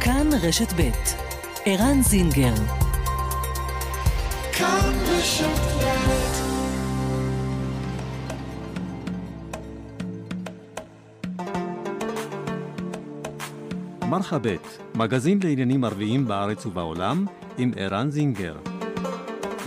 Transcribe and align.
כאן 0.00 0.30
רשת 0.42 0.72
ב' 0.72 0.90
ערן 1.64 2.02
זינגר 2.02 2.54
כאן 4.52 4.92
רשת 5.08 5.60
ב' 5.80 6.46
מרחבת, 14.10 14.78
מגזין 14.94 15.38
לעניינים 15.42 15.84
ערביים 15.84 16.26
בארץ 16.26 16.66
ובעולם, 16.66 17.26
עם 17.58 17.72
ערן 17.76 18.10
זינגר. 18.10 18.56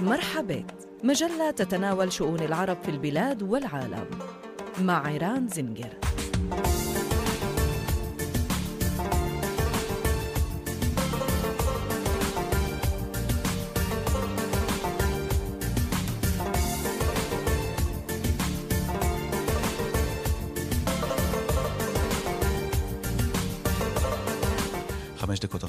مرحبت 0.03 0.87
مجلة 1.03 1.51
تتناول 1.51 2.11
شؤون 2.11 2.39
العرب 2.39 2.77
في 2.83 2.91
البلاد 2.91 3.43
والعالم 3.43 4.05
مع 4.81 5.07
عيران 5.07 5.47
زنجر 5.47 5.93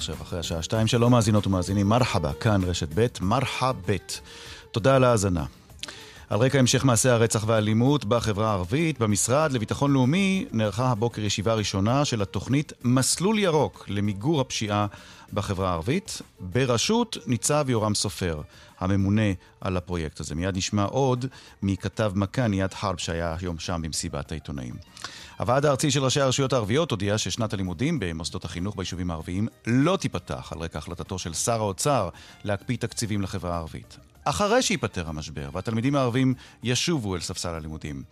עכשיו, 0.09 0.21
אחרי 0.21 0.39
השעה 0.39 0.61
שתיים. 0.61 0.87
שלום 0.87 1.11
מאזינות 1.11 1.47
ומאזינים, 1.47 1.89
מרחבה, 1.89 2.33
כאן 2.33 2.63
רשת 2.63 2.87
ב', 2.95 3.07
מרחבת. 3.21 4.19
תודה 4.71 4.95
על 4.95 5.03
ההאזנה. 5.03 5.45
על 6.29 6.39
רקע 6.39 6.59
המשך 6.59 6.85
מעשי 6.85 7.09
הרצח 7.09 7.43
והאלימות 7.47 8.05
בחברה 8.05 8.49
הערבית, 8.49 8.99
במשרד 8.99 9.51
לביטחון 9.51 9.93
לאומי 9.93 10.45
נערכה 10.51 10.91
הבוקר 10.91 11.21
ישיבה 11.21 11.53
ראשונה 11.53 12.05
של 12.05 12.21
התוכנית 12.21 12.73
מסלול 12.83 13.39
ירוק 13.39 13.85
למיגור 13.87 14.41
הפשיעה 14.41 14.87
בחברה 15.33 15.69
הערבית, 15.69 16.21
בראשות 16.39 17.17
ניצב 17.27 17.65
יורם 17.69 17.95
סופר, 17.95 18.41
הממונה 18.79 19.31
על 19.61 19.77
הפרויקט 19.77 20.19
הזה. 20.19 20.35
מיד 20.35 20.57
נשמע 20.57 20.83
עוד 20.83 21.25
מכתב 21.63 22.11
מכאן, 22.15 22.51
ניאד 22.51 22.73
חרב, 22.73 22.97
שהיה 22.97 23.35
היום 23.41 23.59
שם 23.59 23.81
במסיבת 23.83 24.31
העיתונאים. 24.31 24.73
הוועד 25.39 25.65
הארצי 25.65 25.91
של 25.91 26.03
ראשי 26.03 26.21
הרשויות 26.21 26.53
הערביות 26.53 26.91
הודיע 26.91 27.17
ששנת 27.17 27.53
הלימודים 27.53 27.99
במוסדות 27.99 28.45
החינוך 28.45 28.75
ביישובים 28.75 29.11
הערביים 29.11 29.47
לא 29.67 29.97
תיפתח 29.97 30.53
על 30.55 30.59
רקע 30.59 30.77
החלטתו 30.77 31.19
של 31.19 31.33
שר 31.33 31.59
האוצר 31.61 32.09
להקפיא 32.43 32.77
תקציבים 32.77 33.21
לחברה 33.21 33.55
הערבית. 33.55 33.97
אחרי 34.23 34.61
שייפתר 34.61 35.09
המשבר 35.09 35.49
והתלמידים 35.53 35.95
הערבים 35.95 36.33
ישובו 36.63 37.15
אל 37.15 37.19
ספסל 37.21 37.49
הלימודים. 37.49 38.03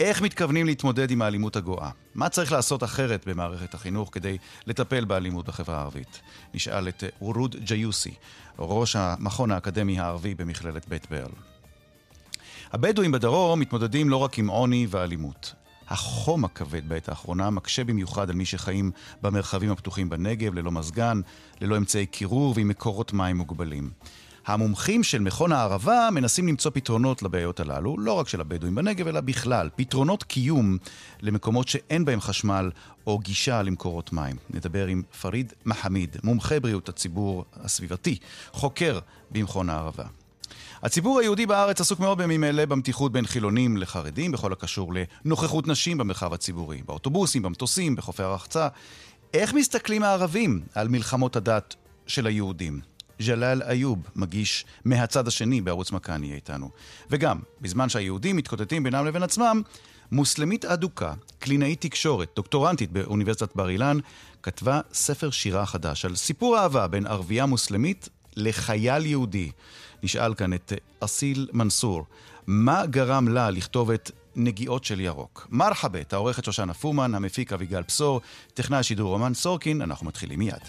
איך 0.00 0.22
מתכוונים 0.22 0.66
להתמודד 0.66 1.10
עם 1.10 1.22
האלימות 1.22 1.56
הגואה? 1.56 1.90
מה 2.14 2.28
צריך 2.28 2.52
לעשות 2.52 2.84
אחרת 2.84 3.28
במערכת 3.28 3.74
החינוך 3.74 4.08
כדי 4.12 4.38
לטפל 4.66 5.04
באלימות 5.04 5.46
בחברה 5.46 5.78
הערבית? 5.78 6.20
נשאל 6.54 6.88
את 6.88 7.04
אורוד 7.20 7.56
ג'יוסי, 7.64 8.14
ראש 8.58 8.96
המכון 8.96 9.50
האקדמי 9.50 10.00
הערבי 10.00 10.34
במכללת 10.34 10.88
בית 10.88 11.10
ברל. 11.10 11.32
הבדואים 12.72 13.12
בדרום 13.12 13.60
מתמודדים 13.60 14.10
לא 14.10 14.16
רק 14.16 14.38
עם 14.38 14.48
עוני 14.48 14.86
ואלימות. 14.90 15.54
החום 15.88 16.44
הכבד 16.44 16.88
בעת 16.88 17.08
האחרונה 17.08 17.50
מקשה 17.50 17.84
במיוחד 17.84 18.30
על 18.30 18.36
מי 18.36 18.44
שחיים 18.44 18.90
במרחבים 19.22 19.70
הפתוחים 19.70 20.08
בנגב, 20.08 20.54
ללא 20.54 20.70
מזגן, 20.70 21.20
ללא 21.60 21.76
אמצעי 21.76 22.06
קירור 22.06 22.52
ועם 22.56 22.68
מקורות 22.68 23.12
מים 23.12 23.36
מוגבלים. 23.36 23.90
המומחים 24.46 25.02
של 25.02 25.18
מכון 25.18 25.52
הערבה 25.52 26.08
מנסים 26.12 26.48
למצוא 26.48 26.70
פתרונות 26.74 27.22
לבעיות 27.22 27.60
הללו, 27.60 27.98
לא 27.98 28.12
רק 28.12 28.28
של 28.28 28.40
הבדואים 28.40 28.74
בנגב, 28.74 29.06
אלא 29.06 29.20
בכלל. 29.20 29.68
פתרונות 29.76 30.22
קיום 30.22 30.76
למקומות 31.20 31.68
שאין 31.68 32.04
בהם 32.04 32.20
חשמל 32.20 32.70
או 33.06 33.18
גישה 33.18 33.62
למקורות 33.62 34.12
מים. 34.12 34.36
נדבר 34.50 34.86
עם 34.86 35.02
פריד 35.20 35.52
מחמיד, 35.64 36.16
מומחה 36.24 36.60
בריאות 36.60 36.88
הציבור 36.88 37.44
הסביבתי, 37.54 38.18
חוקר 38.52 38.98
במכון 39.30 39.70
הערבה. 39.70 40.04
הציבור 40.82 41.20
היהודי 41.20 41.46
בארץ 41.46 41.80
עסוק 41.80 42.00
מאוד 42.00 42.18
בימים 42.18 42.44
אלה 42.44 42.66
במתיחות 42.66 43.12
בין 43.12 43.26
חילונים 43.26 43.76
לחרדים 43.76 44.32
בכל 44.32 44.52
הקשור 44.52 44.92
לנוכחות 45.24 45.66
נשים 45.66 45.98
במרחב 45.98 46.32
הציבורי, 46.32 46.82
באוטובוסים, 46.86 47.42
במטוסים, 47.42 47.96
בחופי 47.96 48.22
הרחצה. 48.22 48.68
איך 49.34 49.54
מסתכלים 49.54 50.02
הערבים 50.02 50.60
על 50.74 50.88
מלחמות 50.88 51.36
הדת 51.36 51.74
של 52.06 52.26
היהודים? 52.26 52.80
ג'לאל 53.22 53.62
איוב, 53.62 53.98
מגיש 54.16 54.64
מהצד 54.84 55.28
השני 55.28 55.60
בערוץ 55.60 55.92
מכאן 55.92 56.24
יהיה 56.24 56.34
איתנו. 56.34 56.70
וגם, 57.10 57.38
בזמן 57.60 57.88
שהיהודים 57.88 58.36
מתקוטטים 58.36 58.82
בינם 58.82 59.06
לבין 59.06 59.22
עצמם, 59.22 59.62
מוסלמית 60.12 60.64
אדוקה, 60.64 61.14
קלינאית 61.38 61.80
תקשורת, 61.80 62.28
דוקטורנטית 62.36 62.92
באוניברסיטת 62.92 63.56
בר 63.56 63.68
אילן, 63.68 63.98
כתבה 64.42 64.80
ספר 64.92 65.30
שירה 65.30 65.66
חדש 65.66 66.04
על 66.04 66.16
סיפור 66.16 66.58
אהבה 66.58 66.86
בין 66.86 67.06
ערבייה 67.06 67.46
מוסלמית 67.46 68.08
לחייל 68.36 69.06
יהודי. 69.06 69.50
נשאל 70.06 70.34
כאן 70.34 70.52
את 70.52 70.72
אסיל 71.00 71.48
מנסור, 71.52 72.06
מה 72.46 72.86
גרם 72.86 73.28
לה 73.28 73.50
לכתוב 73.50 73.90
את 73.90 74.10
נגיעות 74.36 74.84
של 74.84 75.00
ירוק? 75.00 75.46
מרחבת, 75.50 76.12
העורכת 76.12 76.44
שושנה 76.44 76.74
פומן, 76.74 77.14
המפיק 77.14 77.52
אביגל 77.52 77.82
בשור, 77.88 78.20
טכנאי 78.54 78.78
השידור 78.78 79.12
רומן 79.12 79.34
סורקין, 79.34 79.82
אנחנו 79.82 80.06
מתחילים 80.06 80.38
מיד. 80.38 80.62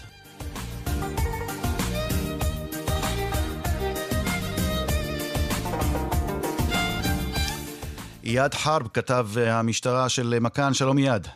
איאד 8.24 8.54
חרב, 8.54 8.88
כתב 8.94 9.28
המשטרה 9.36 10.08
של 10.08 10.38
מכאן, 10.40 10.74
שלום 10.74 10.98
איאד. 10.98 11.28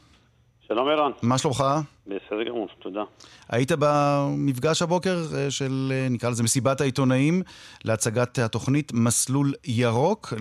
שלום 0.74 0.88
ערן. 0.88 1.12
מה 1.22 1.38
שלומך? 1.38 1.64
בסדר 2.06 2.42
גמור, 2.42 2.68
תודה. 2.78 3.02
היית 3.48 3.72
במפגש 3.78 4.82
הבוקר 4.82 5.16
של, 5.48 5.92
נקרא 6.10 6.30
לזה, 6.30 6.42
מסיבת 6.42 6.80
העיתונאים 6.80 7.42
להצגת 7.84 8.38
התוכנית 8.38 8.92
מסלול 8.94 9.52
ירוק 9.64 10.32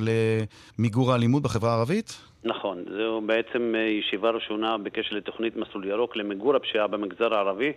למיגור 0.80 1.12
האלימות 1.12 1.44
בחברה 1.44 1.74
הערבית? 1.74 2.22
נכון, 2.44 2.84
זו 2.98 3.22
בעצם 3.26 3.74
ישיבה 4.00 4.30
ראשונה 4.30 4.78
בקשר 4.78 5.16
לתוכנית 5.16 5.56
מסלול 5.56 5.86
ירוק 5.86 6.16
למיגור 6.16 6.56
הפשיעה 6.56 6.88
במגזר 6.88 7.34
הערבי. 7.34 7.72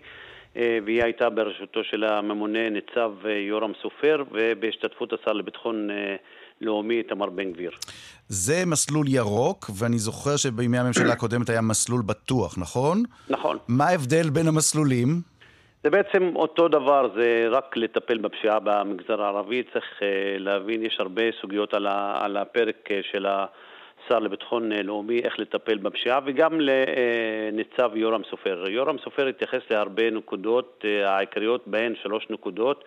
והיא 0.57 1.03
הייתה 1.03 1.31
בראשותו 1.31 1.85
של 1.85 2.05
הממונה 2.05 2.71
ניצב 2.71 3.13
יורם 3.49 3.73
סופר 3.83 4.23
ובהשתתפות 4.33 5.13
השר 5.13 5.33
לביטחון 5.33 5.89
לאומי 6.61 6.95
איתמר 6.99 7.31
בן 7.31 7.53
גביר. 7.53 7.71
זה 8.29 8.63
מסלול 8.67 9.07
ירוק, 9.09 9.71
ואני 9.79 9.99
זוכר 9.99 10.37
שבימי 10.37 10.79
הממשלה 10.79 11.13
הקודמת 11.13 11.49
היה 11.49 11.61
מסלול 11.61 12.03
בטוח, 12.07 12.59
נכון? 12.59 13.03
נכון. 13.29 13.59
מה 13.69 13.85
ההבדל 13.85 14.31
בין 14.31 14.47
המסלולים? 14.49 15.09
זה 15.85 15.91
בעצם 15.91 16.37
אותו 16.37 16.69
דבר, 16.69 17.09
זה 17.17 17.47
רק 17.51 17.77
לטפל 17.77 18.19
בפשיעה 18.19 18.59
במגזר 18.61 19.23
הערבי. 19.23 19.63
צריך 19.73 19.87
להבין, 20.39 20.83
יש 20.83 20.97
הרבה 20.99 21.23
סוגיות 21.41 21.75
על 21.75 22.37
הפרק 22.37 22.89
של 23.13 23.27
השר 23.27 24.19
לביטחון 24.19 24.73
לאומי, 24.73 25.21
איך 25.21 25.39
לטפל 25.39 25.79
בפשיעה, 25.79 26.21
וגם 26.27 26.61
לניצב 26.61 27.91
יורם 27.95 28.23
סופר. 28.31 28.65
יורם 28.69 28.97
סופר 29.05 29.27
התייחס 29.27 29.61
להרבה 29.71 30.11
נקודות, 30.11 30.85
העיקריות 31.05 31.63
בהן 31.67 31.95
שלוש 32.03 32.27
נקודות. 32.31 32.85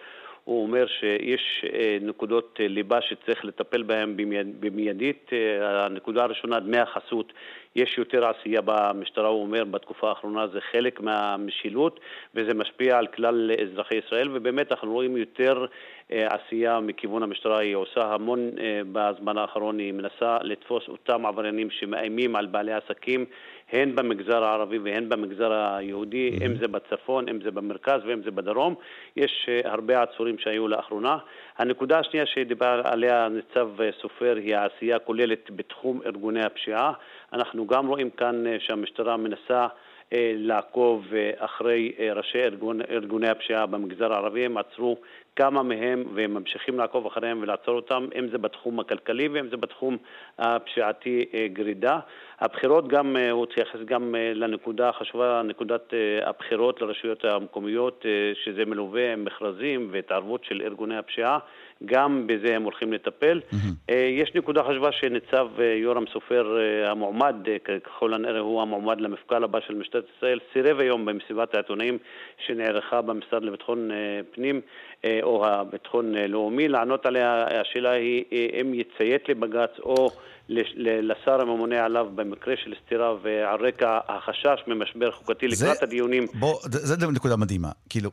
הוא 0.48 0.64
אומר 0.64 0.88
שיש 0.88 1.66
נקודות 2.02 2.60
ליבה 2.60 3.02
שצריך 3.02 3.46
לטפל 3.46 3.84
בהן 3.84 4.18
במיידית. 4.60 5.30
הנקודה 5.62 6.24
הראשונה, 6.24 6.60
דמי 6.60 6.78
החסות. 6.78 7.34
יש 7.76 7.98
יותר 7.98 8.26
עשייה 8.26 8.62
במשטרה, 8.66 9.28
הוא 9.28 9.42
אומר, 9.42 9.64
בתקופה 9.64 10.10
האחרונה 10.10 10.48
זה 10.48 10.60
חלק 10.72 11.00
מהמשילות 11.02 12.00
וזה 12.36 12.54
משפיע 12.54 12.98
על 12.98 13.08
כלל 13.08 13.52
אזרחי 13.62 13.96
ישראל 13.96 14.30
ובאמת 14.34 14.72
אנחנו 14.72 14.94
רואים 14.94 15.18
יותר 15.18 15.66
עשייה 16.10 16.80
מכיוון 16.80 17.24
המשטרה, 17.24 17.60
היא 17.60 17.76
עושה 17.76 18.14
המון 18.14 18.52
בזמן 18.92 19.38
האחרון, 19.38 19.80
היא 19.80 19.94
מנסה 19.94 20.38
לתפוס 20.42 20.84
אותם 20.88 21.26
עבריינים 21.26 21.70
שמאיימים 21.70 22.36
על 22.36 22.46
בעלי 22.46 22.74
עסקים 22.74 23.26
הן 23.72 23.96
במגזר 23.96 24.44
הערבי 24.44 24.78
והן 24.78 25.10
במגזר 25.10 25.52
היהודי, 25.52 26.32
mm-hmm. 26.32 26.46
אם 26.46 26.58
זה 26.58 26.68
בצפון, 26.68 27.30
אם 27.30 27.42
זה 27.42 27.52
במרכז 27.52 28.02
ואם 28.06 28.22
זה 28.24 28.32
בדרום. 28.32 28.76
יש 29.16 29.50
הרבה 29.64 30.02
עצורים 30.02 30.38
שהיו 30.38 30.68
לאחרונה. 30.68 31.18
הנקודה 31.58 32.00
השנייה 32.00 32.26
שדיבר 32.26 32.82
עליה 32.84 33.28
ניצב 33.30 33.70
סופר 34.02 34.36
היא 34.36 34.56
העשייה 34.56 34.96
הכוללת 34.96 35.52
בתחום 35.56 36.02
ארגוני 36.06 36.44
הפשיעה. 36.44 36.94
אנחנו 37.34 37.68
גם 37.68 37.88
רואים 37.88 38.10
כאן 38.10 38.44
שהמשטרה 38.60 39.18
מנסה 39.18 39.68
לעקוב 40.12 41.06
אחרי 41.38 41.92
ראשי 42.16 42.38
ארגון, 42.38 42.82
ארגוני 42.90 43.30
הפשיעה 43.30 43.66
במגזר 43.66 44.14
הערבי, 44.14 44.46
הם 44.46 44.58
עצרו 44.58 44.98
כמה 45.36 45.64
מהם 45.64 46.04
והם 46.14 46.34
ממשיכים 46.34 46.78
לעקוב 46.78 47.06
אחריהם 47.06 47.40
ולעצור 47.42 47.76
אותם, 47.76 48.08
אם 48.20 48.28
זה 48.30 48.38
בתחום 48.38 48.80
הכלכלי 48.80 49.28
ואם 49.28 49.50
זה 49.50 49.58
בתחום 49.58 49.98
הפשיעתי 50.40 51.26
גרידה. 51.54 52.00
הבחירות 52.40 52.88
גם, 52.88 53.16
הוא 53.32 53.44
התייחס 53.44 53.80
גם 53.86 54.16
לנקודה 54.16 54.90
החשובה, 54.90 55.42
נקודת 55.46 55.94
הבחירות 56.22 56.82
לרשויות 56.82 57.26
המקומיות, 57.26 58.06
שזה 58.44 58.66
מלווה 58.66 59.14
עם 59.14 59.26
מכרזים 59.26 59.90
והתערבות 59.92 60.44
של 60.44 60.62
ארגוני 60.62 60.98
הפשיעה. 60.98 61.40
גם 61.86 62.28
בזה 62.28 62.56
הם 62.56 62.64
הולכים 62.64 62.94
לטפל. 62.94 63.42
Mm-hmm. 63.52 63.92
יש 63.92 64.32
נקודה 64.36 64.64
חשובה 64.64 64.92
שניצב 64.92 65.48
יורם 65.84 66.04
סופר, 66.14 66.58
המועמד, 66.86 67.36
ככל 67.86 68.14
הנראה 68.14 68.40
הוא 68.40 68.62
המועמד 68.62 69.02
למפכ"ל 69.02 69.44
הבא 69.44 69.60
של 69.68 69.76
משטרת 69.76 70.06
ישראל 70.18 70.40
סירב 70.54 70.80
היום 70.80 71.06
במסיבת 71.06 71.54
העיתונאים 71.56 71.98
שנערכה 72.46 73.02
במשרד 73.02 73.44
לביטחון 73.44 73.90
פנים 74.32 74.62
או 75.24 75.46
הביטחון 75.46 76.16
לאומי 76.16 76.68
לענות 76.68 77.06
עליה. 77.06 77.46
השאלה 77.62 77.92
היא 77.92 78.24
אם 78.62 78.74
יציית 78.74 79.30
לבג"ץ 79.30 79.80
או 79.80 80.10
לשר 80.50 81.42
הממונה 81.42 81.86
עליו 81.86 82.08
במקרה 82.16 82.56
של 82.64 82.74
סתירה 82.86 83.16
ועל 83.22 83.66
רקע 83.66 84.00
החשש 84.08 84.64
ממשבר 84.68 85.12
חוקתי 85.12 85.48
לקראת 85.48 85.84
הדיונים. 85.84 86.28
בוא, 86.34 86.60
זה 86.64 87.08
נקודה 87.08 87.36
מדהימה. 87.36 87.70
כאילו, 87.90 88.10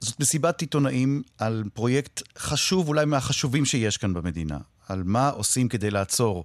זאת 0.00 0.20
מסיבת 0.20 0.60
עיתונאים 0.60 1.22
על 1.38 1.64
פרויקט 1.74 2.22
חשוב, 2.38 2.88
אולי 2.88 3.04
מהחשובים 3.04 3.64
שיש 3.64 3.96
כאן 3.96 4.14
במדינה. 4.14 4.58
על 4.88 5.02
מה 5.04 5.28
עושים 5.28 5.68
כדי 5.68 5.90
לעצור 5.90 6.44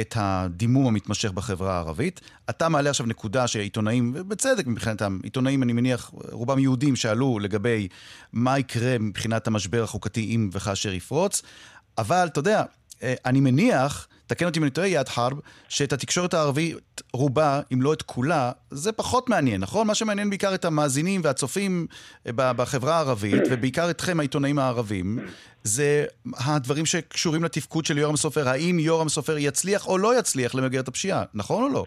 את 0.00 0.14
הדימום 0.16 0.86
המתמשך 0.86 1.30
בחברה 1.30 1.74
הערבית. 1.76 2.20
אתה 2.50 2.68
מעלה 2.68 2.90
עכשיו 2.90 3.06
נקודה 3.06 3.46
שעיתונאים, 3.46 4.12
ובצדק 4.14 4.66
מבחינתם, 4.66 5.18
עיתונאים, 5.22 5.62
אני 5.62 5.72
מניח, 5.72 6.10
רובם 6.30 6.58
יהודים, 6.58 6.96
שאלו 6.96 7.38
לגבי 7.38 7.88
מה 8.32 8.58
יקרה 8.58 8.98
מבחינת 8.98 9.46
המשבר 9.46 9.82
החוקתי 9.82 10.20
אם 10.34 10.50
וכאשר 10.52 10.92
יפרוץ, 10.92 11.42
אבל 11.98 12.26
אתה 12.26 12.38
יודע, 12.38 12.64
אה, 13.02 13.14
אני 13.24 13.40
מניח 13.40 14.08
תקן 14.30 14.46
אותי 14.46 14.58
אם 14.58 14.64
אני 14.64 14.70
טועה, 14.70 14.88
יד 14.88 15.08
חרב, 15.08 15.32
שאת 15.68 15.92
התקשורת 15.92 16.34
הערבית, 16.34 16.76
רובה, 17.12 17.60
אם 17.72 17.82
לא 17.82 17.92
את 17.92 18.02
כולה, 18.02 18.52
זה 18.70 18.92
פחות 18.92 19.28
מעניין, 19.28 19.60
נכון? 19.60 19.86
מה 19.86 19.94
שמעניין 19.94 20.30
בעיקר 20.30 20.54
את 20.54 20.64
המאזינים 20.64 21.20
והצופים 21.24 21.86
אה, 22.26 22.32
בחברה 22.52 22.96
הערבית, 22.96 23.42
ובעיקר 23.50 23.90
אתכם, 23.90 24.20
העיתונאים 24.20 24.58
הערבים, 24.58 25.18
זה 25.64 26.04
הדברים 26.36 26.86
שקשורים 26.86 27.44
לתפקוד 27.44 27.84
של 27.84 27.98
יורם 27.98 28.16
סופר. 28.16 28.48
האם 28.48 28.78
יורם 28.78 29.08
סופר 29.08 29.38
יצליח 29.38 29.86
או 29.86 29.98
לא 29.98 30.18
יצליח 30.18 30.54
למגר 30.54 30.80
את 30.80 30.88
הפשיעה, 30.88 31.24
נכון 31.34 31.62
או 31.62 31.68
לא? 31.68 31.84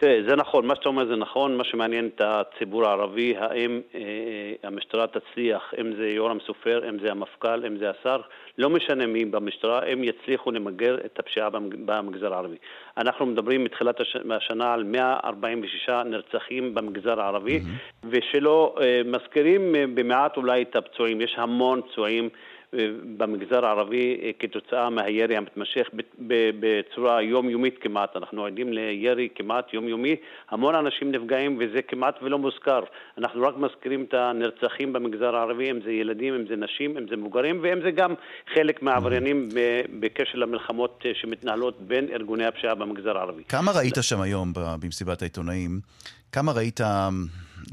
תראה, 0.00 0.20
זה 0.28 0.36
נכון, 0.36 0.66
מה 0.66 0.74
שאתה 0.74 0.88
אומר 0.88 1.06
זה 1.06 1.16
נכון, 1.16 1.56
מה 1.56 1.64
שמעניין 1.64 2.08
את 2.14 2.20
הציבור 2.24 2.86
הערבי, 2.86 3.34
האם 3.38 3.80
אה, 3.94 4.00
המשטרה 4.62 5.06
תצליח, 5.06 5.74
אם 5.80 5.92
זה 5.96 6.08
יורם 6.08 6.38
סופר, 6.46 6.88
אם 6.88 6.98
זה 6.98 7.10
המפכ"ל, 7.10 7.66
אם 7.66 7.76
זה 7.78 7.90
השר, 7.90 8.20
לא 8.58 8.70
משנה 8.70 9.06
מי 9.06 9.24
במשטרה, 9.24 9.80
הם 9.86 10.04
יצליחו 10.04 10.50
למגר 10.50 10.96
את 11.04 11.18
הפשיעה 11.18 11.50
במגזר 11.84 12.34
הערבי. 12.34 12.56
אנחנו 12.96 13.26
מדברים 13.26 13.64
מתחילת 13.64 14.00
הש... 14.00 14.16
השנה 14.30 14.72
על 14.72 14.84
146 14.84 15.88
נרצחים 15.88 16.74
במגזר 16.74 17.20
הערבי, 17.20 17.58
mm-hmm. 17.58 18.06
ושלא 18.10 18.74
אה, 18.80 19.00
מזכירים 19.04 19.74
אה, 19.74 19.84
במעט 19.94 20.36
אולי 20.36 20.62
את 20.62 20.76
הפצועים, 20.76 21.20
יש 21.20 21.34
המון 21.38 21.80
פצועים. 21.82 22.28
במגזר 23.16 23.66
הערבי 23.66 24.20
אה, 24.22 24.30
כתוצאה 24.38 24.90
מהירי 24.90 25.36
המתמשך 25.36 25.88
בצורה 26.60 27.22
יומיומית 27.22 27.74
כמעט. 27.80 28.16
אנחנו 28.16 28.44
עדים 28.44 28.72
לירי 28.72 29.28
כמעט 29.34 29.74
יומיומי, 29.74 30.16
המון 30.50 30.74
אנשים 30.74 31.12
נפגעים 31.12 31.58
וזה 31.60 31.82
כמעט 31.82 32.14
ולא 32.22 32.38
מוזכר. 32.38 32.80
אנחנו 33.18 33.42
רק 33.42 33.54
מזכירים 33.56 34.04
את 34.08 34.14
הנרצחים 34.14 34.92
במגזר 34.92 35.36
הערבי, 35.36 35.70
אם 35.70 35.78
זה 35.84 35.90
ילדים, 35.90 36.34
אם 36.34 36.44
זה 36.48 36.56
נשים, 36.56 36.98
אם 36.98 37.08
זה 37.08 37.16
מבוגרים, 37.16 37.58
ואם 37.62 37.80
זה 37.82 37.90
גם 37.90 38.14
חלק 38.54 38.82
מהעבריינים 38.82 39.48
בקשר 40.00 40.38
למלחמות 40.38 41.02
אה, 41.06 41.10
שמתנהלות 41.14 41.80
בין 41.80 42.08
ארגוני 42.12 42.46
הפשיעה 42.46 42.74
במגזר 42.74 43.18
הערבי. 43.18 43.44
כמה 43.48 43.72
ראית 43.72 43.94
שם 44.00 44.20
היום 44.20 44.52
במסיבת 44.80 45.22
העיתונאים? 45.22 45.80
כמה 46.32 46.52
ראית, 46.52 46.80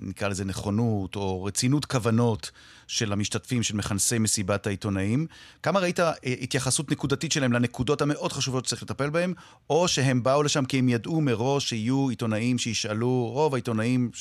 נקרא 0.02 0.28
לזה 0.28 0.46
נכונות 0.46 1.16
או 1.16 1.44
רצינות 1.44 1.86
כוונות 1.86 2.52
של 2.88 3.14
המשתתפים, 3.14 3.64
של 3.64 3.76
מכנסי 3.76 4.20
מסיבת 4.20 4.68
העיתונאים? 4.68 5.28
כמה 5.64 5.80
ראית 5.80 6.00
אה, 6.00 6.12
התייחסות 6.24 6.92
נקודתית 6.92 7.32
שלהם 7.32 7.54
לנקודות 7.54 8.02
המאוד 8.02 8.34
חשובות 8.34 8.66
שצריך 8.66 8.84
לטפל 8.84 9.10
בהן, 9.10 9.34
או 9.70 9.88
שהם 9.88 10.24
באו 10.24 10.44
לשם 10.44 10.66
כי 10.66 10.80
הם 10.80 10.90
ידעו 10.90 11.22
מראש 11.22 11.70
שיהיו 11.70 12.10
עיתונאים 12.10 12.58
שישאלו, 12.58 13.30
רוב 13.34 13.54
העיתונאים 13.54 14.12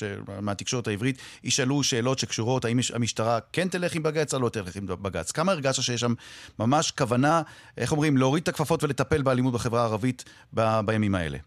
מהתקשורת 0.40 0.88
העברית 0.88 1.18
ישאלו 1.44 1.82
שאלות 1.82 2.18
שקשורות 2.18 2.64
האם 2.64 2.78
המשטרה 2.94 3.38
כן 3.52 3.68
תלך 3.68 3.94
עם 3.94 4.02
בג"ץ 4.02 4.34
או 4.34 4.40
לא 4.40 4.48
תלך 4.48 4.76
עם 4.76 4.86
בג"ץ. 4.86 5.32
כמה 5.32 5.52
הרגשת 5.52 5.82
שיש 5.82 6.00
שם 6.00 6.14
ממש 6.58 6.90
כוונה, 6.90 7.42
איך 7.76 7.92
אומרים, 7.92 8.16
להוריד 8.16 8.42
את 8.42 8.48
הכפפות 8.48 8.84
ולטפל 8.84 9.22
באלימות 9.22 9.54
בחברה 9.54 9.80
הערבית 9.80 10.24
ב- 10.54 10.80
בימים 10.80 11.14
האלה? 11.14 11.38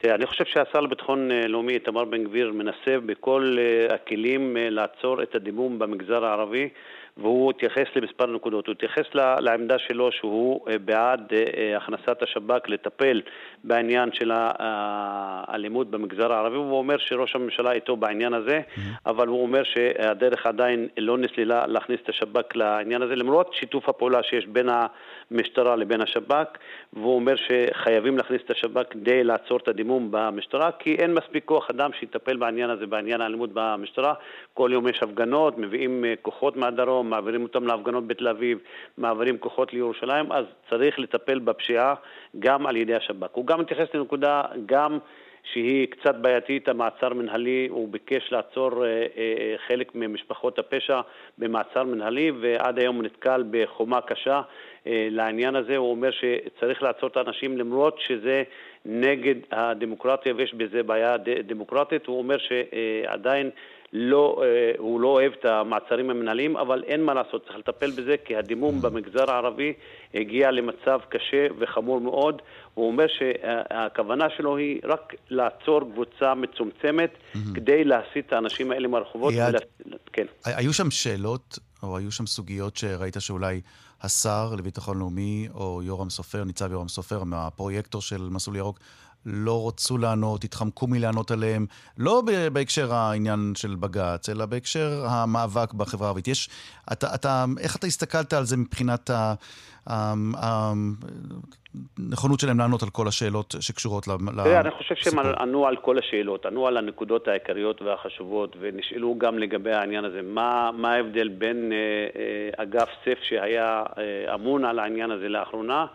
תראה, 0.00 0.14
אני 0.14 0.26
חושב 0.26 0.44
שהשר 0.44 0.80
לביטחון 0.80 1.30
אה, 1.30 1.46
לאומי, 1.48 1.74
איתמר 1.74 2.04
בן 2.04 2.24
גביר, 2.24 2.52
מנסה 2.52 2.98
בכל 3.06 3.56
אה, 3.58 3.94
הכלים 3.94 4.56
אה, 4.56 4.70
לעצור 4.70 5.22
את 5.22 5.34
הדימום 5.34 5.78
במגזר 5.78 6.24
הערבי. 6.24 6.68
והוא 7.18 7.50
התייחס 7.50 7.86
למספר 7.96 8.26
נקודות. 8.26 8.66
הוא 8.66 8.72
התייחס 8.72 9.14
לעמדה 9.40 9.78
שלו 9.78 10.12
שהוא 10.12 10.60
אה, 10.68 10.78
בעד 10.78 11.32
אה, 11.32 11.44
אה, 11.56 11.76
הכנסת 11.76 12.22
השב"כ 12.22 12.68
לטפל 12.68 13.20
בעניין 13.64 14.12
של 14.12 14.30
האלימות 14.34 15.90
במגזר 15.90 16.32
הערבי, 16.32 16.56
והוא 16.56 16.78
אומר 16.78 16.98
שראש 16.98 17.36
הממשלה 17.36 17.72
איתו 17.72 17.96
בעניין 17.96 18.34
הזה, 18.34 18.60
mm-hmm. 18.60 18.80
אבל 19.06 19.26
הוא 19.26 19.42
אומר 19.42 19.62
שהדרך 19.64 20.46
עדיין 20.46 20.88
לא 20.98 21.18
נסללה 21.18 21.66
להכניס 21.66 22.00
את 22.04 22.08
השב"כ 22.08 22.56
לעניין 22.56 23.02
הזה, 23.02 23.16
למרות 23.16 23.54
שיתוף 23.54 23.88
הפעולה 23.88 24.22
שיש 24.22 24.46
בין 24.46 24.68
המשטרה 25.30 25.76
לבין 25.76 26.00
השב"כ, 26.00 26.58
והוא 26.92 27.14
אומר 27.14 27.34
שחייבים 27.36 28.16
להכניס 28.16 28.42
את 28.44 28.50
השב"כ 28.50 28.82
כדי 28.90 29.24
לעצור 29.24 29.58
את 29.58 29.68
הדימום 29.68 30.08
במשטרה, 30.10 30.70
כי 30.78 30.94
אין 30.94 31.14
מספיק 31.14 31.44
כוח 31.44 31.70
אדם 31.70 31.90
שיטפל 32.00 32.36
בעניין 32.36 32.70
הזה, 32.70 32.86
בעניין 32.86 33.20
האלימות 33.20 33.50
במשטרה. 33.52 34.14
כל 34.54 34.70
יום 34.72 34.88
יש 34.88 35.02
הפגנות, 35.02 35.58
מביאים 35.58 36.04
כוחות 36.22 36.56
מהדרום, 36.56 37.07
מעבירים 37.08 37.42
אותם 37.42 37.66
להפגנות 37.66 38.06
בתל 38.06 38.28
אביב, 38.28 38.58
מעבירים 38.98 39.38
כוחות 39.38 39.72
לירושלים, 39.72 40.32
אז 40.32 40.44
צריך 40.70 40.98
לטפל 40.98 41.38
בפשיעה 41.38 41.94
גם 42.38 42.66
על 42.66 42.76
ידי 42.76 42.94
השב"כ. 42.94 43.28
הוא 43.32 43.46
גם 43.46 43.60
מתייחס 43.60 43.94
לנקודה 43.94 44.42
גם 44.66 44.98
שהיא 45.52 45.86
קצת 45.86 46.14
בעייתית, 46.14 46.68
המעצר 46.68 47.14
מנהלי, 47.14 47.68
הוא 47.70 47.88
ביקש 47.88 48.32
לעצור 48.32 48.84
אה, 48.84 49.06
אה, 49.16 49.54
חלק 49.66 49.94
ממשפחות 49.94 50.58
הפשע 50.58 51.00
במעצר 51.38 51.84
מנהלי 51.84 52.30
ועד 52.40 52.78
היום 52.78 52.96
הוא 52.96 53.04
נתקל 53.04 53.44
בחומה 53.50 54.00
קשה 54.00 54.40
אה, 54.86 55.08
לעניין 55.10 55.56
הזה, 55.56 55.76
הוא 55.76 55.90
אומר 55.90 56.10
שצריך 56.10 56.82
לעצור 56.82 57.08
את 57.08 57.16
האנשים 57.16 57.58
למרות 57.58 57.98
שזה 58.00 58.42
נגד 58.84 59.34
הדמוקרטיה 59.50 60.34
ויש 60.36 60.54
בזה 60.54 60.82
בעיה 60.82 61.16
דמוקרטית, 61.46 62.06
הוא 62.06 62.18
אומר 62.18 62.36
שעדיין 62.38 63.50
לא, 63.92 64.42
אה, 64.42 64.72
הוא 64.78 65.00
לא 65.00 65.08
אוהב 65.08 65.32
את 65.32 65.44
המעצרים 65.44 66.10
המנהליים, 66.10 66.56
אבל 66.56 66.84
אין 66.86 67.04
מה 67.04 67.14
לעשות, 67.14 67.44
צריך 67.46 67.58
לטפל 67.58 67.90
בזה, 67.90 68.16
כי 68.24 68.36
הדימום. 68.36 68.82
במגזר 68.82 69.30
הערבי 69.30 69.72
הגיע 70.14 70.50
למצב 70.50 70.98
קשה 71.08 71.46
וחמור 71.58 72.00
מאוד. 72.00 72.42
הוא 72.74 72.86
אומר 72.86 73.06
שהכוונה 73.08 74.26
שלו 74.36 74.56
היא 74.56 74.80
רק 74.84 75.14
לעצור 75.30 75.80
קבוצה 75.92 76.34
מצומצמת. 76.34 77.10
כדי 77.54 77.84
להסיט 77.84 78.26
את 78.26 78.32
האנשים 78.32 78.70
האלה 78.70 78.88
מהרחובות. 78.88 79.34
יד... 79.36 79.48
ולה... 79.48 79.58
כן. 80.12 80.26
היו 80.44 80.72
שם 80.72 80.90
שאלות, 80.90 81.58
או 81.82 81.96
היו 81.96 82.12
שם 82.12 82.26
סוגיות 82.26 82.76
שראית 82.76 83.16
שאולי 83.18 83.60
השר 84.02 84.54
לביטחון 84.58 84.98
לאומי, 84.98 85.48
או 85.54 85.82
יורם 85.82 86.10
סופר, 86.10 86.44
ניצב 86.44 86.72
יורם 86.72 86.88
סופר, 86.88 87.24
מהפרויקטור 87.24 88.02
של 88.02 88.28
מסלול 88.30 88.56
ירוק, 88.56 88.78
לא 89.30 89.68
רצו 89.68 89.98
לענות, 89.98 90.44
התחמקו 90.44 90.86
מלענות 90.86 91.30
עליהם, 91.30 91.66
לא 91.98 92.22
בהקשר 92.52 92.94
העניין 92.94 93.52
של 93.56 93.74
בג"ץ, 93.74 94.28
אלא 94.28 94.46
בהקשר 94.46 95.04
המאבק 95.08 95.72
בחברה 95.72 96.06
הערבית. 96.06 96.28
יש, 96.28 96.48
אתה, 96.92 97.14
אתה, 97.14 97.44
איך 97.60 97.76
אתה 97.76 97.86
הסתכלת 97.86 98.32
על 98.32 98.44
זה 98.44 98.56
מבחינת 98.56 99.10
הנכונות 101.98 102.40
שלהם 102.40 102.58
לענות 102.58 102.82
על 102.82 102.88
כל 102.90 103.08
השאלות 103.08 103.54
שקשורות 103.60 104.08
ל... 104.08 104.10
תראה, 104.44 104.60
אני 104.60 104.70
חושב 104.70 104.94
שהם 104.94 105.18
ענו 105.18 105.66
על 105.66 105.76
כל 105.76 105.98
השאלות, 105.98 106.46
ענו 106.46 106.66
על 106.66 106.76
הנקודות 106.76 107.28
העיקריות 107.28 107.82
והחשובות, 107.82 108.56
ונשאלו 108.60 109.18
גם 109.18 109.38
לגבי 109.38 109.72
העניין 109.72 110.04
הזה. 110.04 110.22
מה, 110.22 110.70
מה 110.76 110.92
ההבדל 110.92 111.28
בין 111.28 111.72
אה, 111.72 111.76
אה, 112.20 112.62
אגף 112.62 112.88
סף 113.04 113.18
שהיה 113.22 113.82
אה, 113.98 114.34
אמון 114.34 114.64
על 114.64 114.78
העניין 114.78 115.10
הזה 115.10 115.28
לאחרונה, 115.28 115.86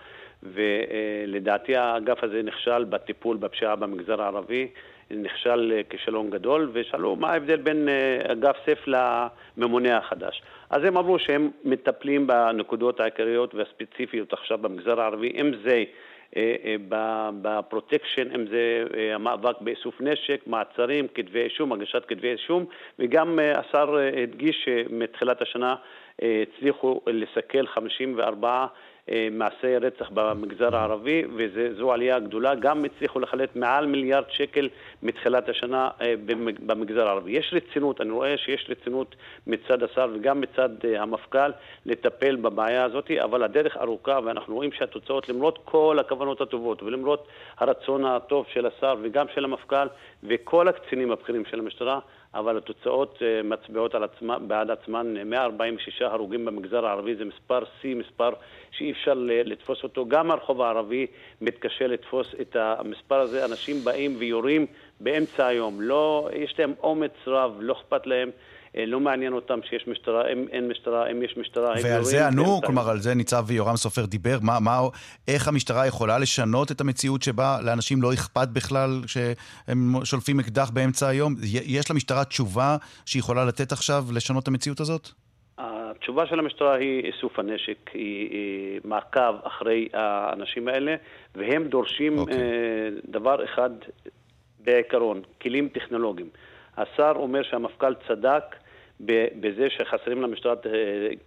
ולדעתי 0.43 1.75
האגף 1.75 2.23
הזה 2.23 2.41
נכשל 2.43 2.83
בטיפול 2.83 3.37
בפשיעה 3.37 3.75
במגזר 3.75 4.21
הערבי, 4.21 4.67
נכשל 5.11 5.81
כישלון 5.89 6.29
גדול, 6.29 6.69
ושאלו 6.73 7.15
מה 7.15 7.31
ההבדל 7.31 7.55
בין 7.55 7.89
אה, 7.89 8.31
אגף 8.31 8.55
סף 8.65 8.85
לממונה 8.87 9.97
החדש. 9.97 10.41
אז 10.69 10.83
הם 10.83 10.97
אמרו 10.97 11.19
שהם 11.19 11.49
מטפלים 11.65 12.27
בנקודות 12.27 12.99
העיקריות 12.99 13.55
והספציפיות 13.55 14.33
עכשיו 14.33 14.57
במגזר 14.57 15.01
הערבי, 15.01 15.31
אם 15.41 15.51
זה 15.63 15.83
אה, 16.35 16.55
אה, 16.65 16.75
בפרוטקשן, 17.41 18.35
אם 18.35 18.47
זה 18.47 18.83
המאבק 19.15 19.61
באיסוף 19.61 20.01
נשק, 20.01 20.41
מעצרים, 20.47 21.07
כתבי 21.15 21.41
אישום, 21.41 21.71
הגשת 21.71 22.05
כתבי 22.07 22.31
אישום, 22.31 22.65
וגם 22.99 23.39
השר 23.55 23.95
הדגיש 24.23 24.65
שמתחילת 24.65 25.41
השנה 25.41 25.75
הצליחו 26.21 27.01
לסכל 27.07 27.67
54 27.67 28.49
אה, 28.49 28.67
מעשי 29.31 29.77
רצח 29.77 30.09
במגזר 30.13 30.75
הערבי, 30.75 31.23
וזו 31.35 31.91
עלייה 31.91 32.19
גדולה. 32.19 32.55
גם 32.55 32.85
הצליחו 32.85 33.19
לחלט 33.19 33.55
מעל 33.55 33.85
מיליארד 33.85 34.23
שקל 34.29 34.69
מתחילת 35.03 35.49
השנה 35.49 35.89
אה, 36.01 36.13
במגזר 36.65 37.07
הערבי. 37.07 37.31
יש 37.31 37.53
רצינות, 37.53 38.01
אני 38.01 38.11
רואה 38.11 38.37
שיש 38.37 38.65
רצינות 38.69 39.15
מצד 39.47 39.83
השר 39.83 40.09
וגם 40.15 40.41
מצד 40.41 40.69
אה, 40.85 41.01
המפכ"ל 41.01 41.51
לטפל 41.85 42.35
בבעיה 42.35 42.83
הזאת, 42.83 43.11
אבל 43.11 43.43
הדרך 43.43 43.77
ארוכה 43.77 44.19
ואנחנו 44.25 44.55
רואים 44.55 44.71
שהתוצאות, 44.71 45.29
למרות 45.29 45.59
כל 45.65 45.97
הכוונות 45.99 46.41
הטובות 46.41 46.83
ולמרות 46.83 47.27
הרצון 47.57 48.05
הטוב 48.05 48.45
של 48.53 48.65
השר 48.65 48.95
וגם 49.01 49.25
של 49.35 49.45
המפכ"ל 49.45 49.87
וכל 50.23 50.67
הקצינים 50.67 51.11
הבכירים 51.11 51.45
של 51.45 51.59
המשטרה, 51.59 51.99
אבל 52.35 52.57
התוצאות 52.57 53.19
אה, 53.21 53.43
מצביעות 53.43 53.95
על 53.95 54.03
עצמה, 54.03 54.39
בעד 54.39 54.71
עצמן. 54.71 55.29
146 55.29 56.01
הרוגים 56.01 56.45
במגזר 56.45 56.85
הערבי 56.85 57.15
זה 57.15 57.25
מספר 57.25 57.63
שיא, 57.81 57.95
מספר 57.95 58.29
שאי 58.71 58.91
אפשר 58.91 59.13
לתפוס 59.17 59.83
אותו. 59.83 60.05
גם 60.05 60.31
הרחוב 60.31 60.61
הערבי 60.61 61.07
מתקשה 61.41 61.87
לתפוס 61.87 62.27
את 62.41 62.55
המספר 62.55 63.15
הזה. 63.19 63.45
אנשים 63.45 63.83
באים 63.83 64.15
ויורים 64.17 64.65
באמצע 64.99 65.47
היום. 65.47 65.81
לא, 65.81 66.29
יש 66.35 66.59
להם 66.59 66.73
אומץ 66.83 67.13
רב, 67.27 67.57
לא 67.59 67.73
אכפת 67.73 68.07
להם. 68.07 68.29
אה, 68.77 68.85
לא 68.85 68.99
מעניין 68.99 69.33
אותם 69.33 69.59
שיש 69.69 69.87
משטרה, 69.87 70.31
אם 70.33 70.45
אין 70.51 70.67
משטרה, 70.67 71.11
אם 71.11 71.23
יש 71.23 71.37
משטרה, 71.37 71.73
ועל 71.83 72.03
זה 72.03 72.27
ענו, 72.27 72.61
כלומר 72.65 72.89
על 72.89 72.99
זה 72.99 73.13
ניצב 73.13 73.51
יורם 73.51 73.75
סופר 73.75 74.05
דיבר, 74.05 74.37
מה, 74.41 74.59
מה, 74.59 74.79
איך 75.27 75.47
המשטרה 75.47 75.87
יכולה 75.87 76.19
לשנות 76.19 76.71
את 76.71 76.81
המציאות 76.81 77.21
שבה 77.21 77.57
לאנשים 77.65 78.01
לא 78.01 78.13
אכפת 78.13 78.47
בכלל 78.53 79.01
שהם 79.07 79.93
שולפים 80.03 80.39
אקדח 80.39 80.69
באמצע 80.69 81.07
היום? 81.07 81.35
יש 81.65 81.91
למשטרה 81.91 82.25
תשובה 82.25 82.77
שהיא 83.05 83.19
יכולה 83.19 83.45
לתת 83.45 83.71
עכשיו 83.71 84.03
לשנות 84.13 84.43
את 84.43 84.47
המציאות 84.47 84.79
הזאת? 84.79 85.09
התשובה 86.03 86.25
של 86.25 86.39
המשטרה 86.39 86.75
היא 86.75 87.03
איסוף 87.03 87.39
הנשק, 87.39 87.89
היא, 87.93 88.29
היא 88.29 88.79
מעקב 88.83 89.35
אחרי 89.43 89.89
האנשים 89.93 90.67
האלה, 90.67 90.95
והם 91.35 91.63
דורשים 91.63 92.17
okay. 92.17 92.19
אוקיי. 92.19 92.37
אה, 92.37 92.89
דבר 93.05 93.43
אחד 93.43 93.69
בעיקרון, 94.59 95.21
כלים 95.41 95.69
טכנולוגיים. 95.69 96.29
השר 96.77 97.11
אומר 97.15 97.43
שהמפכ"ל 97.43 97.93
צדק 98.07 98.43
בזה 99.39 99.67
שחסרים 99.69 100.21
למשטרה 100.21 100.53
אה, 100.65 100.69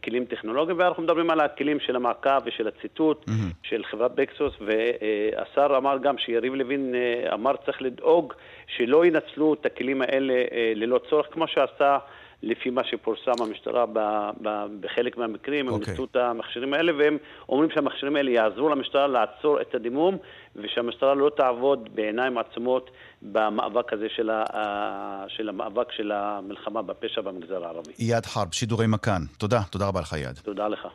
כלים 0.05 0.25
טכנולוגיים, 0.25 0.79
ואנחנו 0.79 1.03
מדברים 1.03 1.31
על 1.31 1.41
הכלים 1.41 1.81
של 1.81 1.97
המעקב 1.97 2.41
ושל 2.45 2.69
הציטוט 2.69 3.25
mm-hmm. 3.25 3.55
של 3.63 3.85
חברת 3.85 4.15
בקסוס, 4.15 4.55
והשר 4.61 5.75
אמר 5.77 5.99
גם 5.99 6.19
שיריב 6.19 6.55
לוין 6.55 6.95
אה, 6.95 7.35
אמר 7.35 7.53
צריך 7.65 7.83
לדאוג 7.83 8.33
שלא 8.67 9.07
ינצלו 9.07 9.55
את 9.55 9.67
הכלים 9.67 10.03
האלה 10.03 10.35
אה, 10.35 10.73
ללא 10.77 11.01
צורך, 11.11 11.27
כמו 11.31 11.49
שעשה 11.49 11.99
לפי 12.43 12.71
מה 12.71 12.83
שפורסם 12.85 13.43
המשטרה 13.43 13.87
ב, 13.87 13.99
ב, 14.43 14.67
בחלק 14.81 15.17
מהמקרים, 15.17 15.67
okay. 15.67 15.69
הם 15.69 15.75
אוקיי. 15.75 15.91
ניסו 15.93 16.05
את 16.05 16.17
המכשירים 16.17 16.75
האלה, 16.75 16.93
והם 16.99 17.17
אומרים 17.49 17.71
שהמכשירים 17.75 18.17
האלה 18.17 18.31
יעזרו 18.31 18.69
למשטרה 18.69 19.07
לעצור 19.07 19.61
את 19.61 19.75
הדימום, 19.75 20.17
ושהמשטרה 20.57 21.15
לא 21.15 21.31
תעבוד 21.37 21.89
בעיניים 21.95 22.39
עצומות 22.39 22.91
במאבק 23.23 23.93
הזה 23.93 24.07
של, 24.17 24.31
ה, 24.31 25.25
של 25.29 25.49
המאבק 25.49 25.93
של 25.93 26.13
המלחמה 26.13 26.83
בפשע 26.83 27.21
במגזר 27.21 27.65
הערבי. 27.65 27.93
איאד 27.99 28.27
חרב, 28.27 28.49
שידורי 28.53 28.87
מכאן. 28.87 29.23
תודה, 29.39 29.61
תודה 29.71 29.87
רבה 29.87 30.01
לך 30.01 30.15
איאד. 30.15 30.39
תודה 30.45 30.69
לך. 30.69 30.89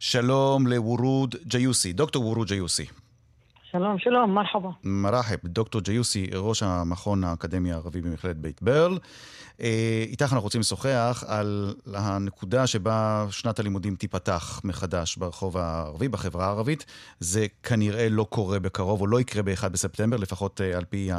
שלום 0.00 0.66
לוורוד 0.66 1.34
ג'יוסי, 1.46 1.92
דוקטור 1.92 2.26
וורוד 2.26 2.48
ג'יוסי. 2.48 3.07
שלום, 3.78 3.98
שלום, 3.98 4.34
מרחבה. 4.34 4.68
מרחב, 4.84 5.34
דוקטור 5.44 5.80
ג'יוסי, 5.80 6.26
ראש 6.34 6.62
המכון 6.62 7.24
האקדמי 7.24 7.72
הערבי 7.72 8.00
במכללת 8.00 8.36
בית 8.36 8.62
ברל. 8.62 8.98
אה, 9.60 10.04
איתך 10.08 10.22
אנחנו 10.22 10.40
רוצים 10.40 10.60
לשוחח 10.60 11.24
על 11.26 11.74
הנקודה 11.94 12.66
שבה 12.66 13.26
שנת 13.30 13.58
הלימודים 13.58 13.96
תיפתח 13.96 14.60
מחדש 14.64 15.16
ברחוב 15.16 15.56
הערבי, 15.56 16.08
בחברה 16.08 16.46
הערבית. 16.46 16.86
זה 17.20 17.46
כנראה 17.62 18.08
לא 18.08 18.26
קורה 18.30 18.58
בקרוב, 18.58 19.00
או 19.00 19.06
לא 19.06 19.20
יקרה 19.20 19.42
ב-1 19.42 19.68
בספטמבר, 19.68 20.16
לפחות 20.16 20.60
אה, 20.60 20.76
על 20.76 20.84
פי 20.84 21.10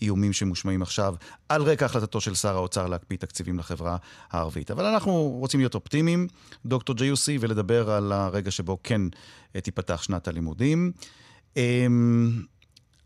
האיומים 0.00 0.32
שמושמעים 0.32 0.82
עכשיו, 0.82 1.14
על 1.48 1.62
רקע 1.62 1.86
החלטתו 1.86 2.20
של 2.20 2.34
שר 2.34 2.56
האוצר 2.56 2.86
להקפיא 2.86 3.16
תקציבים 3.16 3.58
לחברה 3.58 3.96
הערבית. 4.30 4.70
אבל 4.70 4.84
אנחנו 4.84 5.12
רוצים 5.12 5.60
להיות 5.60 5.74
אופטימיים, 5.74 6.26
דוקטור 6.66 6.96
ג'יוסי, 6.96 7.38
ולדבר 7.40 7.90
על 7.90 8.12
הרגע 8.12 8.50
שבו 8.50 8.78
כן 8.82 9.00
אה, 9.56 9.60
תיפתח 9.60 10.02
שנת 10.02 10.28
הלימודים. 10.28 10.92
אמ, 11.56 12.30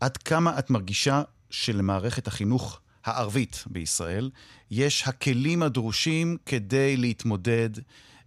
עד 0.01 0.17
כמה 0.17 0.59
את 0.59 0.69
מרגישה 0.69 1.21
שלמערכת 1.49 2.27
החינוך 2.27 2.81
הערבית 3.05 3.63
בישראל 3.67 4.29
יש 4.71 5.07
הכלים 5.07 5.63
הדרושים 5.63 6.37
כדי 6.45 6.97
להתמודד 6.97 7.69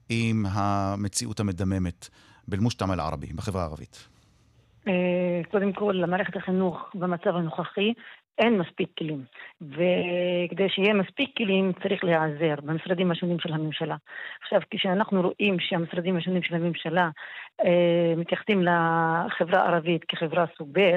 עם 0.09 0.47
המציאות 0.49 1.41
המדממת 1.41 2.09
בלמושטם 2.49 2.93
אל-ערבי, 2.93 3.33
בחברה 3.33 3.63
הערבית? 3.63 4.09
אה, 4.89 4.93
קודם 5.51 5.73
כל, 5.73 5.95
למערכת 5.97 6.37
החינוך 6.37 6.79
במצב 6.95 7.37
הנוכחי 7.37 7.93
אין 8.39 8.59
מספיק 8.59 8.89
כלים. 8.99 9.25
וכדי 9.61 10.69
שיהיה 10.69 10.95
מספיק 10.95 11.37
כלים 11.37 11.73
צריך 11.83 12.05
להיעזר 12.05 12.55
במשרדים 12.63 13.11
השונים 13.11 13.39
של 13.39 13.53
הממשלה. 13.53 13.97
עכשיו, 14.43 14.61
כשאנחנו 14.71 15.23
רואים 15.23 15.61
שהמשרדים 15.61 16.17
השונים 16.17 16.43
של 16.43 16.55
הממשלה 16.55 17.11
אה, 17.65 18.15
מתייחסים 18.17 18.63
לחברה 18.63 19.61
הערבית 19.61 20.05
כחברה 20.05 20.45
סוג 20.59 20.69
ב' 20.73 20.97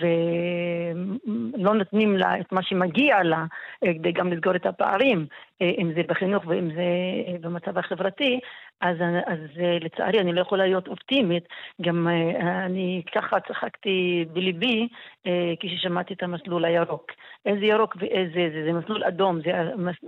ולא 0.00 1.74
נותנים 1.74 2.16
לה 2.16 2.40
את 2.40 2.52
מה 2.52 2.62
שמגיע 2.62 3.22
לה 3.22 3.44
אה, 3.84 3.94
כדי 3.94 4.12
גם 4.12 4.32
לסגור 4.32 4.56
את 4.56 4.66
הפערים, 4.66 5.26
אה, 5.62 5.70
אם 5.78 5.92
זה 5.94 6.02
בחינוך 6.08 6.44
ואם 6.46 6.70
זה 6.74 6.82
אה, 7.28 7.38
במצב 7.40 7.78
החברתי, 7.78 8.40
אז, 8.80 8.96
אז 9.26 9.38
אה, 9.60 9.78
לצערי 9.80 10.20
אני 10.20 10.32
לא 10.32 10.40
יכולה 10.40 10.66
להיות 10.66 10.88
אופטימית. 10.88 11.44
גם 11.80 12.08
אה, 12.08 12.64
אני 12.64 13.02
ככה 13.14 13.40
צחקתי 13.40 14.24
בליבי 14.32 14.88
אה, 15.26 15.52
כששמעתי 15.60 16.14
את 16.14 16.22
המסלול 16.22 16.49
הירוק. 16.58 17.06
איזה 17.46 17.64
ירוק 17.64 17.96
ואיזה 18.00 18.48
זה, 18.54 18.62
זה 18.66 18.72
מסלול 18.72 19.04
אדום, 19.04 19.40
זה 19.44 19.50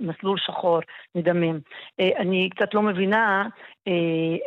מסלול 0.01 0.39
שחור, 0.39 0.81
מדמם. 1.15 1.59
אה, 2.01 2.11
אני 2.19 2.49
קצת 2.51 2.75
לא 2.75 2.83
מבינה 2.83 3.49
אה, 3.89 3.93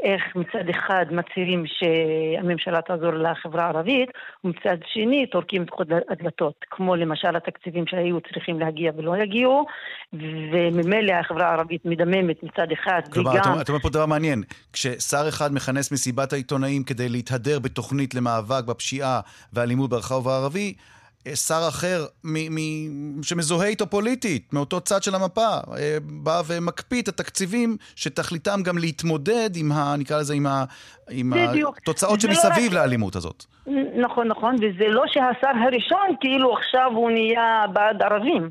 איך 0.03 0.35
מצד 0.35 0.69
אחד 0.69 1.05
מצהירים 1.11 1.63
שהממשלה 1.67 2.81
תעזור 2.81 3.11
לחברה 3.11 3.65
הערבית, 3.65 4.09
ומצד 4.43 4.77
שני 4.85 5.27
טורקים 5.31 5.63
את 5.63 5.69
כל 5.69 5.83
הדלתות, 6.09 6.65
כמו 6.71 6.95
למשל 6.95 7.35
התקציבים 7.35 7.87
שהיו 7.87 8.21
צריכים 8.33 8.59
להגיע 8.59 8.91
ולא 8.97 9.17
יגיעו, 9.17 9.65
וממילא 10.13 11.13
החברה 11.13 11.49
הערבית 11.49 11.85
מדממת 11.85 12.43
מצד 12.43 12.71
אחד, 12.71 13.01
כלומר, 13.13 13.31
וגם... 13.31 13.43
כלומר, 13.43 13.61
אתה 13.61 13.71
אומר 13.71 13.81
פה 13.81 13.89
דבר 13.89 14.05
מעניין, 14.05 14.43
כששר 14.73 15.25
אחד 15.29 15.53
מכנס 15.53 15.91
מסיבת 15.91 16.33
העיתונאים 16.33 16.83
כדי 16.83 17.09
להתהדר 17.09 17.59
בתוכנית 17.59 18.15
למאבק 18.15 18.63
בפשיעה 18.65 19.19
והאלימות 19.53 19.89
ברחוב 19.89 20.27
הערבי, 20.27 20.73
שר 21.33 21.65
אחר 21.69 22.05
מ- 22.23 22.55
מ- 22.55 23.23
שמזוהה 23.23 23.67
איתו 23.67 23.89
פוליטית, 23.89 24.53
מאותו 24.53 24.81
צד 24.81 25.03
של 25.03 25.15
המפה, 25.15 25.47
אה, 25.77 25.97
בא 26.01 26.41
ומקפיא 26.47 27.01
את 27.01 27.07
התקציבים 27.07 27.77
שתכליתם 27.95 28.59
גם 28.63 28.77
להתמודד 28.77 29.49
עם 29.55 29.71
ה... 29.71 29.95
נקרא 29.97 30.19
לזה, 30.19 30.33
עם, 30.33 30.47
ה, 30.47 30.63
עם 31.09 31.33
התוצאות 31.77 32.23
לא 32.23 32.33
שמסביב 32.33 32.73
לא 32.73 32.79
לאלימות 32.79 33.15
הזאת. 33.15 33.45
נכון, 33.95 34.27
נכון, 34.27 34.55
וזה 34.55 34.87
לא 34.87 35.03
שהשר 35.07 35.51
הראשון 35.65 36.15
כאילו 36.21 36.57
עכשיו 36.57 36.91
הוא 36.95 37.11
נהיה 37.11 37.65
בעד 37.73 38.01
ערבים. 38.01 38.49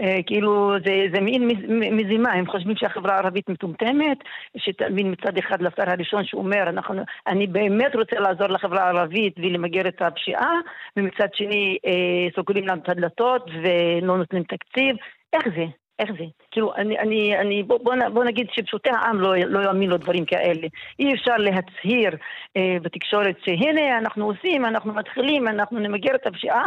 אה, 0.00 0.22
כאילו 0.26 0.72
זה, 0.84 1.06
זה 1.14 1.20
מין 1.20 1.48
מזימה, 1.96 2.32
הם 2.32 2.46
חושבים 2.46 2.76
שהחברה 2.76 3.14
הערבית 3.14 3.48
מטומטמת, 3.48 4.18
שתאמין 4.56 5.10
מצד 5.10 5.38
אחד 5.38 5.62
לשר 5.62 5.90
הראשון 5.90 6.24
שאומר, 6.24 6.62
אנחנו, 6.62 7.02
אני 7.26 7.46
באמת 7.46 7.94
רוצה 7.94 8.20
לעזור 8.20 8.46
לחברה 8.46 8.82
הערבית 8.84 9.34
ולמגר 9.38 9.88
את 9.88 10.02
הפשיעה, 10.02 10.54
ומצד 10.96 11.28
שני 11.34 11.78
אה, 11.86 12.28
סוגרים 12.36 12.66
להם 12.66 12.78
את 12.78 12.88
הדלתות 12.88 13.50
ולא 13.62 14.18
נותנים 14.18 14.42
תקציב, 14.42 14.96
איך 15.32 15.44
זה? 15.56 15.64
איך 15.98 16.10
זה? 16.18 16.24
כאילו, 16.50 16.74
אני, 16.74 16.98
אני, 16.98 17.38
אני, 17.38 17.62
בוא, 17.62 17.78
בוא, 17.82 17.94
בוא 18.12 18.24
נגיד 18.24 18.46
שפשוטי 18.52 18.90
העם 18.90 19.20
לא, 19.20 19.36
לא 19.36 19.64
יאמין 19.64 19.90
לו 19.90 19.96
דברים 19.96 20.24
כאלה. 20.24 20.66
אי 20.98 21.14
אפשר 21.14 21.36
להצהיר 21.36 22.16
אה, 22.56 22.76
בתקשורת 22.82 23.36
שהנה 23.44 23.98
אנחנו 23.98 24.26
עושים, 24.26 24.66
אנחנו 24.66 24.92
מתחילים, 24.92 25.48
אנחנו 25.48 25.78
נמגר 25.78 26.14
את 26.14 26.26
הפשיעה, 26.26 26.64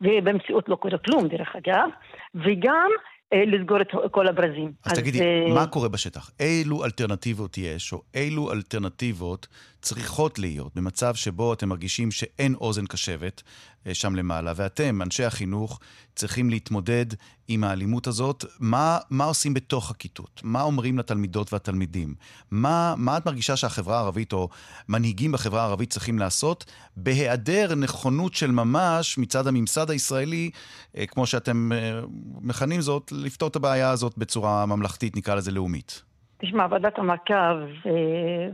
ובמציאות 0.00 0.68
לא 0.68 0.76
קורה 0.76 0.98
כלום 0.98 1.28
דרך 1.28 1.56
אגב, 1.56 1.88
וגם 2.34 2.90
אה, 3.32 3.44
לסגור 3.46 3.80
את 3.80 3.88
כל 4.10 4.28
הברזים. 4.28 4.72
אז, 4.84 4.92
אז 4.92 4.98
תגידי, 4.98 5.20
אה... 5.20 5.54
מה 5.54 5.66
קורה 5.66 5.88
בשטח? 5.88 6.30
אילו 6.40 6.84
אלטרנטיבות 6.84 7.58
יש, 7.58 7.92
או 7.92 8.02
אילו 8.14 8.52
אלטרנטיבות 8.52 9.46
צריכות 9.82 10.38
להיות 10.38 10.74
במצב 10.74 11.14
שבו 11.14 11.52
אתם 11.52 11.68
מרגישים 11.68 12.10
שאין 12.10 12.54
אוזן 12.54 12.86
קשבת 12.86 13.42
אה, 13.86 13.94
שם 13.94 14.14
למעלה, 14.14 14.52
ואתם, 14.56 15.02
אנשי 15.02 15.24
החינוך, 15.24 15.80
צריכים 16.16 16.50
להתמודד 16.50 17.06
עם 17.48 17.64
האלימות 17.64 18.06
הזאת. 18.06 18.44
מה, 18.58 18.98
מה 19.10 19.24
עושים 19.24 19.54
בתוך 19.54 19.90
הכיתות? 19.90 20.40
מה 20.44 20.62
אומרים 20.62 20.98
לתלמידות 20.98 21.52
והתלמידים? 21.52 22.14
מה, 22.50 22.94
מה 22.96 23.16
את 23.16 23.26
מרגישה 23.26 23.56
שהחברה 23.56 23.96
הערבית, 23.96 24.32
או 24.32 24.48
מנהיגים 24.88 25.32
בחברה 25.32 25.62
הערבית 25.62 25.90
צריכים 25.90 26.18
לעשות, 26.18 26.64
בהיעדר 26.96 27.74
נכונות 27.74 28.34
של 28.34 28.50
ממש 28.50 29.18
מצד 29.18 29.46
הממסד 29.46 29.90
הישראלי, 29.90 30.50
אה, 30.96 31.06
כמו 31.06 31.26
שאתם 31.26 31.72
אה, 31.72 32.00
מכנים 32.40 32.80
זאת, 32.80 33.12
לפתור 33.12 33.48
את 33.48 33.56
הבעיה 33.56 33.90
הזאת 33.90 34.18
בצורה 34.18 34.66
ממלכתית, 34.66 35.16
נקרא 35.16 35.34
לזה 35.34 35.50
לאומית? 35.50 36.07
תשמע, 36.38 36.66
ועדת 36.70 36.98
המעקב 36.98 37.56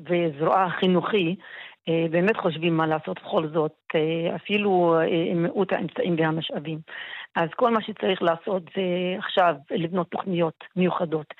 וזרוע 0.09 0.63
החינוכי 0.63 1.37
באמת 2.11 2.37
חושבים 2.37 2.77
מה 2.77 2.87
לעשות 2.87 3.21
בכל 3.23 3.49
זאת, 3.49 3.73
אפילו 4.37 4.97
עם 5.31 5.43
מיעוט 5.43 5.73
האמצעים 5.73 6.15
והמשאבים. 6.19 6.79
אז 7.37 7.49
כל 7.57 7.71
מה 7.71 7.83
שצריך 7.83 8.23
לעשות 8.23 8.63
זה 8.77 8.83
עכשיו 9.19 9.55
לבנות 9.71 10.11
תוכניות 10.11 10.65
מיוחדות, 10.77 11.35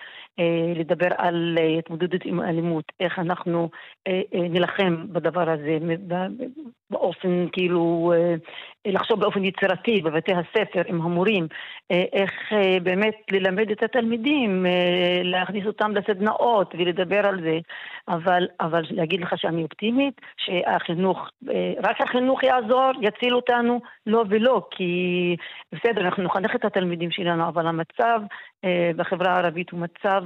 לדבר 0.77 1.09
על 1.19 1.59
התמודדות 1.79 2.21
עם 2.25 2.41
אלימות, 2.41 2.85
איך 3.01 3.19
אנחנו 3.19 3.71
נילחם 4.33 5.07
בדבר 5.13 5.51
הזה 5.51 5.79
באופן 6.95 7.47
כאילו 7.53 8.13
לחשוב 8.87 9.21
באופן 9.21 9.45
יצירתי 9.45 10.01
בבתי 10.03 10.33
הספר 10.33 10.83
עם 10.87 11.03
המורים, 11.03 11.47
אה, 11.91 12.05
איך 12.13 12.33
אה, 12.53 12.81
באמת 12.83 13.15
ללמד 13.31 13.71
את 13.71 13.83
התלמידים, 13.83 14.67
אה, 14.67 15.21
להכניס 15.23 15.67
אותם 15.67 15.97
לסדנאות 15.97 16.75
ולדבר 16.79 17.27
על 17.27 17.41
זה. 17.43 17.59
אבל, 18.09 18.47
אבל 18.61 18.83
להגיד 18.91 19.21
לך 19.21 19.33
שאני 19.37 19.63
אופטימית, 19.63 20.21
שהחינוך, 20.37 21.29
רק 21.85 22.01
החינוך 22.01 22.43
יעזור, 22.43 22.91
יציל 23.01 23.35
אותנו, 23.35 23.81
לא 24.07 24.25
ולא, 24.29 24.63
כי 24.71 25.37
בסדר, 25.73 26.01
אנחנו 26.01 26.23
נחנך 26.23 26.55
את 26.55 26.65
התלמידים 26.65 27.11
שלנו, 27.11 27.49
אבל 27.49 27.67
המצב 27.67 28.21
בחברה 28.97 29.35
הערבית 29.35 29.71
הוא 29.71 29.81
מצב 29.81 30.23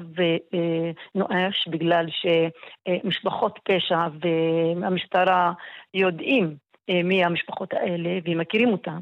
נואש 1.15 1.69
בגלל 1.69 2.07
שמשפחות 2.11 3.59
פשע 3.65 4.07
והמשטרה 4.21 5.53
יודעים 5.95 6.57
אה, 6.91 7.03
מי 7.03 7.25
המשפחות 7.25 7.73
האלה, 7.73 8.19
והם 8.25 8.39
מכירים 8.39 8.69
אותם, 8.69 8.99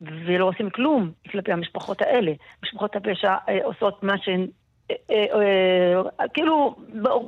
ולא 0.00 0.44
עושים 0.44 0.70
כלום 0.70 1.10
כלפי 1.30 1.52
המשפחות 1.52 2.02
האלה. 2.02 2.32
משפחות 2.62 2.96
הפשע 2.96 3.34
אה, 3.48 3.58
עושות 3.64 4.02
מה 4.02 4.18
שהן 4.18 4.40
אה, 4.40 4.46
אה, 4.46 4.59
כאילו 6.34 6.76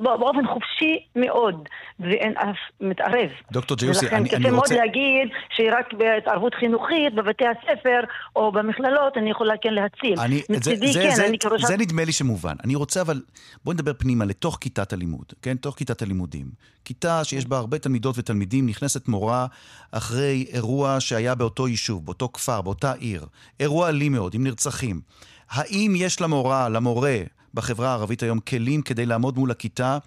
באופן 0.03 0.47
חופשי 0.47 0.99
מאוד, 1.17 1.69
ואין 2.01 2.37
אף 2.37 2.57
מתערב. 2.81 3.31
דוקטור 3.53 3.77
ג'יוסי, 3.77 4.09
אני, 4.09 4.17
אני 4.17 4.23
רוצה... 4.23 4.37
ולכן 4.37 4.43
קשה 4.43 4.51
מאוד 4.51 4.73
להגיד 4.73 5.29
שרק 5.57 5.93
בהתערבות 5.93 6.55
חינוכית 6.55 7.15
בבתי 7.15 7.45
הספר 7.47 8.01
או 8.37 8.53
במכללות 8.53 9.17
אני 9.17 9.31
יכולה 9.31 9.55
כן 9.63 9.75
להציל. 9.75 10.21
אני, 10.21 10.43
זה, 10.49 10.77
זה, 10.77 11.01
כן, 11.03 11.15
זה, 11.15 11.27
אני 11.27 11.39
כראשת... 11.39 11.67
זה 11.67 11.77
נדמה 11.77 12.05
לי 12.05 12.13
שמובן. 12.13 12.55
אני 12.65 12.75
רוצה 12.75 13.01
אבל, 13.01 13.21
בואי 13.65 13.75
נדבר 13.75 13.93
פנימה 13.95 14.25
לתוך 14.25 14.59
כיתת 14.61 14.93
הלימוד, 14.93 15.33
כן? 15.43 15.57
תוך 15.57 15.77
כיתת 15.77 16.03
הלימודים. 16.03 16.47
כיתה 16.85 17.25
שיש 17.25 17.47
בה 17.47 17.57
הרבה 17.57 17.79
תלמידות 17.79 18.19
ותלמידים, 18.19 18.67
נכנסת 18.67 19.09
מורה 19.09 19.47
אחרי 19.93 20.47
אירוע 20.53 20.97
שהיה 21.01 21.35
באותו 21.35 21.69
יישוב, 21.69 22.07
באותו 22.07 22.29
כפר, 22.33 22.61
באותה 22.61 22.93
עיר. 22.93 23.27
אירוע 23.61 23.89
אלים 23.89 24.13
מאוד, 24.13 24.35
עם 24.35 24.45
נרצחים. 24.45 25.01
האם 25.51 25.93
יש 25.97 26.21
למורה, 26.21 26.69
למורה, 26.69 27.17
בחברה 27.55 27.89
הערבית 27.89 28.23
היום 28.23 28.41
כלים 28.41 28.83
כדי 28.83 29.07
לעמוד 29.07 29.39
מול 29.39 29.51
הכיתה 29.51 29.99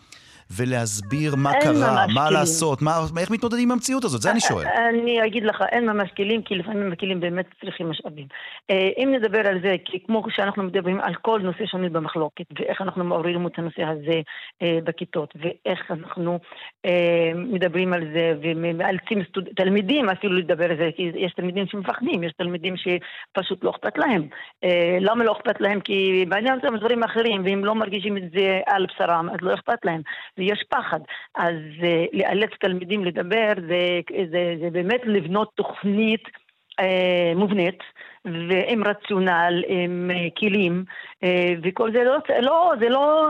ולהסביר 0.52 1.36
מה 1.36 1.52
קרה, 1.62 2.06
מה 2.14 2.22
כלים. 2.28 2.34
לעשות, 2.40 2.82
מה, 2.82 2.92
איך 3.20 3.32
מתמודדים 3.32 3.64
עם 3.64 3.72
המציאות 3.72 4.04
הזאת, 4.04 4.22
זה 4.22 4.32
אני 4.32 4.40
שואל. 4.40 4.66
אני 4.90 5.26
אגיד 5.26 5.44
לך, 5.44 5.64
אין 5.72 5.86
ממש 5.86 6.10
כלים, 6.18 6.42
כי 6.42 6.56
לפעמים 6.56 6.92
הכלים 6.92 7.20
באמת 7.20 7.46
צריכים 7.62 7.90
משאבים. 7.90 8.28
אה, 8.70 8.90
אם 8.98 9.14
נדבר 9.16 9.48
על 9.48 9.60
זה, 9.64 9.76
כי 9.86 10.00
כמו 10.06 10.24
שאנחנו 10.30 10.64
מדברים 10.64 11.00
על 11.02 11.16
כל 11.16 11.40
נושא 11.44 11.66
שנוי 11.66 11.90
במחלוקת, 11.90 12.46
ואיך 12.60 12.82
אנחנו 12.82 13.04
מעוררים 13.04 13.48
את 13.48 13.60
הנושא 13.60 13.84
הזה 13.84 14.22
אה, 14.62 14.80
בכיתות, 14.84 15.34
ואיך 15.36 15.92
אנחנו 15.92 16.40
אה, 16.86 17.32
מדברים 17.36 17.94
על 17.94 18.04
זה, 18.14 18.34
ומאלצים 18.42 19.24
תלמידים 19.56 20.10
אפילו 20.10 20.34
לדבר 20.34 20.72
על 20.72 20.78
זה, 20.78 20.90
כי 20.96 21.12
יש 21.16 21.34
תלמידים 21.34 21.68
שמפחדים, 21.68 22.24
יש 22.24 22.34
תלמידים 22.38 22.76
שפשוט 22.78 23.64
לא 23.64 23.70
אכפת 23.70 23.98
להם. 23.98 24.28
למה 25.02 25.24
לא 25.24 25.32
אכפת 25.32 25.62
להם? 25.62 25.80
כי 25.80 26.26
בעניין 26.30 26.54
הזה 26.54 26.78
דברים 26.78 27.04
אחרים, 27.04 27.42
ואם 27.46 27.66
לא 27.66 27.76
מרגישים 27.76 28.18
את 28.18 28.24
זה 28.34 28.60
על 28.66 28.86
בשרם, 28.86 29.30
אז 29.30 29.38
לא 29.42 29.54
אכפת 29.54 29.86
להם. 29.86 30.02
ויש 30.38 30.64
פחד. 30.70 31.00
אז 31.36 31.56
uh, 31.82 32.10
לאלץ 32.14 32.50
תלמידים 32.60 33.06
לדבר 33.06 33.54
זה, 33.68 34.00
זה, 34.32 34.56
זה 34.62 34.70
באמת 34.70 35.02
לבנות 35.06 35.52
תוכנית 35.56 36.24
uh, 36.82 37.36
מובנית. 37.36 37.84
ועם 38.50 38.84
רציונל, 38.84 39.64
עם 39.68 40.12
uh, 40.14 40.40
כלים, 40.40 40.84
וכל 41.64 41.92
זה 41.92 42.04
לא, 42.04 42.18
לא, 42.42 42.74
זה 42.80 42.90
לא 42.90 43.30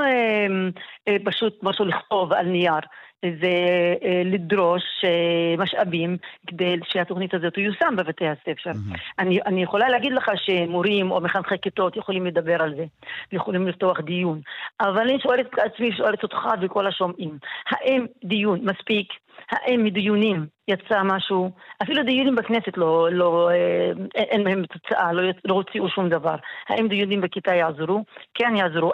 פשוט 1.24 1.60
משהו 1.64 1.86
לכתוב 1.86 2.34
על 2.34 2.46
נייר. 2.46 2.80
זה 3.22 3.56
אה, 4.04 4.22
לדרוש 4.26 4.84
אה, 5.04 5.56
משאבים 5.58 6.18
כדי 6.48 6.76
שהתוכנית 6.84 7.34
הזאת 7.34 7.54
תיושם 7.54 7.96
בבתי 7.98 8.28
הספר. 8.28 8.72
Mm-hmm. 8.72 8.98
אני, 9.20 9.40
אני 9.46 9.64
יכולה 9.64 9.90
להגיד 9.90 10.14
לך 10.14 10.32
שמורים 10.36 11.12
או 11.12 11.22
מחנכי 11.22 11.56
כיתות 11.62 11.98
יכולים 11.98 12.26
לדבר 12.26 12.62
על 12.62 12.76
זה, 12.76 12.86
ויכולים 13.34 13.68
לפתוח 13.68 14.00
דיון, 14.00 14.42
אבל 14.82 15.02
אני 15.02 15.20
שואלת 15.20 15.46
את 15.54 15.60
עצמי, 15.60 15.92
שואלת 15.98 16.24
אותך 16.24 16.48
וכל 16.62 16.88
השומעים, 16.88 17.38
האם 17.70 18.06
דיון 18.24 18.60
מספיק? 18.64 19.08
האם 19.52 19.84
מדיונים 19.84 20.46
יצא 20.68 21.04
משהו, 21.04 21.52
אפילו 21.84 22.04
דיונים 22.04 22.36
בכנסת 22.36 22.78
לא, 22.78 23.10
לא, 23.12 23.50
אה, 23.52 23.92
אין 24.16 24.44
מהם 24.44 24.66
תוצאה, 24.66 25.14
לא, 25.14 25.24
לא 25.46 25.54
הוציאו 25.54 25.90
שום 25.90 26.10
דבר. 26.10 26.36
האם 26.70 26.88
דיונים 26.88 27.22
בכיתה 27.22 27.56
יעזרו? 27.56 28.04
כן 28.34 28.56
יעזרו. 28.56 28.92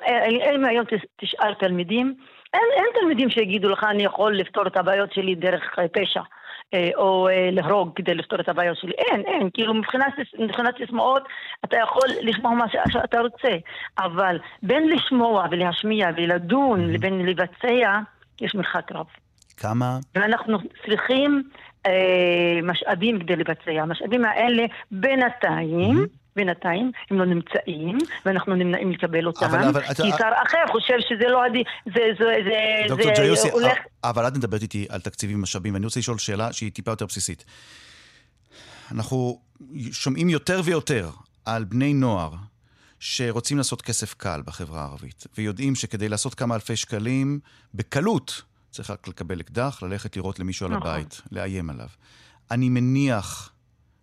אם 0.55 0.65
היום 0.65 0.85
תשאל 1.17 1.53
תלמידים, 1.53 2.15
אין, 2.53 2.63
אין 2.75 2.85
תלמידים 3.01 3.29
שיגידו 3.29 3.69
לך 3.69 3.83
אני 3.83 4.03
יכול 4.03 4.37
לפתור 4.37 4.67
את 4.67 4.77
הבעיות 4.77 5.13
שלי 5.13 5.35
דרך 5.35 5.79
אה, 5.79 5.87
פשע. 5.87 6.21
אה, 6.73 6.89
או 6.95 7.27
אה, 7.29 7.49
להרוג 7.51 7.91
כדי 7.95 8.13
לפתור 8.15 8.39
את 8.39 8.49
הבעיות 8.49 8.77
שלי. 8.77 8.91
אין, 8.97 9.21
אין, 9.21 9.49
כאילו 9.53 9.73
מבחינת, 9.73 10.13
מבחינת 10.39 10.77
סיסמאות 10.77 11.23
אתה 11.65 11.77
יכול 11.77 12.09
לשמוע 12.21 12.51
מה 12.51 12.65
שאתה 12.87 13.19
רוצה, 13.19 13.57
אבל 13.99 14.39
בין 14.63 14.89
לשמוע 14.89 15.45
ולהשמיע 15.51 16.07
ולדון 16.17 16.79
mm-hmm. 16.79 16.93
לבין 16.93 17.25
לבצע, 17.25 17.99
יש 18.41 18.55
מרחק 18.55 18.91
רב. 18.91 19.05
כמה? 19.57 19.99
ואנחנו 20.15 20.57
צריכים 20.85 21.43
אה, 21.85 22.59
משאבים 22.63 23.19
כדי 23.19 23.35
לבצע. 23.35 23.71
המשאבים 23.71 24.25
האלה 24.25 24.65
בינתיים... 24.91 25.97
Mm-hmm. 25.97 26.20
בינתיים 26.35 26.91
הם 27.09 27.19
לא 27.19 27.25
נמצאים, 27.25 27.97
ואנחנו 28.25 28.55
נמנעים 28.55 28.91
לקבל 28.91 29.27
אותם, 29.27 29.45
אבל, 29.45 29.67
אבל, 29.67 29.81
כי 29.81 29.93
שר 29.93 30.15
אתה... 30.15 30.29
אחר 30.47 30.57
חושב 30.71 30.97
שזה 30.99 31.27
לא 31.29 31.45
עדיף, 31.45 31.67
זה, 31.85 32.01
זה, 32.19 32.25
זה, 32.43 32.87
דוקטור 32.87 33.15
זה 33.15 33.21
ג'יוסי, 33.21 33.49
הולך... 33.49 33.77
אבל 34.03 34.27
את 34.27 34.37
מדברת 34.37 34.61
איתי 34.61 34.85
על 34.89 35.01
תקציבים 35.01 35.37
ומשאבים, 35.37 35.73
ואני 35.73 35.85
רוצה 35.85 35.99
לשאול 35.99 36.17
שאלה 36.17 36.53
שהיא 36.53 36.71
טיפה 36.71 36.91
יותר 36.91 37.05
בסיסית. 37.05 37.45
אנחנו 38.91 39.39
שומעים 39.91 40.29
יותר 40.29 40.61
ויותר 40.63 41.09
על 41.45 41.63
בני 41.63 41.93
נוער 41.93 42.31
שרוצים 42.99 43.57
לעשות 43.57 43.81
כסף 43.81 44.13
קל 44.13 44.41
בחברה 44.45 44.81
הערבית, 44.81 45.27
ויודעים 45.37 45.75
שכדי 45.75 46.09
לעשות 46.09 46.35
כמה 46.35 46.55
אלפי 46.55 46.75
שקלים, 46.75 47.39
בקלות, 47.73 48.41
צריך 48.71 48.89
רק 48.89 49.07
לקבל 49.07 49.39
אקדח, 49.39 49.83
ללכת 49.83 50.17
לראות 50.17 50.39
למישהו 50.39 50.65
על 50.65 50.73
נכון. 50.73 50.87
הבית, 50.87 51.21
לאיים 51.31 51.69
עליו. 51.69 51.87
אני 52.51 52.69
מניח 52.69 53.51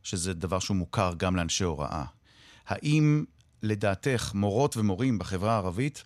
שזה 0.03 0.35
דבר 0.35 0.59
שהוא 0.59 0.77
מוכר 0.77 1.13
גם 1.17 1.37
לאנשי 1.37 1.65
הוראה. 1.65 2.05
האם 2.69 3.25
לדעתך 3.63 4.33
מורות 4.35 4.77
ומורים 4.77 5.19
בחברה 5.19 5.53
הערבית 5.53 6.05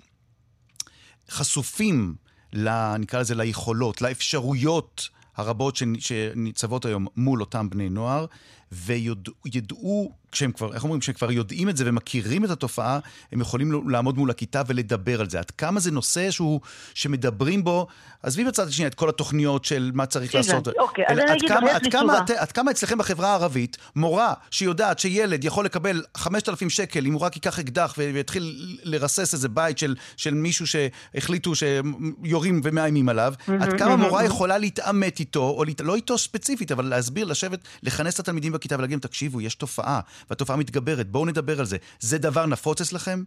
חשופים, 1.30 2.14
ל, 2.52 2.96
נקרא 2.96 3.20
לזה, 3.20 3.34
ליכולות, 3.34 4.02
לאפשרויות 4.02 5.08
הרבות 5.36 5.76
שניצבות 5.98 6.84
היום 6.84 7.06
מול 7.16 7.40
אותם 7.40 7.70
בני 7.70 7.88
נוער, 7.88 8.26
וידעו, 8.72 10.12
כשהם 10.32 10.52
כבר, 10.52 10.74
איך 10.74 10.82
אומרים, 10.84 11.00
כשהם 11.00 11.14
כבר 11.14 11.32
יודעים 11.32 11.68
את 11.68 11.76
זה 11.76 11.84
ומכירים 11.86 12.44
את 12.44 12.50
התופעה, 12.50 12.98
הם 13.32 13.40
יכולים 13.40 13.90
לעמוד 13.90 14.18
מול 14.18 14.30
הכיתה 14.30 14.62
ולדבר 14.66 15.20
על 15.20 15.30
זה. 15.30 15.38
עד 15.38 15.50
כמה 15.50 15.80
זה 15.80 15.90
נושא 15.90 16.30
שהוא, 16.30 16.60
שמדברים 16.94 17.64
בו, 17.64 17.86
עזבי 18.22 18.44
בצד 18.44 18.68
השנייה 18.68 18.88
את 18.88 18.94
כל 18.94 19.08
התוכניות 19.08 19.64
של 19.64 19.90
מה 19.94 20.06
צריך 20.06 20.34
לעשות. 20.34 20.68
אוקיי, 20.78 21.04
אז 21.08 21.18
אני 21.18 21.32
אגיד 21.32 21.50
לך, 21.50 21.58
יש 21.76 21.82
לי 21.82 21.90
תשובה. 21.90 22.18
עד 22.38 22.52
כמה 22.52 22.70
אצלכם 22.70 22.98
בחברה 22.98 23.30
הערבית, 23.30 23.76
מורה 23.96 24.34
שיודעת 24.50 24.98
שילד 24.98 25.44
יכול 25.44 25.64
לקבל 25.64 26.02
5,000 26.16 26.70
שקל 26.70 27.06
אם 27.06 27.12
הוא 27.12 27.20
רק 27.20 27.36
ייקח 27.36 27.58
אקדח 27.58 27.94
ויתחיל 27.96 28.78
לרסס 28.82 29.34
איזה 29.34 29.48
בית 29.48 29.78
של, 29.78 29.94
של 30.16 30.34
מישהו 30.34 30.66
שהחליטו 30.66 31.52
שיורים 31.54 32.60
ומאיימים 32.64 33.08
עליו, 33.08 33.34
עד 33.60 33.78
כמה 33.78 33.96
מורה 33.96 34.24
יכולה 34.24 34.58
להתעמת 34.58 35.20
איתו, 35.20 35.42
או 35.42 35.64
לא 35.80 35.94
איתו 35.94 36.18
ספציפית, 36.18 36.72
אבל 36.72 36.84
להסביר, 36.84 37.24
לשבת, 37.24 37.58
לכנס 37.82 38.14
את 38.14 38.20
התלמידים 38.20 38.52
בכיתה 38.52 38.76
ולהגיד 38.78 38.92
להם, 38.92 39.00
תקשיבו, 39.00 39.40
יש 39.40 39.54
תופעה, 39.54 40.00
והתופעה 40.30 40.56
מתגברת, 40.56 41.10
בואו 41.10 41.26
נדבר 41.26 41.60
על 41.60 41.66
זה. 41.66 41.76
זה 42.00 42.18
דבר 42.18 42.46
נפוץ 42.46 42.80
אצלכם? 42.80 43.22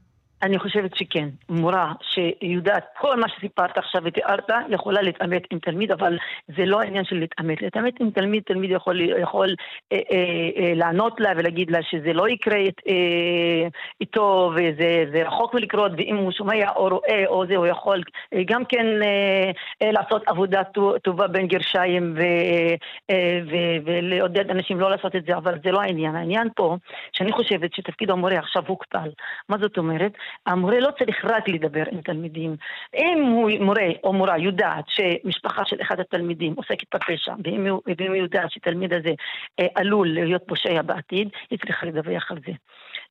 אני 0.46 0.60
חושבת 0.60 0.96
שכן. 0.96 1.30
מורה 1.50 1.94
שיודעת 2.02 2.86
כל 2.98 3.20
מה 3.20 3.30
שסיפרת 3.30 3.78
עכשיו 3.78 4.02
ותיארת, 4.06 4.50
יכולה 4.70 5.02
להתעמת 5.02 5.44
עם 5.52 5.60
תלמיד, 5.60 5.92
אבל 5.92 6.18
זה 6.58 6.66
לא 6.66 6.82
העניין 6.82 7.06
של 7.06 7.16
להתעמת. 7.16 7.62
להתעמת 7.62 8.00
עם 8.00 8.10
תלמיד, 8.12 8.44
תלמיד 8.44 8.72
יכול, 8.72 9.02
יכול 9.02 9.56
אה, 9.92 9.98
אה, 10.12 10.50
אה, 10.58 10.74
לענות 10.76 11.20
לה 11.20 11.32
ולהגיד 11.38 11.72
לה 11.72 11.80
שזה 11.84 12.14
לא 12.14 12.30
יקרה 12.30 12.58
אה, 12.58 13.68
איתו 14.02 14.52
וזה 14.56 15.24
רחוק 15.26 15.54
מלקרות, 15.54 15.92
ואם 15.98 16.16
הוא 16.16 16.32
שומע 16.32 16.70
או 16.76 16.88
רואה 16.88 17.24
או 17.28 17.48
זה, 17.48 17.56
הוא 17.56 17.68
יכול 17.68 18.04
אה, 18.34 18.42
גם 18.46 18.66
כן 18.66 18.86
אה, 19.02 19.52
אה, 19.82 19.92
לעשות 19.92 20.28
עבודה 20.28 20.62
טובה 21.04 21.28
בין 21.28 21.48
גרשיים 21.48 22.14
ו, 22.18 22.22
אה, 23.10 23.40
ו, 23.52 23.56
ולעודד 23.86 24.50
אנשים 24.52 24.80
לא 24.80 24.90
לעשות 24.90 25.16
את 25.16 25.26
זה, 25.26 25.38
אבל 25.38 25.54
זה 25.64 25.72
לא 25.72 25.82
העניין. 25.82 26.16
העניין 26.16 26.48
פה, 26.56 26.78
שאני 27.14 27.32
חושבת 27.32 27.74
שתפקיד 27.74 28.12
המורה 28.12 28.40
עכשיו 28.40 28.64
הוקפל. 28.68 29.10
מה 29.50 29.58
זאת 29.58 29.78
אומרת? 29.78 30.12
המורה 30.46 30.80
לא 30.80 30.90
צריך 31.00 31.26
רק 31.26 31.50
לדבר 31.50 31.84
עם 31.92 32.02
תלמידים. 32.02 32.56
אם 32.96 33.22
הוא 33.22 33.52
מורה 33.60 33.88
או 34.04 34.14
מורה 34.14 34.38
יודעת 34.38 34.86
שמשפחה 34.88 35.62
של 35.66 35.82
אחד 35.82 36.00
התלמידים 36.00 36.54
עוסקת 36.58 36.96
בפשע, 36.96 37.34
ואם 37.44 38.14
היא 38.14 38.22
יודעת 38.22 38.52
שתלמיד 38.52 38.94
הזה 38.94 39.12
אה, 39.60 39.68
עלול 39.76 40.08
להיות 40.08 40.44
פושע 40.48 40.82
בעתיד, 40.82 41.30
היא 41.50 41.60
צריכה 41.60 41.86
לדווח 41.86 42.32
על 42.32 42.38
זה. 42.48 42.52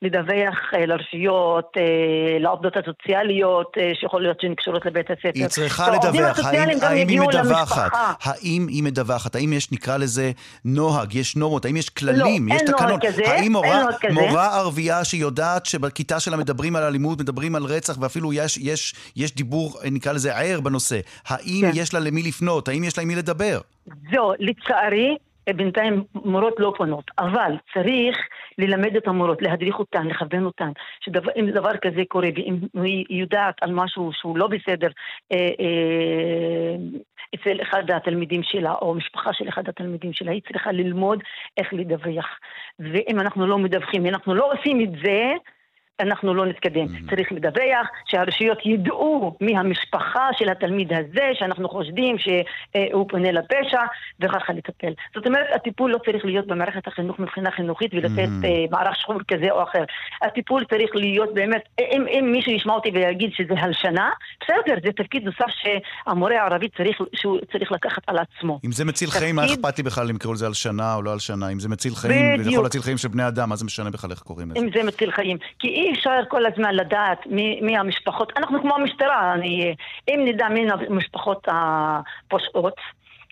לדווח 0.03 0.59
אה, 0.75 0.87
לרשויות, 0.87 1.73
אה, 1.77 2.39
לעובדות 2.41 2.77
הסוציאליות, 2.77 3.73
אה, 3.79 3.93
שיכול 4.01 4.23
להיות 4.23 4.41
שהן 4.41 4.55
קשורות 4.55 4.87
לבית 4.87 5.11
הספר. 5.11 5.31
היא 5.35 5.47
צריכה 5.47 5.91
לדווח, 5.91 6.39
האם, 6.45 6.69
האם 6.83 7.09
היא 7.09 7.21
מדווחת? 7.21 7.91
האם 8.25 8.67
היא 8.69 8.83
מדווחת? 8.83 9.35
האם 9.35 9.53
יש, 9.53 9.73
נקרא 9.73 9.97
לזה, 9.97 10.33
נוהג, 10.65 11.15
יש 11.15 11.37
נורמות, 11.37 11.65
האם 11.65 11.77
יש 11.77 11.91
כללים, 11.91 12.49
לא, 12.49 12.55
יש 12.55 12.61
אין 12.61 12.71
תקנון? 12.71 12.89
נוהג 12.89 13.07
כזה, 13.07 13.23
האם 13.27 13.53
מורה. 13.53 13.81
מורה 14.11 14.59
ערבייה 14.59 15.05
שיודעת 15.05 15.67
שבכיתה 15.67 16.21
שלה 16.21 16.37
מדברים 16.37 16.77
על 16.77 16.83
אלימות, 16.83 17.04
מדברים 17.11 17.55
על 17.55 17.63
רצח, 17.65 17.97
ואפילו 18.01 18.33
יש, 18.33 18.59
יש, 18.59 18.95
יש 19.17 19.35
דיבור, 19.35 19.73
נקרא 19.93 20.13
לזה, 20.13 20.37
ער 20.37 20.61
בנושא, 20.61 21.01
האם 21.29 21.61
כן. 21.61 21.71
יש 21.75 21.95
לה 21.95 22.01
למי 22.01 22.23
לפנות? 22.23 22.69
האם 22.69 22.85
יש 22.85 22.99
לה 22.99 23.03
עם 23.03 23.09
מי 23.09 23.15
לדבר? 23.17 23.59
זהו, 24.11 24.33
לצערי, 24.39 25.17
בינתיים 25.53 26.05
מורות 26.15 26.55
לא 26.59 26.75
פונות, 26.77 27.11
אבל 27.19 27.53
צריך 27.75 28.17
ללמד 28.59 28.97
את 28.97 29.09
המורות, 29.09 29.43
להדריך 29.43 29.79
אותן, 29.79 30.07
לכוון 30.07 30.45
אותן, 30.45 30.71
שאם 31.01 31.51
דבר 31.51 31.77
כזה 31.83 32.03
קורה 32.09 32.29
ואם 32.37 32.59
היא 32.85 33.07
יודעת 33.11 33.55
על 33.61 33.73
משהו 33.73 34.11
שהוא 34.13 34.39
לא 34.39 34.47
בסדר 34.47 34.89
אה, 35.33 35.37
אה, 35.61 36.77
אצל 37.35 37.63
אחד 37.63 37.91
התלמידים 37.91 38.43
שלה 38.43 38.73
או 38.73 38.95
משפחה 38.95 39.33
של 39.33 39.49
אחד 39.49 39.69
התלמידים 39.69 40.13
שלה, 40.13 40.33
היא 40.33 40.43
צריכה 40.53 40.73
ללמוד 40.73 41.23
איך 41.57 41.73
לדווח. 41.73 42.27
ואם 42.79 43.21
אנחנו 43.21 43.47
לא 43.47 43.59
מדווחים, 43.59 44.07
אם 44.07 44.15
אנחנו 44.15 44.35
לא 44.35 44.53
עושים 44.53 44.81
את 44.81 44.91
זה, 45.05 45.33
אנחנו 46.01 46.35
לא 46.35 46.47
נתקדם. 46.47 46.87
Mm-hmm. 46.87 47.11
צריך 47.11 47.33
לדווח, 47.33 47.87
שהרשויות 48.07 48.59
ידעו 48.67 49.37
מי 49.41 49.59
המשפחה 49.59 50.29
של 50.39 50.49
התלמיד 50.49 50.93
הזה, 50.93 51.31
שאנחנו 51.35 51.69
חושדים 51.69 52.17
שהוא 52.19 53.09
פונה 53.09 53.33
לפשע, 53.33 53.81
וככה 54.21 54.53
לטפל. 54.53 54.93
זאת 55.15 55.27
אומרת, 55.27 55.47
הטיפול 55.55 55.91
לא 55.91 55.99
צריך 56.05 56.25
להיות 56.25 56.47
במערכת 56.47 56.87
החינוך 56.87 57.19
מבחינה 57.19 57.51
חינוכית 57.51 57.95
ולתת 57.95 58.09
mm-hmm. 58.09 58.45
uh, 58.45 58.71
מערך 58.71 58.97
שחור 59.01 59.17
כזה 59.29 59.51
או 59.51 59.63
אחר. 59.63 59.85
הטיפול 60.23 60.65
צריך 60.71 60.91
להיות 60.95 61.35
באמת, 61.35 61.63
אם, 61.81 62.05
אם 62.09 62.29
מישהו 62.33 62.53
ישמע 62.53 62.75
אותי 62.75 62.91
ויגיד 62.95 63.31
שזה 63.35 63.55
הלשנה, 63.57 64.11
בסדר, 64.43 64.75
זה 64.85 64.93
תפקיד 64.93 65.25
נוסף 65.25 65.47
שהמורה 65.49 66.43
הערבי 66.43 66.69
צריך, 66.77 66.99
שהוא 67.15 67.39
צריך 67.53 67.73
לקחת 67.73 68.03
על 68.07 68.17
עצמו. 68.19 68.61
אם 68.65 68.73
זה 68.73 68.85
מציל 68.85 69.09
תפקיד... 69.09 69.23
חיים, 69.23 69.37
מה 69.37 69.45
אכפת 69.45 69.79
לי 69.79 69.85
בכלל 69.85 70.09
אם 70.11 70.17
יקראו 70.17 70.33
לזה 70.33 70.47
הלשנה 70.47 70.95
או 70.95 71.03
לא 71.03 71.13
הלשנה? 71.13 71.49
אם 71.49 71.61
זה 71.61 71.69
מציל 71.69 71.95
חיים, 71.95 72.43
זה 72.43 72.51
יכול 72.51 72.65
להציל 72.65 72.83
חיים 72.83 72.99
של 72.99 73.09
בני 73.09 73.29
אדם, 73.29 73.49
מה 73.49 73.57
זה 73.57 73.65
משנה 73.65 73.91
בכלל 73.91 74.11
איך 74.11 74.21
קוראים 74.21 74.51
לזה? 74.51 74.61
אם 74.61 74.69
זה 74.75 74.83
מציל 74.83 75.11
חיים. 75.11 75.39
כי 75.59 75.84
אי 75.85 75.93
אפשר 75.93 76.11
כל 76.29 76.47
הזמן 76.47 76.75
לדעת 76.75 77.27
מי, 77.27 77.61
מי 77.63 77.79
המשפחות, 77.79 78.33
אנחנו 78.37 78.61
כמו 78.63 78.75
המשטרה, 78.75 79.35
אני, 79.35 79.75
אם 80.09 80.21
נדע 80.25 80.49
מי 80.49 80.67
המשפחות 80.71 81.49
הפושעות, 81.49 82.75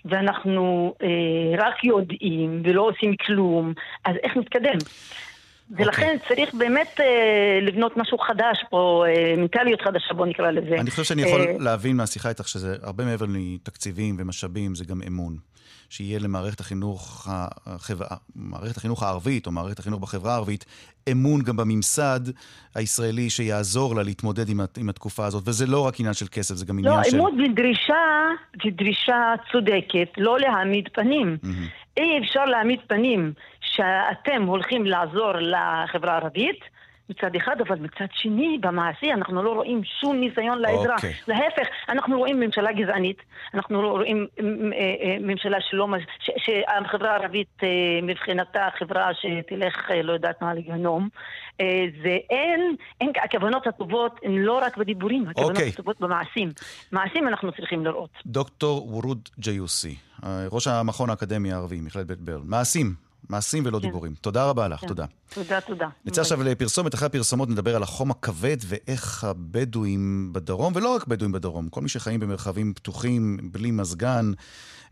ואנחנו 0.05 0.93
אה, 1.03 1.65
רק 1.65 1.83
יודעים 1.83 2.61
ולא 2.65 2.81
עושים 2.81 3.15
כלום, 3.15 3.73
אז 4.05 4.15
איך 4.23 4.37
נתקדם? 4.37 4.77
ולכן 5.71 6.15
okay. 6.19 6.27
צריך 6.29 6.53
באמת 6.53 6.99
אה, 6.99 7.59
לבנות 7.61 7.97
משהו 7.97 8.17
חדש 8.17 8.63
פה, 8.69 9.05
אה, 9.07 9.33
מנטליות 9.37 9.81
חדשה, 9.81 10.13
בוא 10.13 10.25
נקרא 10.25 10.51
לזה. 10.51 10.75
אני 10.79 10.91
חושב 10.91 11.03
שאני 11.03 11.21
יכול 11.21 11.41
אה... 11.41 11.55
להבין 11.59 11.95
מהשיחה 11.95 12.29
איתך 12.29 12.47
שזה 12.47 12.75
הרבה 12.83 13.05
מעבר 13.05 13.25
לתקציבים 13.29 14.15
ומשאבים, 14.19 14.75
זה 14.75 14.85
גם 14.85 15.01
אמון. 15.07 15.37
שיהיה 15.93 16.19
למערכת 16.19 16.59
החינוך, 16.59 17.27
החבר... 17.65 18.05
מערכת 18.35 18.77
החינוך 18.77 19.03
הערבית, 19.03 19.47
או 19.47 19.51
מערכת 19.51 19.79
החינוך 19.79 20.01
בחברה 20.01 20.33
הערבית, 20.33 20.65
אמון 21.11 21.41
גם 21.41 21.55
בממסד 21.55 22.19
הישראלי 22.75 23.29
שיעזור 23.29 23.95
לה 23.95 24.03
להתמודד 24.03 24.49
עם, 24.49 24.59
עם 24.77 24.89
התקופה 24.89 25.25
הזאת. 25.25 25.47
וזה 25.47 25.65
לא 25.65 25.87
רק 25.87 25.99
עניין 25.99 26.13
של 26.13 26.25
כסף, 26.31 26.55
זה 26.55 26.65
גם 26.65 26.79
עניין 26.79 26.97
לא, 26.97 27.03
של... 27.03 27.17
לא, 27.17 27.21
אמון 27.21 27.41
ודרישה, 27.41 28.05
ודרישה 28.65 29.33
צודקת, 29.51 30.09
לא 30.17 30.39
להעמיד 30.39 30.89
פנים. 30.93 31.37
Mm-hmm. 31.43 31.97
אי 31.97 32.19
אפשר 32.19 32.45
להעמיד 32.45 32.79
פנים 32.87 33.33
שאתם 33.61 34.43
הולכים 34.43 34.85
לעזור 34.85 35.31
לחברה 35.33 36.13
הערבית, 36.13 36.59
מצד 37.17 37.35
אחד, 37.35 37.61
אבל 37.67 37.79
מצד 37.79 38.05
שני, 38.11 38.57
במעשי 38.61 39.13
אנחנו 39.13 39.43
לא 39.43 39.53
רואים 39.53 39.81
שום 40.01 40.19
ניסיון 40.19 40.59
לעזרה. 40.59 40.95
Okay. 40.95 41.23
להפך, 41.27 41.67
אנחנו 41.89 42.17
רואים 42.17 42.39
ממשלה 42.39 42.71
גזענית, 42.71 43.17
אנחנו 43.53 43.81
לא 43.81 43.87
רואים 43.87 44.27
ממשלה 45.19 45.57
שלא... 45.61 45.87
ש, 46.19 46.29
שהחברה 46.37 47.11
הערבית 47.11 47.59
מבחינתה 48.03 48.67
חברה 48.79 49.09
שתלך, 49.13 49.91
לא 50.03 50.13
יודעת 50.13 50.41
מה, 50.41 50.53
לגיהנום. 50.53 51.09
זה 52.03 52.17
אין, 52.29 52.75
אין, 53.01 53.11
הכוונות 53.23 53.67
הטובות 53.67 54.19
הן 54.23 54.35
לא 54.35 54.59
רק 54.63 54.77
בדיבורים, 54.77 55.25
הכוונות 55.29 55.57
okay. 55.57 55.73
הטובות 55.73 55.99
במעשים. 55.99 56.51
מעשים 56.91 57.27
אנחנו 57.27 57.51
צריכים 57.51 57.85
לראות. 57.85 58.09
דוקטור 58.25 58.87
וורוד 58.87 59.29
ג'יוסי, 59.39 59.95
ראש 60.51 60.67
המכון 60.67 61.09
האקדמי 61.09 61.53
הערבי, 61.53 61.81
מכללת 61.81 62.07
בית 62.07 62.19
ברל. 62.19 62.41
מעשים. 62.45 63.02
מעשים 63.33 63.65
ולא 63.65 63.79
כן. 63.79 63.85
דיבורים. 63.85 64.13
תודה 64.21 64.45
רבה 64.45 64.67
לך, 64.67 64.79
כן. 64.79 64.87
תודה. 64.87 65.05
תודה, 65.33 65.61
תודה. 65.61 65.89
נצא 66.05 66.21
עכשיו 66.21 66.43
לפרסומת, 66.43 66.95
אחרי 66.95 67.05
הפרסומות 67.05 67.49
נדבר 67.49 67.75
על 67.75 67.83
החום 67.83 68.11
הכבד 68.11 68.57
ואיך 68.65 69.23
הבדואים 69.23 70.29
בדרום, 70.33 70.73
ולא 70.75 70.95
רק 70.95 71.07
בדואים 71.07 71.31
בדרום, 71.31 71.69
כל 71.69 71.81
מי 71.81 71.89
שחיים 71.89 72.19
במרחבים 72.19 72.73
פתוחים, 72.73 73.37
בלי 73.51 73.71
מזגן, 73.71 74.31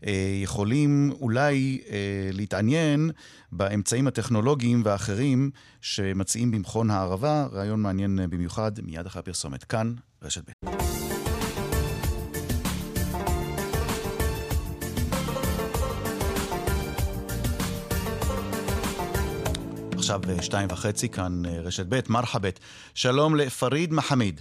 אה, 0.06 0.40
יכולים 0.42 1.12
אולי 1.20 1.80
אה, 1.90 2.30
להתעניין 2.32 3.10
באמצעים 3.52 4.06
הטכנולוגיים 4.06 4.82
והאחרים 4.84 5.50
שמציעים 5.80 6.50
במכון 6.50 6.90
הערבה. 6.90 7.46
רעיון 7.52 7.82
מעניין 7.82 8.20
במיוחד, 8.30 8.72
מיד 8.82 9.06
אחרי 9.06 9.20
הפרסומת. 9.20 9.64
כאן, 9.64 9.94
רשת 10.22 10.42
ב'. 10.64 11.11
עכשיו 20.02 20.20
שתיים 20.40 20.68
וחצי, 20.70 21.08
כאן 21.08 21.42
רשת 21.64 21.86
ב', 21.88 22.00
מרחבת. 22.08 22.58
שלום 22.94 23.36
לפריד 23.36 23.94
מחמיד. 23.94 24.40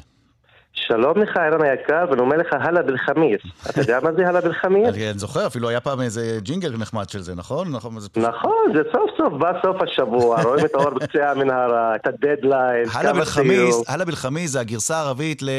שלום 0.73 1.17
לך, 1.17 1.37
ערן 1.37 1.61
היקר, 1.61 2.05
ונאמר 2.11 2.37
לך 2.37 2.47
הלאה 2.51 2.83
בלחמיס. 2.83 3.41
אתה 3.69 3.81
יודע 3.81 3.99
מה 4.03 4.09
זה 4.17 4.27
הלאה 4.27 4.41
בלחמיס? 4.41 4.87
אני 4.95 5.13
זוכר, 5.15 5.47
אפילו 5.47 5.69
היה 5.69 5.79
פעם 5.79 6.01
איזה 6.01 6.37
ג'ינגל 6.41 6.77
נחמד 6.77 7.09
של 7.09 7.21
זה, 7.21 7.35
נכון? 7.35 7.67
נכון, 8.15 8.73
זה 8.75 8.81
סוף 8.91 9.09
סוף 9.17 9.33
בא 9.39 9.51
סוף 9.65 9.77
השבוע, 9.81 10.41
רואים 10.47 10.65
את 10.65 10.75
האור 10.75 10.89
בקצה 10.89 11.31
המנהרה, 11.31 11.95
את 11.95 12.07
הדדליין, 12.07 12.85
כמה 12.85 13.25
סיום. 13.25 13.83
הלאה 13.87 14.05
בלחמיס 14.05 14.51
זה 14.51 14.59
הגרסה 14.59 14.97
הערבית 14.97 15.41
ל... 15.41 15.49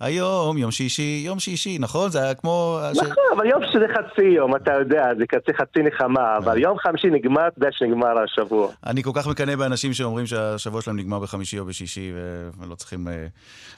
היום, 0.00 0.58
יום 0.58 0.70
שישי, 0.70 1.22
יום 1.26 1.38
שישי, 1.38 1.78
נכון? 1.78 2.10
זה 2.10 2.22
היה 2.22 2.34
כמו... 2.34 2.78
נכון, 2.94 3.14
ש... 3.14 3.36
אבל 3.36 3.46
יום 3.46 3.62
שזה 3.72 3.86
חצי 3.94 4.22
יום, 4.22 4.56
אתה 4.56 4.72
יודע, 4.72 5.04
זה 5.18 5.24
כזה 5.28 5.58
חצי 5.58 5.82
נחמה, 5.82 6.36
אבל 6.36 6.58
יום 6.58 6.78
חמישי 6.78 7.06
נגמר, 7.06 7.48
אתה 7.48 7.58
יודע 7.58 7.68
שנגמר 7.72 8.18
השבוע. 8.24 8.68
אני 8.86 9.02
כל 9.02 9.10
כך 9.14 9.26
מקנא 9.26 9.56
באנשים 9.56 9.92
שאומרים 9.92 10.26
שהשבוע 10.26 10.82
שלהם 10.82 10.98
נגמר 10.98 11.18
בחמישי 11.18 11.58
או 11.58 11.64
בשישי, 11.64 12.12
ולא 12.58 12.74
צריכים 12.74 13.08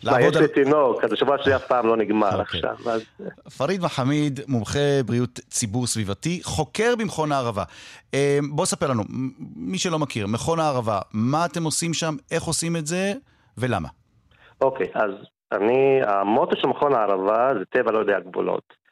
לעבוד 0.03 0.37
על... 0.37 0.45
יש 0.45 0.51
לי 0.57 0.65
תינוק, 0.65 1.05
אז 1.05 1.13
השבוע 1.13 1.37
שלי 1.43 1.57
אף 1.57 1.67
פעם 1.67 1.87
לא 1.87 1.97
נגמר 1.97 2.41
עכשיו. 2.41 2.77
פריד 3.57 3.83
מחמיד, 3.83 4.41
מומחה 4.49 5.03
בריאות 5.07 5.41
ציבור 5.49 5.87
סביבתי, 5.87 6.41
חוקר 6.45 6.95
במכון 6.99 7.33
הערבה. 7.33 7.65
בוא 8.51 8.67
ספר 8.67 8.87
לנו, 8.87 9.05
מי 9.57 9.79
שלא 9.79 9.99
מכיר, 9.99 10.27
מכון 10.27 10.61
הערבה, 10.61 11.01
מה 11.13 11.45
אתם 11.45 11.65
עושים 11.65 11.95
שם, 11.95 12.17
איך 12.31 12.43
עושים 12.43 12.77
את 12.77 12.87
זה 12.87 13.13
ולמה? 13.59 13.89
אוקיי, 14.61 14.87
אז 14.95 15.11
אני, 15.55 16.01
המוטו 16.07 16.57
של 16.57 16.69
מכון 16.69 16.95
הערבה 16.95 17.49
זה 17.59 17.65
טבע 17.65 17.93
לא 17.93 17.99
יודע 17.99 18.21
גבולות. 18.21 18.85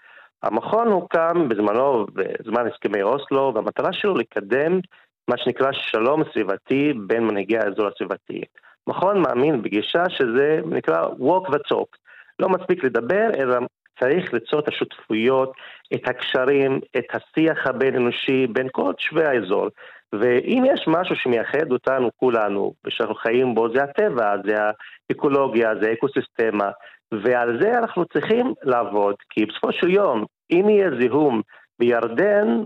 המכון 0.43 0.89
הוקם 0.89 1.49
בזמנו, 1.49 2.07
בזמן 2.15 2.67
הסכמי 2.67 3.03
אוסלו, 3.03 3.53
והמטרה 3.55 3.93
שלו 3.93 4.15
לקדם 4.15 4.81
מה 5.29 5.39
שנקרא 5.39 5.73
שלום 5.73 6.23
סביבתי 6.33 6.93
בין 7.07 7.27
מנהיגי 7.27 7.59
האזור 7.59 7.87
הסביבתי. 7.87 8.41
מכון 8.87 9.23
מאמין 9.23 9.63
בגישה 9.63 10.05
שזה 10.09 10.61
נקרא 10.65 11.07
walk 11.07 11.49
the 11.49 11.73
talk. 11.73 11.97
לא 12.39 12.49
מספיק 12.49 12.85
לדבר, 12.85 13.31
אלא 13.37 13.59
צריך 14.01 14.33
ליצור 14.35 14.61
את 14.61 14.69
השותפויות, 14.69 15.53
את 15.95 16.09
הקשרים, 16.09 16.81
את 16.97 17.05
השיח 17.15 17.67
הבין-אנושי 17.67 18.47
בין 18.47 18.69
כל 18.73 18.93
תושבי 18.93 19.25
האזור. 19.25 19.69
ואם 20.13 20.65
יש 20.67 20.85
משהו 20.87 21.17
שמייחד 21.17 21.73
אותנו 21.73 22.11
כולנו, 22.17 22.73
ושאנחנו 22.87 23.15
חיים 23.15 23.55
בו, 23.55 23.69
זה 23.75 23.83
הטבע, 23.83 24.35
זה 24.45 24.57
האקולוגיה, 25.11 25.71
זה 25.81 25.89
האקוסיסטמה, 25.89 26.71
ועל 27.13 27.63
זה 27.63 27.79
אנחנו 27.79 28.05
צריכים 28.05 28.55
לעבוד, 28.63 29.15
כי 29.31 29.47
בסופו 29.47 29.73
של 29.73 29.91
יום, 29.91 30.25
אם 30.51 30.69
יהיה 30.69 30.91
זיהום 31.01 31.43
בירדן 31.79 32.63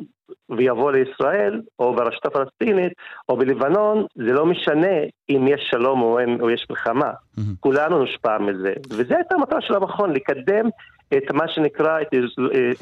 ויבוא 0.56 0.92
לישראל, 0.92 1.60
או 1.78 1.94
ברשות 1.94 2.26
הפלסטינית, 2.26 2.92
או 3.28 3.36
בלבנון, 3.36 4.06
זה 4.14 4.32
לא 4.32 4.46
משנה 4.46 4.96
אם 5.30 5.48
יש 5.48 5.60
שלום 5.70 6.02
או, 6.02 6.18
אין, 6.18 6.40
או 6.40 6.50
יש 6.50 6.66
מלחמה. 6.70 7.10
Mm-hmm. 7.10 7.40
כולנו 7.60 7.98
נושפע 7.98 8.38
מזה. 8.38 8.72
וזו 8.90 9.14
הייתה 9.14 9.34
המטרה 9.34 9.60
של 9.60 9.74
המכון, 9.74 10.12
לקדם 10.12 10.68
את 11.14 11.30
מה 11.34 11.44
שנקרא, 11.48 12.00
את, 12.00 12.06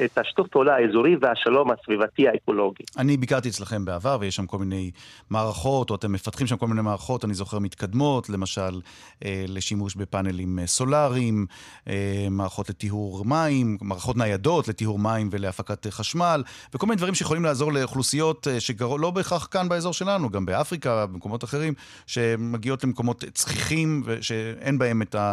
את 0.04 0.18
השיתוף 0.18 0.48
פעולה 0.48 0.76
האזורי 0.76 1.16
והשלום 1.20 1.70
הסביבתי 1.70 2.28
האקולוגי. 2.28 2.84
אני 2.98 3.16
ביקרתי 3.16 3.48
אצלכם 3.48 3.84
בעבר, 3.84 4.16
ויש 4.20 4.36
שם 4.36 4.46
כל 4.46 4.58
מיני 4.58 4.90
מערכות, 5.30 5.90
או 5.90 5.94
אתם 5.94 6.12
מפתחים 6.12 6.46
שם 6.46 6.56
כל 6.56 6.66
מיני 6.66 6.82
מערכות, 6.82 7.24
אני 7.24 7.34
זוכר 7.34 7.58
מתקדמות, 7.58 8.28
למשל 8.28 8.80
אה, 9.24 9.44
לשימוש 9.48 9.94
בפאנלים 9.94 10.58
אה, 10.58 10.66
סולאריים, 10.66 11.46
אה, 11.88 12.26
מערכות 12.30 12.70
לטיהור 12.70 13.24
מים, 13.24 13.78
מערכות 13.80 14.16
ניידות 14.16 14.68
לטיהור 14.68 14.98
מים 14.98 15.28
ולהפקת 15.32 15.86
חשמל, 15.86 16.42
וכל 16.74 16.86
מיני 16.86 16.96
דברים 16.96 17.14
שיכולים 17.14 17.44
לעזור 17.44 17.72
לאוכלוסיות 17.72 18.46
שגרו 18.58 18.98
לא 18.98 19.10
בהכרח 19.10 19.48
כאן 19.50 19.68
באזור 19.68 19.92
שלנו, 19.92 20.30
גם 20.30 20.46
באפריקה, 20.46 21.06
במקומות 21.06 21.44
אחרים, 21.44 21.74
שמגיעות 22.06 22.84
למקומות 22.84 23.24
צחיחים, 23.32 24.02
שאין 24.20 24.78
בהם, 24.78 25.02
ה... 25.14 25.32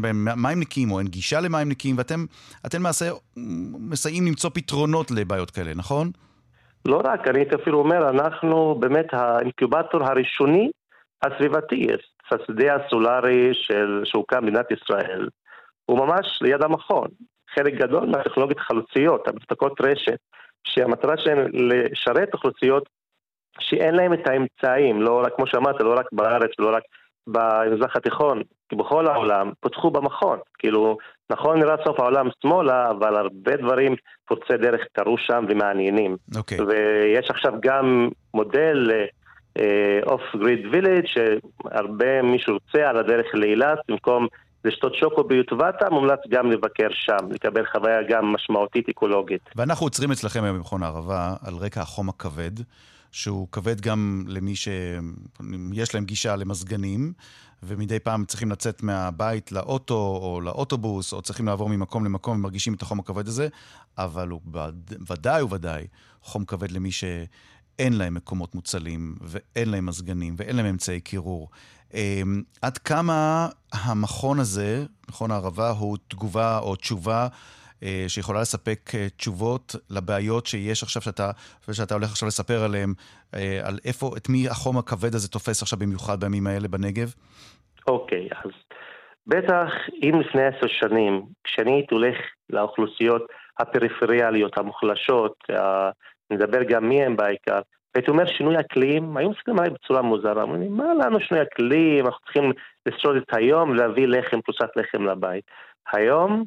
בהם 0.00 0.28
מים 0.42 0.60
נקיים, 0.60 0.90
או 0.90 0.98
אין 0.98 1.08
גישה 1.08 1.40
למים 1.40 1.68
נקיים, 1.68 1.98
ואתם 1.98 2.25
אתם 2.66 2.78
למעשה 2.78 3.04
מסייעים 3.90 4.26
למצוא 4.26 4.50
פתרונות 4.54 5.10
לבעיות 5.10 5.50
כאלה, 5.50 5.74
נכון? 5.74 6.10
לא 6.84 7.00
רק, 7.04 7.28
אני 7.28 7.44
אפילו 7.62 7.78
אומר, 7.78 8.08
אנחנו 8.08 8.74
באמת 8.80 9.06
האינקובטור 9.12 10.04
הראשוני 10.04 10.70
הסביבתי. 11.22 11.86
השדה 12.30 12.74
הסולארי 12.74 13.52
שהוקם 14.04 14.40
במדינת 14.40 14.66
ישראל 14.70 15.28
הוא 15.84 15.98
ממש 15.98 16.38
ליד 16.42 16.62
המכון. 16.62 17.08
חלק 17.54 17.74
גדול 17.74 18.06
מהטכנולוגיות 18.06 18.58
החלוציות, 18.58 19.28
המפתקות 19.28 19.80
רשת, 19.80 20.18
שהמטרה 20.64 21.14
שלהן 21.16 21.38
לשרת 21.52 22.34
אוכלוסיות 22.34 22.88
שאין 23.60 23.94
להן 23.94 24.12
את 24.12 24.28
האמצעים, 24.28 25.02
לא 25.02 25.22
רק, 25.24 25.32
כמו 25.36 25.46
שאמרת, 25.46 25.80
לא 25.80 25.94
רק 25.98 26.06
בארץ, 26.12 26.50
לא 26.58 26.76
רק 26.76 26.82
במזרח 27.26 27.96
התיכון, 27.96 28.42
בכל 28.72 29.06
העולם 29.06 29.52
פותחו 29.60 29.90
במכון. 29.90 30.38
כאילו, 30.58 30.98
נכון 31.30 31.58
נראה 31.58 31.74
סוף 31.84 32.00
העולם 32.00 32.28
שמאלה, 32.42 32.90
אבל 32.90 33.16
הרבה 33.16 33.56
דברים 33.56 33.94
פורצי 34.28 34.56
דרך 34.62 34.80
קרו 34.92 35.18
שם 35.18 35.44
ומעניינים. 35.48 36.16
אוקיי. 36.36 36.58
Okay. 36.58 36.62
ויש 36.62 37.30
עכשיו 37.30 37.52
גם 37.60 38.08
מודל 38.34 38.90
אוף 40.06 40.22
גריד 40.36 40.66
וילג' 40.72 41.06
שהרבה 41.06 42.22
מי 42.22 42.38
שרוצה 42.38 42.88
על 42.88 42.96
הדרך 42.96 43.26
לאילת, 43.34 43.78
במקום 43.88 44.26
לשתות 44.64 44.94
שוקו 44.94 45.24
ביוטבתה, 45.24 45.90
מומלץ 45.90 46.20
גם 46.28 46.50
לבקר 46.50 46.88
שם, 46.90 47.30
לקבל 47.30 47.66
חוויה 47.66 48.02
גם 48.08 48.32
משמעותית 48.32 48.88
אקולוגית. 48.88 49.50
ואנחנו 49.56 49.86
עוצרים 49.86 50.10
אצלכם 50.10 50.44
היום 50.44 50.56
במכון 50.56 50.82
הערבה 50.82 51.34
על 51.46 51.54
רקע 51.54 51.80
החום 51.80 52.08
הכבד. 52.08 52.50
שהוא 53.16 53.48
כבד 53.52 53.80
גם 53.80 54.24
למי 54.26 54.56
שיש 54.56 55.94
להם 55.94 56.04
גישה 56.04 56.36
למזגנים, 56.36 57.12
ומדי 57.62 57.98
פעם 57.98 58.24
צריכים 58.24 58.50
לצאת 58.50 58.82
מהבית 58.82 59.52
לאוטו 59.52 60.18
או 60.22 60.40
לאוטובוס, 60.40 61.12
או 61.12 61.22
צריכים 61.22 61.46
לעבור 61.46 61.68
ממקום 61.68 62.04
למקום 62.04 62.36
ומרגישים 62.36 62.74
את 62.74 62.82
החום 62.82 63.00
הכבד 63.00 63.28
הזה, 63.28 63.48
אבל 63.98 64.28
הוא 64.28 64.40
ודאי 65.08 65.42
וודאי 65.42 65.86
חום 66.22 66.44
כבד 66.44 66.70
למי 66.70 66.92
שאין 66.92 67.92
להם 67.92 68.14
מקומות 68.14 68.54
מוצלים, 68.54 69.14
ואין 69.20 69.68
להם 69.68 69.86
מזגנים, 69.86 70.34
ואין 70.38 70.56
להם 70.56 70.66
אמצעי 70.66 71.00
קירור. 71.00 71.48
אמ, 71.94 72.42
עד 72.62 72.78
כמה 72.78 73.48
המכון 73.72 74.40
הזה, 74.40 74.84
מכון 75.08 75.30
הערבה, 75.30 75.70
הוא 75.70 75.96
תגובה 76.08 76.58
או 76.58 76.76
תשובה 76.76 77.28
שיכולה 78.08 78.40
לספק 78.40 78.94
אה, 78.94 79.08
תשובות 79.16 79.74
לבעיות 79.90 80.46
שיש 80.46 80.82
עכשיו, 80.82 81.02
שאתה, 81.02 81.30
שאתה 81.72 81.94
הולך 81.94 82.10
עכשיו 82.10 82.28
לספר 82.28 82.64
עליהן, 82.64 82.92
אה, 83.34 83.60
על 83.64 83.78
איפה, 83.84 84.10
את 84.16 84.28
מי 84.28 84.48
החום 84.48 84.78
הכבד 84.78 85.14
הזה 85.14 85.28
תופס 85.28 85.62
עכשיו 85.62 85.78
במיוחד 85.78 86.20
בימים 86.20 86.46
האלה 86.46 86.68
בנגב? 86.68 87.14
אוקיי, 87.88 88.28
okay, 88.32 88.38
אז 88.44 88.50
בטח 89.26 89.72
אם 90.02 90.20
לפני 90.20 90.42
עשר 90.42 90.66
שנים, 90.66 91.22
כשאני 91.44 91.72
הייתי 91.72 91.94
הולך 91.94 92.16
לאוכלוסיות 92.50 93.22
הפריפריאליות, 93.58 94.58
המוחלשות, 94.58 95.34
נדבר 96.30 96.62
גם 96.62 96.88
מי 96.88 97.02
הם 97.02 97.16
בעיקר, 97.16 97.60
הייתי 97.94 98.10
אומר 98.10 98.26
שינוי 98.26 98.60
אקלים, 98.60 99.16
היו 99.16 99.30
מסתכלים 99.30 99.58
עליי 99.58 99.70
בצורה 99.70 100.02
מוזרה, 100.02 100.42
אומרים, 100.42 100.76
מה 100.76 100.94
לנו 100.94 101.20
שינוי 101.20 101.42
אקלים, 101.42 102.06
אנחנו 102.06 102.20
צריכים 102.24 102.52
לשרוד 102.86 103.16
את 103.16 103.34
היום, 103.34 103.74
להביא 103.74 104.06
לחם, 104.06 104.40
פרוסת 104.40 104.68
לחם 104.76 105.04
לבית. 105.04 105.44
היום 105.92 106.44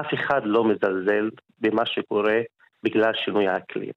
אף 0.00 0.14
אחד 0.14 0.40
לא 0.44 0.64
מזלזל 0.64 1.30
במה 1.60 1.86
שקורה 1.86 2.40
בגלל 2.82 3.12
שינוי 3.14 3.48
האקלים. 3.48 3.92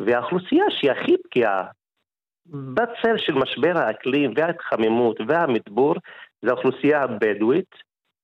והאוכלוסייה 0.00 0.64
שהיא 0.70 0.90
הכי 0.90 1.16
פגיעה 1.24 1.64
בצל 2.46 3.16
של 3.16 3.34
משבר 3.34 3.78
האקלים 3.78 4.32
וההתחממות 4.36 5.16
והמדבור 5.28 5.94
זה 6.42 6.50
האוכלוסייה 6.50 7.02
הבדואית, 7.02 7.74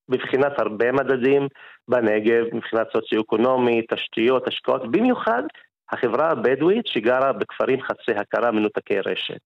מבחינת 0.09 0.59
הרבה 0.59 0.93
מדדים 0.93 1.49
בנגב, 1.89 2.45
מבחינת 2.53 2.87
סוציו-אקונומי, 2.93 3.83
תשתיות, 3.91 4.49
השקעות, 4.49 4.91
במיוחד 4.91 5.43
החברה 5.93 6.31
הבדואית 6.31 6.87
שגרה 6.87 7.33
בכפרים 7.33 7.83
חצי 7.83 8.13
הכרה 8.17 8.51
מנותקי 8.51 9.01
רשת. 9.01 9.41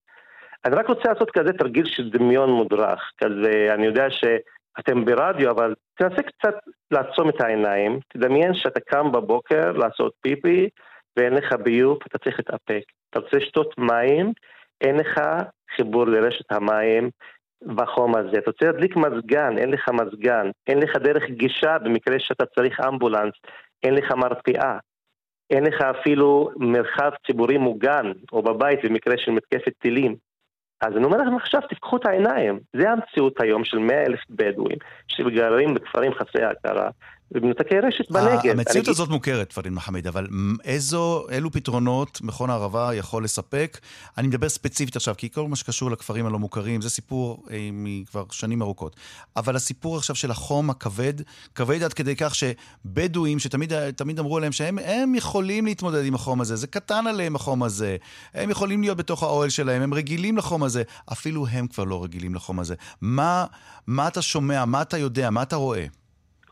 אני 0.65 0.77
רק 0.77 0.89
רוצה 0.89 1.13
לעשות 1.13 1.31
כזה 1.31 1.53
תרגיל 1.53 1.85
של 1.87 2.11
דמיון 2.11 2.51
מודרך, 2.51 3.13
כזה, 3.19 3.75
אני 3.75 3.87
יודע 3.87 4.11
ש... 4.11 4.25
אתם 4.79 5.05
ברדיו, 5.05 5.51
אבל 5.51 5.75
תנסה 5.95 6.23
קצת 6.23 6.55
לעצום 6.91 7.29
את 7.29 7.41
העיניים, 7.41 7.99
תדמיין 8.09 8.55
שאתה 8.55 8.81
קם 8.81 9.13
בבוקר 9.13 9.73
לעשות 9.73 10.13
פיפי 10.21 10.69
ואין 11.17 11.35
לך 11.35 11.53
ביוב, 11.53 11.99
אתה 12.07 12.19
צריך 12.19 12.39
להתאפק. 12.39 12.83
אתה 13.11 13.19
רוצה 13.19 13.37
לשתות 13.37 13.79
מים, 13.79 14.33
אין 14.81 14.97
לך 14.97 15.21
חיבור 15.77 16.07
לרשת 16.07 16.53
המים 16.53 17.11
בחום 17.67 18.17
הזה. 18.17 18.39
אתה 18.39 18.51
רוצה 18.51 18.67
להדליק 18.67 18.97
מזגן, 18.97 19.59
אין 19.59 19.71
לך 19.71 19.89
מזגן, 19.89 20.51
אין 20.67 20.79
לך 20.79 20.97
דרך 20.97 21.23
גישה 21.31 21.79
במקרה 21.79 22.19
שאתה 22.19 22.47
צריך 22.47 22.81
אמבולנס, 22.81 23.35
אין 23.83 23.95
לך 23.95 24.13
מרפאה. 24.13 24.79
אין 25.51 25.65
לך 25.65 25.81
אפילו 25.81 26.51
מרחב 26.57 27.11
ציבורי 27.27 27.59
מוגן, 27.59 28.13
או 28.33 28.43
בבית 28.43 28.85
במקרה 28.85 29.15
של 29.19 29.31
מתקפת 29.31 29.73
טילים. 29.79 30.17
אז 30.81 30.97
אני 30.97 31.05
אומר 31.05 31.17
לכם 31.17 31.37
עכשיו, 31.37 31.61
תפקחו 31.71 31.97
את 31.97 32.07
העיניים. 32.07 32.61
זה 32.77 32.91
המציאות 32.91 33.41
היום 33.41 33.65
של 33.65 33.79
100 33.79 34.03
אלף 34.03 34.21
בדואים 34.31 34.79
שגרים 35.09 35.75
בכפרים 35.75 36.15
חסרי 36.15 36.45
הכרה, 36.45 36.91
ובמנותקי 37.33 37.75
רשת 37.79 38.11
בנגב. 38.11 38.47
המציאות 38.47 38.89
הזאת 38.89 39.09
מוכרת, 39.09 39.53
פריד 39.53 39.73
מחמד, 39.73 40.07
אבל 40.07 40.27
איזו, 40.65 41.27
אילו 41.31 41.51
פתרונות 41.51 42.21
מכון 42.23 42.51
הערבה 42.51 42.95
יכול 42.95 43.25
לספק? 43.25 43.79
אני 44.19 44.29
מדבר 44.29 44.49
ספציפית 44.49 44.97
עכשיו, 44.97 45.15
כי 45.19 45.31
כל 45.31 45.49
מה 45.49 45.57
שקשור 45.57 45.91
לכפרים 45.91 46.27
הלא 46.27 46.39
מוכרים 46.39 46.81
זה 46.81 46.91
סיפור 46.91 47.45
אה, 47.51 47.69
מכבר 47.73 48.25
שנים 48.31 48.63
ארוכות. 48.63 48.97
אבל 49.37 49.57
הסיפור 49.57 49.97
עכשיו 49.97 50.17
של 50.17 50.31
החום 50.31 50.71
הכבד, 50.71 51.15
כבד 51.55 51.83
עד 51.83 51.93
כדי 51.93 52.17
כך 52.17 52.35
שבדואים, 52.35 53.39
שתמיד 53.39 54.19
אמרו 54.19 54.37
עליהם 54.37 54.53
שהם 54.53 55.15
יכולים 55.15 55.67
להתמודד 55.67 56.05
עם 56.05 56.15
החום 56.15 56.41
הזה, 56.41 56.57
זה 56.57 56.67
קטן 56.67 57.07
עליהם 57.07 57.37
החום 57.37 57.63
הזה, 57.63 57.97
הם 58.35 58.51
יכולים 58.51 58.81
להיות 58.81 58.97
בתוך 58.97 59.23
האוהל 59.23 59.49
שלהם, 59.49 59.83
הם 59.83 59.95
רגילים 59.95 60.37
לחום 60.37 60.63
הזה, 60.63 60.83
אפילו 61.13 61.47
הם 61.47 61.67
כבר 61.67 61.85
לא 61.85 62.05
רגילים 62.05 62.35
לחום 62.35 62.61
הזה. 62.61 62.75
מה, 63.01 63.45
מה 63.87 64.09
אתה 64.09 64.23
שומע, 64.23 64.65
מה 64.65 64.83
אתה 64.83 64.99
יודע, 64.99 65.31
מה 65.31 65.43
אתה 65.43 65.57
רואה? 65.57 65.87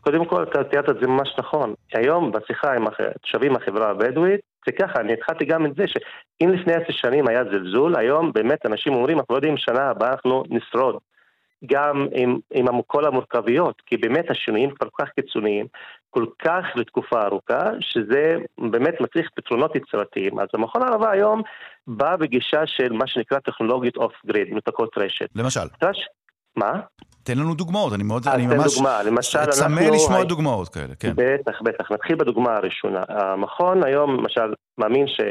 קודם 0.03 0.25
כל, 0.25 0.43
אתה 0.43 0.63
תיארת 0.63 0.89
את 0.89 0.99
זה 1.01 1.07
ממש 1.07 1.35
נכון. 1.37 1.73
היום, 1.93 2.31
בשיחה 2.31 2.73
עם 2.73 2.87
התושבים 2.87 3.53
מהחברה 3.53 3.89
הבדואית, 3.89 4.41
זה 4.65 4.71
ככה, 4.71 4.99
אני 4.99 5.13
התחלתי 5.13 5.45
גם 5.45 5.65
את 5.65 5.75
זה, 5.75 5.83
שאם 5.87 6.49
לפני 6.49 6.73
עשר 6.73 6.91
שנים 6.91 7.27
היה 7.27 7.43
זלזול, 7.43 7.95
היום 7.95 8.31
באמת 8.33 8.65
אנשים 8.65 8.93
אומרים, 8.93 9.17
אנחנו 9.17 9.33
לא 9.33 9.37
יודעים 9.37 9.57
שנה 9.57 9.89
הבאה 9.89 10.11
אנחנו 10.11 10.43
נשרוד. 10.49 10.97
גם 11.65 12.07
עם, 12.11 12.39
עם 12.53 12.81
כל 12.87 13.05
המורכבויות, 13.05 13.81
כי 13.85 13.97
באמת 13.97 14.31
השינויים 14.31 14.69
כל 14.69 14.87
כך 14.99 15.09
קיצוניים, 15.09 15.65
כל 16.09 16.25
כך 16.39 16.65
לתקופה 16.75 17.21
ארוכה, 17.21 17.69
שזה 17.79 18.35
באמת 18.57 19.01
מצריך 19.01 19.29
פתרונות 19.35 19.75
יצירתיים. 19.75 20.39
אז 20.39 20.47
המכון 20.53 20.81
הערבה 20.81 21.11
היום 21.11 21.41
בא 21.87 22.15
בגישה 22.15 22.65
של 22.65 22.93
מה 22.93 23.07
שנקרא 23.07 23.39
טכנולוגיות 23.39 23.97
אוף 23.97 24.13
גריד, 24.25 24.51
מנותקות 24.51 24.97
רשת. 24.97 25.29
למשל? 25.35 25.67
מה? 26.55 26.79
תן 27.23 27.37
לנו 27.37 27.55
דוגמאות, 27.55 27.93
אני 27.93 28.03
מאוד, 28.03 28.27
אני 28.27 28.47
ממש... 28.47 28.75
דוגמה, 28.75 29.03
למשל 29.03 29.39
אנחנו... 29.39 29.53
צמא 29.53 29.79
לשמוע. 29.79 30.23
דוגמאות 30.23 30.69
כאלה, 30.69 30.95
כן. 30.99 31.13
בטח, 31.15 31.61
בטח. 31.61 31.91
נתחיל 31.91 32.15
בדוגמה 32.15 32.55
הראשונה. 32.55 33.01
המכון 33.09 33.83
היום, 33.83 34.15
למשל, 34.15 34.53
מאמין 34.77 35.07
ש... 35.07 35.21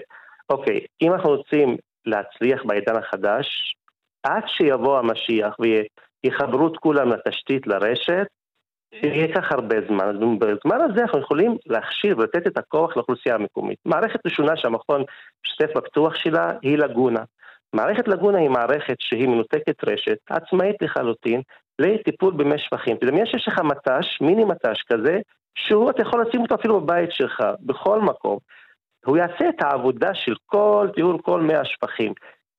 אוקיי, 0.51 0.81
אם 1.03 1.13
אנחנו 1.13 1.31
רוצים 1.31 1.77
להצליח 2.07 2.63
בעידן 2.65 2.97
החדש, 2.97 3.75
עד 4.23 4.43
שיבוא 4.47 4.99
המשיח 4.99 5.55
ויחברו 6.25 6.67
את 6.67 6.77
כולם 6.77 7.09
לתשתית, 7.09 7.67
לרשת, 7.67 8.27
ייקח 8.93 9.53
הרבה 9.53 9.77
זמן. 9.89 10.39
בזמן 10.39 10.81
הזה 10.81 11.03
אנחנו 11.03 11.21
יכולים 11.21 11.57
להכשיר 11.67 12.19
ולתת 12.19 12.47
את 12.47 12.59
הכוח 12.59 12.97
לאוכלוסייה 12.97 13.35
המקומית. 13.35 13.79
מערכת 13.85 14.21
ראשונה 14.25 14.57
שהמכון 14.57 15.05
משתף 15.47 15.77
בפיתוח 15.77 16.15
שלה 16.15 16.53
היא 16.63 16.79
לגונה. 16.79 17.21
מערכת 17.73 18.09
לגונה 18.09 18.39
היא 18.39 18.51
מערכת 18.51 18.97
שהיא 18.99 19.29
מנותקת 19.29 19.85
רשת, 19.85 20.19
עצמאית 20.31 20.77
לחלוטין, 20.83 21.41
לטיפול 21.79 22.35
במי 22.35 22.59
שפכים. 22.59 22.97
תדמיין 22.97 23.27
שיש 23.27 23.49
לך 23.49 23.59
מט"ש, 23.59 24.21
מיני 24.21 24.45
מט"ש 24.45 24.83
כזה, 24.93 25.19
שהוא, 25.55 25.91
אתה 25.91 26.03
יכול 26.03 26.25
לשים 26.27 26.41
אותו 26.41 26.55
אפילו 26.55 26.81
בבית 26.81 27.13
שלך, 27.13 27.43
בכל 27.61 28.01
מקום. 28.01 28.39
הוא 29.07 29.17
יעשה 29.17 29.49
את 29.49 29.63
העבודה 29.63 30.15
של 30.15 30.35
כל 30.47 30.89
טיהור 30.95 31.23
כל 31.23 31.41
מי 31.41 31.55
השפכים. 31.55 32.13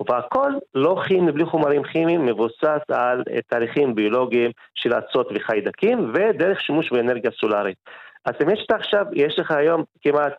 והכל 0.09 0.51
לא 0.75 1.01
כימי, 1.07 1.31
בלי 1.31 1.45
חומרים 1.45 1.83
כימיים, 1.83 2.25
מבוסס 2.25 2.81
על 2.91 3.23
תהליכים 3.47 3.95
ביולוגיים 3.95 4.51
של 4.75 4.93
אצות 4.93 5.29
וחיידקים 5.35 6.11
ודרך 6.13 6.61
שימוש 6.61 6.91
באנרגיה 6.91 7.31
סולארית. 7.31 7.77
אז 8.25 8.33
אם 8.43 8.49
יש 8.49 8.65
לך 8.69 8.79
עכשיו, 8.79 9.05
יש 9.13 9.39
לך 9.39 9.51
היום 9.51 9.83
כמעט 10.01 10.33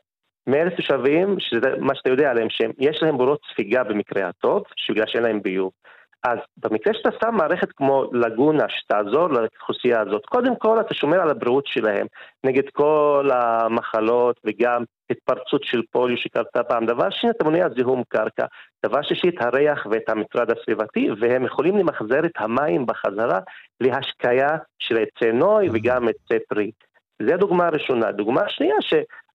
100 0.47 0.63
אלף 0.63 0.75
תושבים, 0.75 1.37
שזה 1.39 1.77
מה 1.79 1.95
שאתה 1.95 2.11
יודע 2.11 2.31
עליהם, 2.31 2.51
שיש 2.51 3.03
להם 3.03 3.19
בורות 3.19 3.41
ספיגה 3.53 3.85
במקרה 3.85 4.29
הטוב, 4.29 4.63
בגלל 4.91 5.07
שאין 5.07 5.23
להם 5.23 5.43
ביוב. 5.43 5.73
אז 6.25 6.39
במקרה 6.57 6.95
שאתה 6.95 7.11
שם 7.23 7.35
מערכת 7.35 7.73
כמו 7.73 8.11
לגונה 8.13 8.65
שתעזור 8.69 9.29
לאוכלוסייה 9.29 10.01
הזאת, 10.01 10.27
קודם 10.27 10.57
כל 10.57 10.81
אתה 10.81 10.95
שומר 10.95 11.21
על 11.21 11.31
הבריאות 11.31 11.67
שלהם 11.67 12.07
נגד 12.45 12.63
כל 12.73 13.31
המחלות 13.33 14.41
וגם 14.45 14.85
התפרצות 15.11 15.65
של 15.65 15.83
פוליו 15.91 16.17
שקרתה 16.17 16.63
פעם. 16.63 16.87
דבר 16.87 17.11
שני, 17.11 17.31
אתה 17.31 17.45
מונע 17.45 17.69
זיהום 17.77 18.03
קרקע. 18.09 18.47
דבר 18.87 19.03
שלישי, 19.03 19.29
את 19.29 19.43
הריח 19.43 19.87
ואת 19.91 20.09
המטרד 20.09 20.51
הסביבתי, 20.51 21.09
והם 21.21 21.45
יכולים 21.45 21.77
למחזר 21.77 22.25
את 22.27 22.33
המים 22.37 22.87
בחזרה 22.87 23.41
להשקיה 23.81 24.49
של 24.79 24.97
עצי 24.97 25.33
נוי 25.33 25.69
וגם 25.73 26.09
עצי 26.09 26.45
פרי. 26.49 26.71
זו 27.23 27.37
דוגמה 27.37 27.69
ראשונה. 27.69 28.13
דוגמה 28.13 28.49
שנייה, 28.49 28.75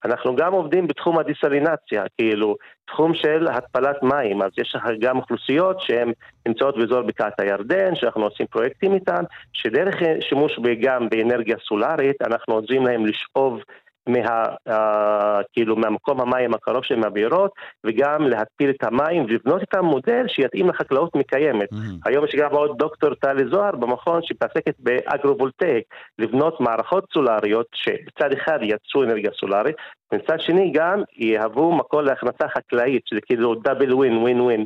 שאנחנו 0.03 0.35
גם 0.35 0.53
עובדים 0.53 0.88
בתחום 0.88 1.19
הדיסלינציה, 1.19 2.03
כאילו, 2.17 2.55
תחום 2.88 3.13
של 3.13 3.47
התפלת 3.51 4.03
מים, 4.03 4.41
אז 4.41 4.51
יש 4.57 4.75
גם 4.99 5.17
אוכלוסיות 5.17 5.81
שהן 5.81 6.12
נמצאות 6.47 6.77
באזור 6.77 7.01
בקעת 7.01 7.39
הירדן, 7.39 7.95
שאנחנו 7.95 8.23
עושים 8.23 8.45
פרויקטים 8.47 8.93
איתן, 8.93 9.23
שדרך 9.53 9.95
שימוש 10.21 10.59
גם 10.81 11.09
באנרגיה 11.09 11.55
סולארית, 11.67 12.21
אנחנו 12.21 12.53
עוזרים 12.53 12.85
להם 12.85 13.05
לשאוב 13.05 13.59
מה, 14.07 14.45
uh, 14.69 15.43
כאילו 15.53 15.75
מהמקום 15.75 16.21
המים 16.21 16.53
הקרוב 16.53 16.83
של 16.83 16.95
מהבארות, 16.95 17.51
וגם 17.85 18.27
להתפיל 18.27 18.69
את 18.69 18.83
המים 18.83 19.23
ולבנות 19.23 19.62
איתם 19.62 19.85
מודל 19.85 20.25
שיתאים 20.27 20.69
לחקלאות 20.69 21.15
מקיימת. 21.15 21.73
Mm-hmm. 21.73 22.05
היום 22.05 22.25
יש 22.25 22.35
גם 22.35 22.51
עוד 22.51 22.77
דוקטור 22.77 23.13
טלי 23.13 23.43
זוהר 23.51 23.75
במכון 23.75 24.21
שמתעסקת 24.23 24.75
באגרו-וולטאיק, 24.79 25.83
לבנות 26.19 26.62
מערכות 26.62 27.05
סולריות 27.13 27.67
שבצד 27.73 28.29
אחד 28.33 28.59
ייצרו 28.62 29.03
אנרגיה 29.03 29.31
סולארית, 29.39 29.75
ומצד 30.12 30.38
שני 30.39 30.71
גם 30.75 31.01
יהוו 31.17 31.77
מקור 31.77 32.01
להכנסה 32.01 32.47
חקלאית, 32.57 33.01
שזה 33.05 33.21
כאילו 33.21 33.55
דאבל 33.55 33.93
ווין, 33.93 34.17
ווין 34.17 34.41
ווין. 34.41 34.65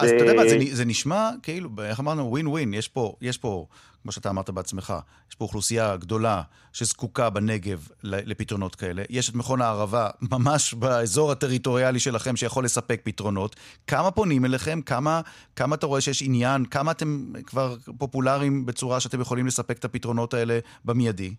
אז 0.00 0.12
ו... 0.12 0.16
אתה 0.16 0.24
יודע 0.24 0.34
מה, 0.34 0.48
זה, 0.48 0.58
זה 0.60 0.84
נשמע 0.84 1.30
כאילו, 1.42 1.68
איך 1.84 2.00
אמרנו, 2.00 2.30
ווין 2.30 2.46
ווין, 2.46 2.74
יש 2.74 2.88
פה, 2.88 3.12
יש 3.22 3.38
פה 3.38 3.66
כמו 4.04 4.12
שאתה 4.12 4.30
אמרת 4.30 4.50
בעצמך, 4.50 4.94
יש 5.30 5.34
פה 5.34 5.44
אוכלוסייה 5.44 5.96
גדולה 5.96 6.42
שזקוקה 6.72 7.30
בנגב 7.30 7.88
לפתרונות 8.02 8.74
כאלה. 8.74 9.02
יש 9.10 9.30
את 9.30 9.34
מכון 9.34 9.62
הערבה 9.62 10.08
ממש 10.32 10.74
באזור 10.74 11.32
הטריטוריאלי 11.32 11.98
שלכם 11.98 12.36
שיכול 12.36 12.64
לספק 12.64 13.00
פתרונות. 13.04 13.56
כמה 13.86 14.10
פונים 14.10 14.44
אליכם? 14.44 14.80
כמה, 14.80 15.20
כמה 15.56 15.74
אתה 15.74 15.86
רואה 15.86 16.00
שיש 16.00 16.22
עניין? 16.22 16.64
כמה 16.64 16.90
אתם 16.90 17.32
כבר 17.46 17.74
פופולריים 17.98 18.66
בצורה 18.66 19.00
שאתם 19.00 19.20
יכולים 19.20 19.46
לספק 19.46 19.78
את 19.78 19.84
הפתרונות 19.84 20.34
האלה 20.34 20.58
במיידי? 20.84 21.34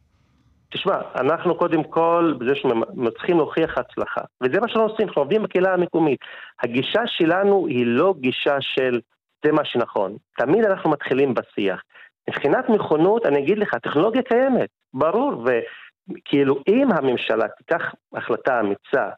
תשמע, 0.74 0.98
אנחנו 1.16 1.58
קודם 1.58 1.84
כל, 1.84 2.34
בזה 2.40 2.56
שמצליחים 2.56 3.38
להוכיח 3.38 3.78
הצלחה, 3.78 4.22
וזה 4.42 4.60
מה 4.60 4.68
שאנחנו 4.68 4.84
עושים, 4.84 5.08
אנחנו 5.08 5.22
עובדים 5.22 5.44
בקהילה 5.44 5.74
המקומית. 5.74 6.20
הגישה 6.64 7.02
שלנו 7.06 7.68
היא 7.68 7.86
לא 7.86 8.14
גישה 8.20 8.56
של 8.62 9.00
זה 9.46 9.52
מה 9.52 9.66
שנכון. 9.66 10.18
תמיד 10.38 10.66
אנחנו 10.66 10.90
מתחילים 10.90 11.34
בשיח. 11.34 11.82
מבחינת 12.30 12.70
מכונות, 12.70 13.26
אני 13.26 13.40
אגיד 13.40 13.58
לך, 13.58 13.74
הטכנולוגיה 13.74 14.22
קיימת, 14.22 14.70
ברור, 14.94 15.46
וכאילו 15.46 16.60
אם 16.68 16.92
הממשלה 16.92 17.48
תיקח 17.48 17.94
החלטה 18.14 18.60
אמיצה 18.60 19.10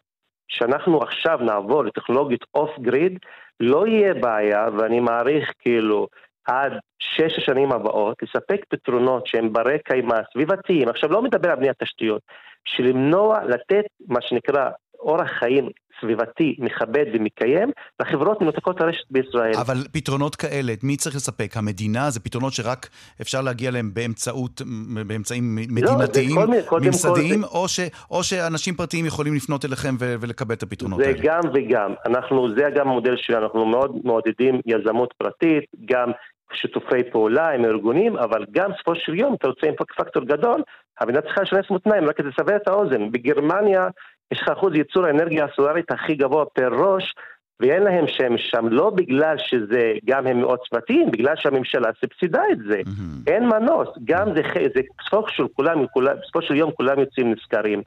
שאנחנו 0.48 1.02
עכשיו 1.02 1.40
נעבור 1.42 1.86
לטכנולוגיות 1.86 2.46
אוף 2.56 2.80
גריד, 2.80 3.20
לא 3.60 3.88
יהיה 3.88 4.14
בעיה, 4.14 4.68
ואני 4.78 5.00
מעריך 5.00 5.52
כאילו 5.60 6.08
עד 6.46 6.72
שש 7.00 7.38
השנים 7.38 7.72
הבאות, 7.72 8.24
לספק 8.24 8.66
פתרונות 8.70 9.28
שהם 9.28 9.54
ברי 9.54 9.80
קיימא, 9.80 10.16
סביבתיים, 10.34 10.90
עכשיו 10.90 11.12
לא 11.12 11.22
מדבר 11.22 11.50
על 11.50 11.56
בניית 11.56 11.84
תשתיות, 11.84 12.22
שלמנוע, 12.66 13.44
לתת 13.44 13.86
מה 14.08 14.22
שנקרא 14.22 14.70
אורח 15.00 15.30
חיים 15.40 15.70
סביבתי, 16.02 16.56
מכבד 16.60 17.06
ומקיים 17.14 17.70
לחברות 18.02 18.42
מנותקות 18.42 18.82
הרשת 18.82 19.06
בישראל. 19.12 19.54
אבל 19.62 19.78
פתרונות 19.92 20.36
כאלה, 20.36 20.74
מי 20.84 20.98
צריך 20.98 21.16
לספק? 21.16 21.58
המדינה? 21.58 22.10
זה 22.10 22.20
פתרונות 22.20 22.54
שרק 22.54 22.90
אפשר 23.22 23.42
להגיע 23.42 23.70
אליהם 23.70 23.94
באמצעות, 23.94 24.62
באמצעים 25.08 25.58
לא, 25.58 25.64
מדינתיים, 25.70 26.36
לא, 26.38 26.80
ממסדיים, 26.82 27.42
זה... 27.42 27.48
או, 27.48 27.68
ש, 27.68 27.80
או 28.12 28.24
שאנשים 28.24 28.74
פרטיים 28.74 29.06
יכולים 29.06 29.36
לפנות 29.36 29.66
אליכם 29.66 29.96
ו- 30.00 30.16
ולקבל 30.20 30.56
את 30.56 30.64
הפתרונות 30.64 31.00
זה 31.00 31.06
האלה? 31.06 31.18
זה 31.18 31.24
גם 31.24 31.42
וגם. 31.54 31.94
אנחנו, 32.06 32.50
זה 32.50 32.64
גם 32.76 32.88
המודל 32.88 33.18
שלנו, 33.18 33.44
אנחנו 33.46 33.66
מאוד 33.66 33.96
מעודדים 34.04 34.62
יזמות 34.66 35.14
פרטית, 35.18 35.64
גם 35.86 36.12
שיתופי 36.54 37.04
פעולה 37.12 37.50
עם 37.50 37.66
ארגונים, 37.66 38.18
אבל 38.18 38.46
גם 38.52 38.72
בסופו 38.72 38.96
של 38.96 39.16
יום, 39.16 39.34
אתה 39.34 39.48
רוצה 39.48 39.68
עם 39.68 39.74
פקטור 39.98 40.24
גדול, 40.24 40.62
המדינה 41.00 41.22
צריכה 41.22 41.42
לשנס 41.42 41.70
מותניים, 41.70 42.10
רק 42.10 42.18
כדי 42.18 42.28
לסבר 42.28 42.56
את 42.56 42.68
האוזן. 42.68 43.12
בגרמניה 43.12 43.88
יש 44.32 44.42
לך 44.42 44.50
אחוז 44.50 44.74
ייצור 44.76 45.06
האנרגיה 45.06 45.46
הסולארית 45.46 45.92
הכי 45.92 46.16
גבוה 46.16 46.46
פר 46.46 46.70
ראש, 46.74 47.14
ואין 47.60 47.84
להם 47.84 48.06
שמש 48.08 48.50
שם, 48.50 48.68
לא 48.70 48.90
בגלל 48.90 49.36
שזה, 49.38 49.94
גם 50.06 50.28
הם 50.28 50.40
מאוד 50.40 50.60
צוותיים, 50.70 51.12
בגלל 51.12 51.36
שהממשלה 51.36 51.90
סבסידה 52.02 52.42
את 52.52 52.58
זה. 52.68 52.82
Mm-hmm. 52.86 53.32
אין 53.32 53.50
מנוס, 53.50 53.88
גם 54.04 54.28
זה, 54.36 54.42
זה 54.76 54.82
בסופו 55.00 55.30
של, 55.30 55.44
כולם, 55.54 55.84
בסופו 56.22 56.42
של 56.42 56.56
יום 56.56 56.72
כולם 56.72 57.00
יוצאים 57.00 57.32
נזכרים. 57.32 57.82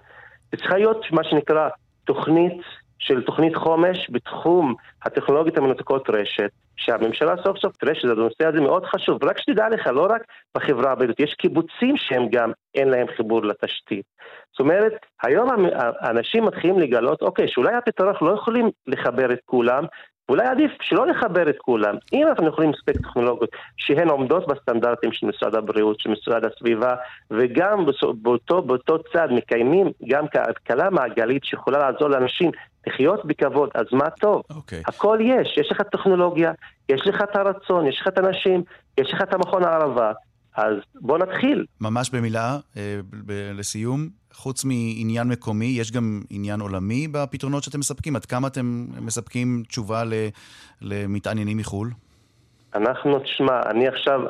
צריכה 0.56 0.76
להיות 0.76 1.06
מה 1.12 1.24
שנקרא 1.24 1.68
תוכנית 2.04 2.60
של 3.00 3.22
תוכנית 3.22 3.56
חומש 3.56 4.10
בתחום 4.10 4.74
הטכנולוגיות 5.04 5.56
המנותקות 5.58 6.10
רשת, 6.10 6.50
שהממשלה 6.76 7.34
סוף 7.44 7.58
סוף 7.58 7.76
תראה 7.76 7.94
שהנושא 7.94 8.46
הזה 8.46 8.60
מאוד 8.60 8.84
חשוב. 8.84 9.24
רק 9.24 9.38
שתדע 9.38 9.68
לך, 9.68 9.86
לא 9.86 10.06
רק 10.10 10.22
בחברה 10.56 10.92
הבדואית, 10.92 11.20
יש 11.20 11.34
קיבוצים 11.34 11.96
שהם 11.96 12.28
גם 12.32 12.52
אין 12.74 12.88
להם 12.88 13.06
חיבור 13.16 13.44
לתשתית. 13.44 14.04
זאת 14.52 14.60
אומרת, 14.60 14.92
היום 15.22 15.48
האנשים 16.00 16.44
מתחילים 16.44 16.78
לגלות, 16.78 17.22
אוקיי, 17.22 17.48
שאולי 17.48 17.74
הפתרון 17.74 18.08
אנחנו 18.08 18.26
לא 18.26 18.34
יכולים 18.34 18.70
לחבר 18.86 19.32
את 19.32 19.40
כולם, 19.44 19.84
ואולי 20.30 20.46
עדיף 20.46 20.70
שלא 20.80 21.06
לחבר 21.06 21.50
את 21.50 21.56
כולם. 21.58 21.94
אם 22.12 22.26
אנחנו 22.28 22.48
יכולים 22.48 22.70
לספק 22.70 22.96
טכנולוגיות 22.96 23.50
שהן 23.76 24.08
עומדות 24.08 24.46
בסטנדרטים 24.46 25.12
של 25.12 25.26
משרד 25.26 25.54
הבריאות, 25.54 26.00
של 26.00 26.10
משרד 26.10 26.44
הסביבה, 26.44 26.94
וגם 27.30 27.86
באותו, 28.22 28.62
באותו 28.62 28.98
צד 29.12 29.28
מקיימים 29.30 29.86
גם 30.08 30.24
כלכלה 30.28 30.90
מעגלית 30.90 31.44
שיכולה 31.44 31.78
לעזור 31.78 32.08
לאנשים 32.08 32.50
לחיות 32.86 33.24
בכבוד, 33.24 33.70
אז 33.74 33.84
מה 33.92 34.10
טוב? 34.10 34.42
Okay. 34.50 34.54
אוקיי. 34.54 34.82
הכל 34.86 35.18
יש, 35.20 35.58
יש 35.58 35.70
לך 35.70 35.82
טכנולוגיה, 35.82 36.52
יש 36.88 37.06
לך 37.06 37.22
את 37.22 37.36
הרצון, 37.36 37.86
יש 37.86 38.00
לך 38.00 38.08
את 38.08 38.18
האנשים, 38.18 38.62
יש 38.98 39.12
לך 39.12 39.22
את 39.22 39.34
המכון 39.34 39.64
הערבה, 39.64 40.12
אז 40.56 40.74
בוא 40.94 41.18
נתחיל. 41.18 41.66
ממש 41.80 42.10
במילה, 42.10 42.58
אה, 42.76 43.00
לסיום, 43.54 44.08
חוץ 44.32 44.64
מעניין 44.64 45.28
מקומי, 45.28 45.64
יש 45.64 45.92
גם 45.92 46.22
עניין 46.30 46.60
עולמי 46.60 47.08
בפתרונות 47.08 47.62
שאתם 47.62 47.78
מספקים? 47.78 48.16
עד 48.16 48.24
כמה 48.24 48.48
אתם 48.48 48.86
מספקים 49.00 49.62
תשובה 49.68 50.02
למתעניינים 50.82 51.56
מחו"ל? 51.56 51.90
אנחנו, 52.74 53.18
תשמע, 53.18 53.60
אני 53.70 53.88
עכשיו, 53.88 54.20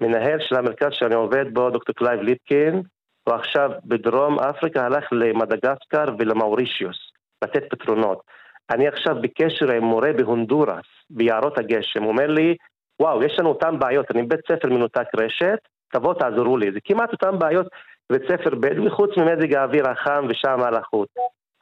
המנהל 0.00 0.38
של 0.40 0.56
המרכז 0.56 0.88
שאני 0.92 1.14
עובד 1.14 1.44
בו, 1.54 1.70
דוקטור 1.70 1.94
קלייב 1.94 2.20
ליפצ'ין, 2.20 2.82
הוא 3.24 3.34
עכשיו 3.34 3.70
בדרום 3.84 4.38
אפריקה 4.38 4.86
הלך 4.86 5.04
למדגסקר 5.12 6.04
ולמאורישיוס, 6.18 6.96
לתת 7.44 7.62
פתרונות. 7.70 8.22
אני 8.70 8.88
עכשיו 8.88 9.14
בקשר 9.22 9.70
עם 9.72 9.84
מורה 9.84 10.12
בהונדורס, 10.12 10.86
ביערות 11.10 11.58
הגשם, 11.58 12.02
הוא 12.02 12.12
אומר 12.12 12.26
לי, 12.26 12.56
וואו, 13.00 13.22
יש 13.22 13.38
לנו 13.38 13.48
אותן 13.48 13.78
בעיות, 13.78 14.10
אני 14.10 14.22
בית 14.22 14.40
ספר 14.48 14.68
מנותק 14.68 15.06
רשת, 15.16 15.58
תבוא 15.92 16.14
תעזרו 16.14 16.56
לי. 16.56 16.72
זה 16.72 16.78
כמעט 16.84 17.12
אותן 17.12 17.38
בעיות 17.38 17.66
בבית 18.10 18.22
ספר 18.30 18.54
בדואי, 18.54 18.90
חוץ 18.90 19.10
ממזג 19.16 19.54
האוויר 19.54 19.88
החם 19.88 20.26
ושם 20.28 20.62
הלחות. 20.62 21.08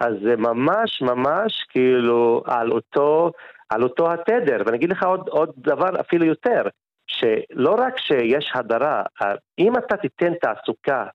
אז 0.00 0.14
זה 0.22 0.36
ממש 0.36 1.02
ממש 1.02 1.66
כאילו 1.68 2.42
על 2.46 2.72
אותו, 2.72 3.32
על 3.70 3.82
אותו 3.82 4.12
התדר. 4.12 4.62
ואני 4.66 4.76
אגיד 4.76 4.90
לך 4.90 5.04
עוד, 5.04 5.28
עוד 5.28 5.52
דבר 5.58 6.00
אפילו 6.00 6.24
יותר, 6.24 6.62
שלא 7.06 7.74
רק 7.78 7.98
שיש 7.98 8.52
הדרה, 8.54 9.02
אם 9.58 9.76
אתה 9.76 9.96
תיתן 9.96 10.34
תעסוקה, 10.34 11.06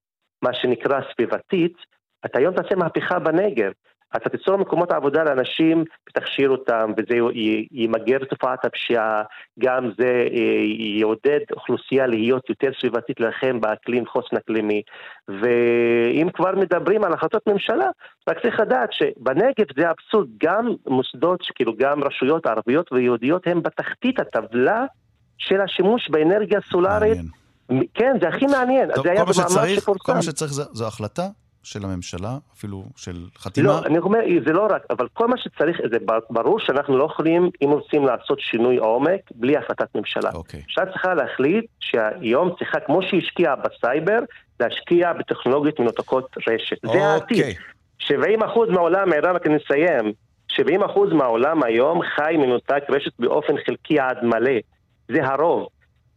מה 0.41 0.53
שנקרא 0.53 0.99
סביבתית, 1.13 1.77
אתה 2.25 2.39
היום 2.39 2.53
תעשה 2.53 2.75
מהפכה 2.75 3.19
בנגב. 3.19 3.71
אתה 4.15 4.29
תיצור 4.29 4.57
מקומות 4.57 4.91
עבודה 4.91 5.23
לאנשים 5.23 5.83
ותכשיר 6.09 6.49
אותם, 6.49 6.91
וזה 6.97 7.19
ימגר 7.71 8.17
תופעת 8.29 8.65
הפשיעה, 8.65 9.23
גם 9.59 9.91
זה 9.97 10.27
אה, 10.33 10.61
יעודד 10.99 11.39
אוכלוסייה 11.51 12.07
להיות 12.07 12.49
יותר 12.49 12.69
סביבתית 12.81 13.19
לכם 13.19 13.61
באקלים 13.61 14.05
חוסן 14.05 14.35
אקלימי. 14.37 14.81
ואם 15.27 16.27
כבר 16.33 16.55
מדברים 16.55 17.03
על 17.03 17.13
החלטות 17.13 17.47
ממשלה, 17.47 17.87
רק 18.29 18.41
צריך 18.41 18.59
לדעת 18.59 18.89
שבנגב 18.93 19.65
זה 19.77 19.91
אבסורד, 19.91 20.27
גם 20.43 20.67
מוסדות, 20.87 21.41
כאילו 21.55 21.73
גם 21.77 22.03
רשויות 22.03 22.45
ערביות 22.45 22.91
ויהודיות 22.91 23.47
הם 23.47 23.61
בתחתית 23.61 24.19
הטבלה 24.19 24.85
של 25.37 25.61
השימוש 25.61 26.09
באנרגיה 26.09 26.59
סולארית. 26.71 27.17
מעניין. 27.17 27.41
כן, 27.93 28.13
זה 28.21 28.27
הכי 28.27 28.45
מעניין. 28.45 28.89
טוב, 28.95 29.05
כל 29.07 29.23
מה 29.25 29.33
שצריך, 29.33 29.89
כל 29.99 30.13
מה 30.13 30.21
שצריך 30.21 30.51
זו 30.51 30.87
החלטה 30.87 31.27
של 31.63 31.85
הממשלה, 31.85 32.37
אפילו 32.53 32.83
של 32.95 33.15
חתימה? 33.37 33.67
לא, 33.67 33.85
אני 33.85 33.97
אומר, 33.97 34.19
זה 34.45 34.53
לא 34.53 34.67
רק, 34.69 34.81
אבל 34.89 35.07
כל 35.13 35.27
מה 35.27 35.37
שצריך, 35.37 35.77
זה 35.91 35.97
ברור 36.29 36.59
שאנחנו 36.59 36.97
לא 36.97 37.03
יכולים, 37.03 37.49
אם 37.63 37.69
רוצים 37.69 38.05
לעשות 38.05 38.39
שינוי 38.39 38.77
עומק, 38.77 39.21
בלי 39.35 39.57
החלטת 39.57 39.95
ממשלה. 39.95 40.29
אוקיי. 40.33 40.59
הממשלה 40.59 40.85
צריכה 40.85 41.13
להחליט 41.13 41.65
שהיום 41.79 42.49
צריכה, 42.59 42.79
כמו 42.79 43.01
שהיא 43.01 43.21
השקיעה 43.21 43.55
בסייבר, 43.55 44.19
להשקיע 44.59 45.13
בטכנולוגיות 45.13 45.79
מנותקות 45.79 46.35
רשת. 46.47 46.77
זה 46.93 47.05
העתיד. 47.05 47.37
אוקיי. 47.37 47.55
70% 48.39 48.71
מהעולם, 48.71 49.13
ערן, 49.13 49.35
רק 49.35 49.47
נסיים, 49.47 50.13
70% 50.51 51.13
מהעולם 51.13 51.63
היום 51.63 52.01
חי 52.15 52.35
מנותק 52.37 52.83
רשת 52.89 53.11
באופן 53.19 53.53
חלקי 53.65 53.99
עד 53.99 54.17
מלא. 54.23 54.59
זה 55.11 55.25
הרוב. 55.25 55.67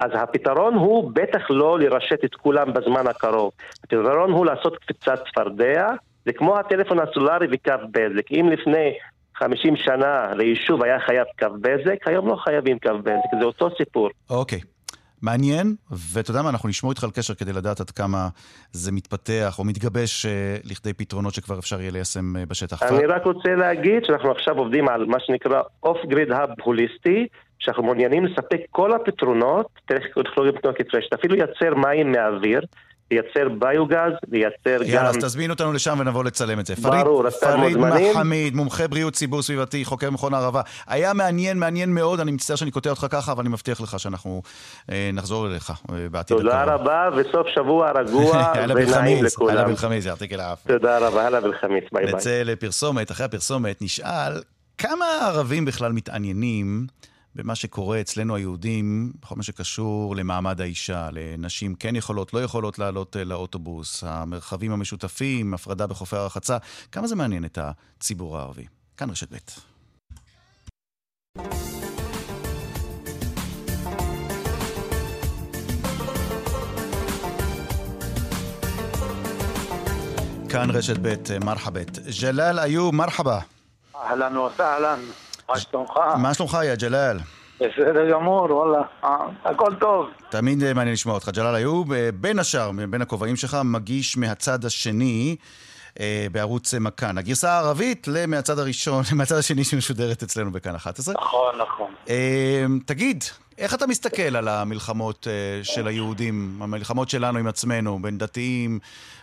אז 0.01 0.11
הפתרון 0.15 0.75
הוא 0.75 1.11
בטח 1.15 1.51
לא 1.51 1.79
לרשת 1.79 2.25
את 2.25 2.35
כולם 2.35 2.73
בזמן 2.73 3.07
הקרוב. 3.07 3.53
הפתרון 3.85 4.31
הוא 4.31 4.47
לעשות 4.47 4.77
קפיצת 4.77 5.19
צפרדע, 5.31 5.91
זה 6.27 6.33
כמו 6.33 6.59
הטלפון 6.59 6.99
הסלולרי 6.99 7.47
וקו 7.53 7.73
בזק. 7.91 8.33
אם 8.33 8.49
לפני 8.53 8.93
50 9.37 9.77
שנה 9.77 10.35
ליישוב 10.35 10.83
היה 10.83 11.01
חייב 11.01 11.27
קו 11.39 11.47
בזק, 11.61 12.09
היום 12.09 12.29
לא 12.29 12.37
חייבים 12.37 12.79
קו 12.79 12.99
בזק, 12.99 13.39
זה 13.41 13.45
אותו 13.45 13.69
סיפור. 13.79 14.11
אוקיי. 14.31 14.61
מעניין, 15.23 15.75
ואתה 15.91 16.31
יודע 16.31 16.43
מה, 16.43 16.49
אנחנו 16.51 16.69
נשמור 16.69 16.93
איתך 16.93 17.05
על 17.05 17.11
קשר 17.11 17.35
כדי 17.35 17.53
לדעת 17.53 17.81
עד 17.81 17.91
כמה 17.91 18.29
זה 18.73 18.93
מתפתח 18.93 19.59
או 19.59 19.65
מתגבש 19.65 20.27
אה, 20.27 20.57
לכדי 20.65 20.93
פתרונות 20.93 21.35
שכבר 21.35 21.59
אפשר 21.59 21.81
יהיה 21.81 21.91
ליישם 21.91 22.37
אה, 22.37 22.47
בשטח. 22.47 22.83
אני 22.83 23.07
רק 23.07 23.25
רוצה 23.25 23.55
להגיד 23.55 24.05
שאנחנו 24.05 24.31
עכשיו 24.31 24.59
עובדים 24.59 24.89
על 24.89 25.05
מה 25.07 25.21
שנקרא 25.21 25.63
אוף 25.83 25.99
גריד 26.07 26.31
האב 26.31 26.49
הוליסטי, 26.63 27.27
שאנחנו 27.59 27.83
מעוניינים 27.83 28.25
לספק 28.25 28.61
כל 28.71 28.93
הפתרונות, 28.93 29.67
דרך 29.91 30.03
טכנולוגיה 30.07 30.59
מתנועקת 30.59 30.95
רשת, 30.95 31.13
אפילו 31.13 31.35
לייצר 31.35 31.75
מים 31.75 32.13
מהאוויר, 32.13 32.61
לייצר 33.11 33.49
ביוגז, 33.59 34.13
לייצר 34.33 34.85
גם... 34.85 34.91
יאללה, 34.91 35.09
אז 35.09 35.17
תזמין 35.17 35.51
אותנו 35.51 35.73
לשם 35.73 35.97
ונבוא 36.01 36.25
לצלם 36.25 36.61
את 36.61 36.67
זה. 36.67 36.75
ברור, 36.83 37.29
אתם 37.29 37.37
פריד. 37.41 37.77
מחמיד, 37.77 38.55
מומחה 38.55 38.89
בריאות 38.89 39.15
ציבור 39.15 39.43
סביבתי, 39.43 39.85
חוקר 39.85 40.11
מכון 40.11 40.35
הערבה. 40.35 40.61
היה 40.87 41.15
מעניין, 41.15 41.59
מעניין 41.59 41.95
מאוד, 41.95 42.21
אני 42.21 42.33
מצטער 42.33 42.57
שאני 42.57 42.71
קוטע 42.71 42.91
אותך 42.91 43.07
ככה, 43.11 43.33
אבל 43.33 43.41
אני 43.41 43.49
מבטיח 43.49 43.81
לך 43.81 44.01
שאנחנו 44.01 44.43
אה, 44.91 45.11
נחזור 45.13 45.47
אליך 45.47 45.71
אה, 45.71 45.77
בעתיד 46.11 46.37
הקרוב. 46.37 46.53
תודה 46.53 46.65
רבה, 46.65 47.09
וסוף 47.17 47.47
שבוע 47.55 47.91
רגוע 47.91 48.53
ונעים 48.69 49.25
לכולם. 49.25 49.67
בלחמיס, 49.67 50.07
יעתיק 50.07 50.33
אל 50.33 50.41
האף. 50.41 50.67
תודה 50.67 50.99
רבה, 50.99 51.27
הלאה 51.27 51.45
ולחמיץ, 51.45 51.85
ביי 51.93 52.05
ביי. 52.05 52.15
נצא 52.15 52.43
לפרסומת, 52.45 53.11
אחרי 53.11 53.27
הפרסומת 53.27 53.83
נשאל 53.83 54.33
כמה 54.79 55.05
ערבים 55.23 55.65
בכלל 55.65 55.93
מתעניינים 55.93 56.87
במה 57.35 57.55
שקורה 57.55 58.01
אצלנו 58.01 58.37
היהודים 58.37 59.13
בכל 59.21 59.35
מה 59.37 59.43
שקשור 59.43 60.17
למעמד 60.17 60.61
האישה, 60.61 61.09
לנשים 61.13 61.75
כן 61.75 61.97
יכולות, 61.97 62.35
לא 62.35 62.43
יכולות 62.43 62.79
לעלות 62.79 63.17
אה, 63.17 63.25
לאוטובוס, 63.25 64.05
המרחבים 64.07 64.73
המשותפים, 64.73 65.55
הפרדה 65.55 65.87
בחופי 65.87 66.17
הרחצה, 66.17 66.59
כמה 66.93 67.07
זה 67.07 67.17
מעניין 67.17 67.45
את 67.45 67.59
הציבור 67.59 68.39
הערבי. 68.39 68.65
כאן 68.97 69.11
רשת 69.11 69.33
ב'. 69.33 69.37
כאן 80.49 80.71
רשת 80.71 80.97
ב', 81.03 81.45
מרחבת. 81.45 81.99
ג'לאל 82.21 82.59
איוב, 82.59 82.95
מרחבה. 82.95 83.39
אהלן 83.97 84.37
וסהלן, 84.37 85.01
מה 85.49 85.59
שלומך? 85.59 85.93
מה 86.17 86.35
שלומך, 86.35 86.59
יא 86.65 86.75
ג'לאל? 86.75 87.19
בסדר 87.61 88.11
גמור, 88.11 88.47
וואלה, 88.51 88.83
אה, 89.05 89.17
הכל 89.45 89.75
טוב. 89.81 90.07
תמיד 90.29 90.63
אה, 90.63 90.75
מעניין 90.75 90.93
לשמוע 90.93 91.15
אותך. 91.15 91.29
ג'לאל 91.29 91.57
איוב, 91.57 91.93
אה, 91.93 92.09
בין 92.15 92.39
השאר, 92.39 92.71
בין 92.91 93.03
הכובעים 93.03 93.37
שלך, 93.37 93.57
מגיש 93.65 94.17
מהצד 94.17 94.65
השני 94.65 95.37
בערוץ 96.33 96.75
מכאן. 96.75 97.19
הגרסה 97.19 97.51
הערבית 97.51 98.09
מהצד 98.29 98.59
הראשון, 98.59 99.03
מהצד 99.17 99.37
השני 99.37 99.65
שמשודרת 99.65 100.23
אצלנו 100.23 100.53
בכאן 100.53 100.75
11. 100.75 101.15
נכון, 101.15 101.55
נכון. 101.59 101.95
תגיד, 102.87 103.25
איך 103.59 103.75
אתה 103.75 103.87
מסתכל 103.87 104.37
על 104.37 104.49
המלחמות 104.49 105.27
אה, 105.31 105.65
של 105.65 105.87
היהודים, 105.87 106.59
המלחמות 106.63 107.09
שלנו 107.09 107.39
עם 107.39 107.47
עצמנו, 107.47 107.99
בין 108.03 108.19
דתיים, 108.19 108.79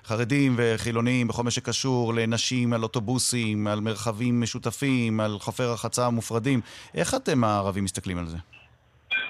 חרדים 0.06 0.54
וחילונים, 0.58 1.28
בכל 1.28 1.44
מה 1.44 1.52
שקשור 1.52 2.14
לנשים, 2.14 2.74
על 2.74 2.84
אוטובוסים, 2.84 3.68
על 3.68 3.80
מרחבים 3.80 4.42
משותפים, 4.42 5.20
על 5.20 5.38
חופי 5.40 5.64
רחצה 5.64 6.10
מופרדים? 6.10 6.62
איך 6.96 7.16
אתם 7.16 7.44
הערבים 7.44 7.84
מסתכלים 7.84 8.18
על 8.18 8.26
זה? 8.26 8.38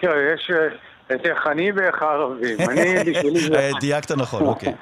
תראה, 0.02 0.34
יש 0.34 0.52
אה, 0.52 1.16
את 1.16 1.26
איך 1.26 1.48
אני 1.48 1.72
ואיך 1.72 2.02
הערבים. 2.02 2.58
אני, 2.70 3.12
בשבילי 3.12 3.40
זה... 3.40 3.72
דייקת 3.82 4.12
נכון, 4.12 4.42
אוקיי. 4.42 4.74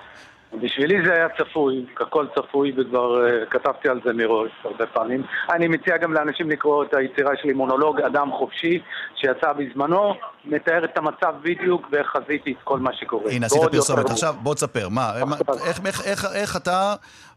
בשבילי 0.54 1.06
זה 1.06 1.14
היה 1.14 1.28
צפוי, 1.38 1.86
הכל 2.00 2.26
צפוי, 2.36 2.74
וכבר 2.78 3.26
אה, 3.28 3.46
כתבתי 3.50 3.90
על 3.90 4.02
זה 4.06 4.14
מראש 4.14 4.52
הרבה 4.64 4.86
פעמים. 4.86 5.24
אני 5.54 5.68
מציע 5.68 5.98
גם 5.98 6.14
לאנשים 6.14 6.50
לקרוא 6.50 6.84
את 6.84 6.94
היצירה 6.94 7.32
שלי, 7.42 7.54
מונולוג 7.54 8.02
אדם 8.02 8.32
חופשי, 8.32 8.80
שיצא 9.16 9.54
בזמנו, 9.54 10.14
מתאר 10.46 10.86
את 10.86 10.98
המצב 10.98 11.34
בדיוק 11.42 11.88
ואיך 11.92 12.08
חזיתי 12.08 12.52
את 12.52 12.58
כל 12.64 12.80
מה 12.80 12.94
שקורה. 12.94 13.32
הנה, 13.32 13.46
עשית 13.46 13.62
פרסומת. 13.72 14.10
עכשיו, 14.10 14.36
בוא 14.44 14.56
תספר, 14.56 14.90
מה, 14.90 15.12
מה- 15.28 15.36
איך- 15.68 15.80
איך- 15.86 16.02
איך- 16.06 16.26
איך 16.36 16.58
אתה, 16.58 16.94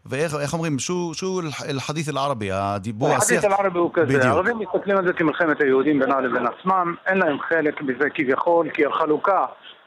ואיך 0.07 0.35
איך 0.43 0.53
אומרים, 0.55 0.79
שו 0.79 1.11
שו 1.15 1.41
אל-חדית' 1.69 2.09
אל-ערבי, 2.09 2.49
הדיבור, 2.53 3.09
החדית' 3.13 3.45
אל-ערבי 3.45 3.79
הוא 3.79 3.91
כזה, 3.95 4.07
בדיוק. 4.07 4.23
הערבים 4.25 4.59
מסתכלים 4.59 4.97
על 4.97 5.07
זה 5.07 5.13
כמלחמת 5.13 5.61
היהודים 5.61 5.99
בינם 5.99 6.25
לבין 6.25 6.47
עצמם, 6.47 6.95
אין 7.07 7.19
להם 7.19 7.37
חלק 7.49 7.83
בזה 7.83 8.11
כביכול, 8.15 8.71
כי 8.71 8.87
החלוקה 8.87 9.45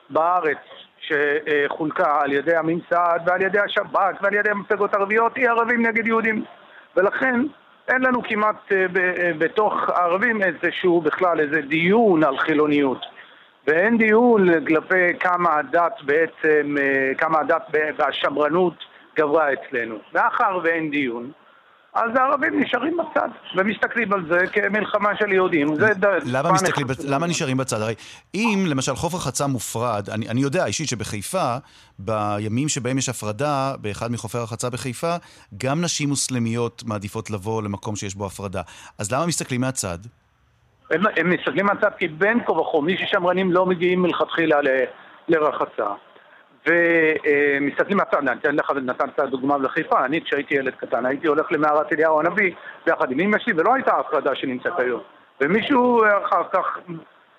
בארץ 0.10 0.58
שחולקה 1.00 2.20
על 2.22 2.32
ידי 2.34 2.56
הממסד 2.56 3.20
ועל 3.26 3.42
ידי 3.42 3.60
השב"כ 3.60 4.22
ועל 4.22 4.34
ידי 4.34 4.50
המפלגות 4.50 4.94
הערביות 4.94 5.36
היא 5.36 5.50
ערבים 5.50 5.86
נגד 5.86 6.08
יהודים 6.08 6.44
ולכן 6.96 7.42
אין 7.88 8.02
לנו 8.02 8.24
כמעט 8.24 8.72
אה, 8.72 8.86
אה, 8.98 9.32
בתוך 9.38 9.90
הערבים 9.90 10.42
איזשהו 10.42 11.02
בכלל 11.02 11.40
איזה 11.40 11.62
דיון 11.62 12.24
על 12.24 12.38
חילוניות 12.38 13.06
ואין 13.68 13.98
דיון 13.98 14.66
כלפי 14.68 15.14
כמה 15.20 15.56
הדת 15.56 16.02
בעצם, 16.02 16.76
אה, 16.80 17.12
כמה 17.18 17.40
הדת 17.40 17.64
והשמרנות 17.98 18.74
גברה 19.18 19.54
אצלנו. 19.54 19.96
מאחר 20.14 20.60
ואין 20.64 20.92
דיון, 20.92 21.32
אז 21.96 22.12
הערבים 22.16 22.60
נשארים 22.60 22.98
בצד 22.98 23.28
ומסתכלים 23.56 24.14
על 24.14 24.26
זה 24.30 24.48
כמלחמה 24.48 25.10
של 25.20 25.32
יהודים. 25.32 25.76
זה 25.76 25.88
למה 26.26 26.52
מסתכלים, 26.52 26.88
למה 27.08 27.28
נשארים 27.28 27.58
בצד? 27.58 27.82
הרי 27.82 27.94
אם 28.36 28.66
למשל 28.68 28.96
חוף 28.96 29.14
רחצה 29.14 29.48
מופרד, 29.48 30.10
אני, 30.10 30.30
אני 30.30 30.42
יודע 30.42 30.66
אישית 30.66 30.90
שבחיפה, 30.90 31.56
בימים 32.00 32.70
שבהם 32.70 32.98
יש 32.98 33.10
הפרדה, 33.10 33.74
באחד 33.82 34.12
מחופי 34.12 34.38
הרחצה 34.38 34.70
בחיפה, 34.70 35.16
גם 35.58 35.82
נשים 35.82 36.10
מוסלמיות 36.10 36.84
מעדיפות 36.86 37.30
לבוא 37.30 37.64
למקום 37.64 37.96
שיש 37.96 38.16
בו 38.16 38.26
הפרדה. 38.26 38.62
אז 39.00 39.12
למה 39.12 39.26
מסתכלים 39.26 39.62
מהצד? 39.62 39.98
הם, 40.92 41.02
הם 41.16 41.30
מסתכלים 41.30 41.66
מהצד 41.66 41.92
כי 41.98 42.08
בין 42.08 42.40
כה 42.46 42.52
וכה, 42.52 42.82
מי 42.82 42.98
ששמרנים 42.98 43.52
לא 43.52 43.66
מגיעים 43.66 44.02
מלכתחילה 44.02 44.62
ל, 44.62 44.68
לרחצה. 45.28 45.88
ומסתכלים 46.68 47.98
מהצד, 47.98 48.18
אני 48.18 48.40
אתן 48.40 48.56
לך, 48.56 48.72
נתת 48.72 49.20
דוגמה 49.20 49.58
לחיפה, 49.58 50.06
אני 50.06 50.22
כשהייתי 50.22 50.56
ילד 50.56 50.74
קטן 50.76 51.06
הייתי 51.06 51.28
הולך 51.28 51.52
למערת 51.52 51.94
אליהו 51.94 52.20
הנביא 52.20 52.52
ביחד 52.86 53.12
עם 53.12 53.20
אמא 53.20 53.40
שלי 53.40 53.54
ולא 53.58 53.74
הייתה 53.74 53.98
הפרדה 53.98 54.36
שנמצאת 54.36 54.80
היום. 54.80 55.02
ומישהו 55.42 56.04
אחר 56.24 56.44
כך, 56.54 56.80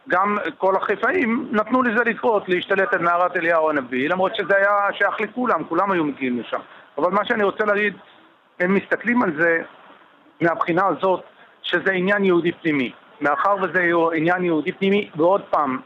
גם 0.09 0.39
כל 0.59 0.77
החיפאים 0.77 1.49
נתנו 1.53 1.83
לזה 1.83 2.05
לקרות, 2.05 2.49
להשתלט 2.49 2.95
על 2.95 3.03
מערת 3.03 3.37
אליהו 3.37 3.71
הנביא, 3.71 4.09
למרות 4.09 4.37
שזה 4.37 4.57
היה 4.57 4.89
שייך 4.93 5.21
לכולם, 5.21 5.65
כולם 5.65 5.91
היו 5.93 6.05
מגיעים 6.05 6.41
לשם. 6.41 6.61
אבל 6.99 7.11
מה 7.11 7.25
שאני 7.25 7.45
רוצה 7.45 7.65
להגיד, 7.65 7.97
הם 8.61 8.75
מסתכלים 8.75 9.23
על 9.23 9.33
זה 9.39 9.63
מהבחינה 10.41 10.87
הזאת 10.87 11.21
שזה 11.63 11.93
עניין 11.93 12.25
יהודי 12.25 12.53
פנימי. 12.53 12.93
מאחר 13.21 13.57
וזה 13.63 13.91
עניין 14.15 14.45
יהודי 14.45 14.73
פנימי, 14.73 15.11
ועוד 15.17 15.43
פעם, 15.51 15.81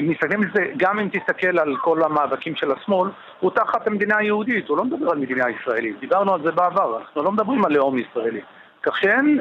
אם 0.00 0.08
מסתכלים 0.10 0.42
על 0.42 0.48
זה, 0.54 0.66
גם 0.76 0.98
אם 0.98 1.08
תסתכל 1.08 1.58
על 1.58 1.76
כל 1.76 2.02
המאבקים 2.02 2.56
של 2.56 2.72
השמאל, 2.72 3.10
הוא 3.40 3.50
תחת 3.50 3.86
המדינה 3.86 4.16
היהודית, 4.18 4.68
הוא 4.68 4.76
לא 4.76 4.84
מדבר 4.84 5.10
על 5.10 5.18
מדינה 5.18 5.44
ישראלית. 5.50 6.00
דיברנו 6.00 6.34
על 6.34 6.42
זה 6.42 6.52
בעבר, 6.52 6.98
אנחנו 6.98 7.22
לא 7.22 7.32
מדברים 7.32 7.64
על 7.64 7.72
לאום 7.72 7.98
ישראלי. 7.98 8.40
כך 8.82 8.98
שאין 8.98 9.40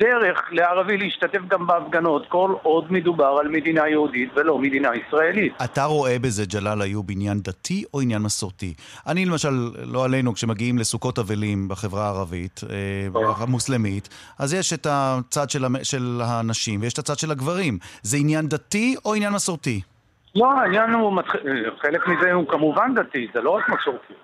דרך 0.00 0.40
לערבי 0.50 0.96
להשתתף 0.96 1.38
גם 1.48 1.66
בהפגנות 1.66 2.26
כל 2.28 2.54
עוד 2.62 2.92
מדובר 2.92 3.36
על 3.40 3.48
מדינה 3.48 3.88
יהודית 3.88 4.30
ולא 4.36 4.58
מדינה 4.58 4.88
ישראלית. 4.96 5.52
אתה 5.64 5.84
רואה 5.84 6.18
בזה, 6.18 6.44
ג'לאל 6.46 6.82
איוב, 6.82 7.06
עניין 7.10 7.38
דתי 7.40 7.84
או 7.94 8.00
עניין 8.00 8.22
מסורתי? 8.22 8.74
אני 9.06 9.24
למשל, 9.24 9.48
לא 9.84 10.04
עלינו, 10.04 10.34
כשמגיעים 10.34 10.78
לסוכות 10.78 11.18
אבלים 11.18 11.68
בחברה 11.68 12.04
הערבית, 12.06 12.60
אה, 12.70 13.32
המוסלמית, 13.38 14.08
אז 14.38 14.54
יש 14.54 14.72
את 14.72 14.86
הצד 14.90 15.50
של, 15.50 15.64
המ- 15.64 15.84
של 15.84 16.20
הנשים 16.24 16.80
ויש 16.82 16.92
את 16.92 16.98
הצד 16.98 17.18
של 17.18 17.30
הגברים. 17.30 17.78
זה 18.02 18.16
עניין 18.16 18.48
דתי 18.48 18.96
או 19.04 19.14
עניין 19.14 19.32
מסורתי? 19.32 19.80
לא, 20.34 20.52
העניין 20.52 20.90
הוא, 20.90 21.16
מתח- 21.16 21.36
חלק 21.82 22.08
מזה 22.08 22.32
הוא 22.32 22.48
כמובן 22.48 22.94
דתי, 22.94 23.26
זה 23.34 23.40
לא 23.40 23.50
רק 23.50 23.68
מסורתי. 23.68 24.14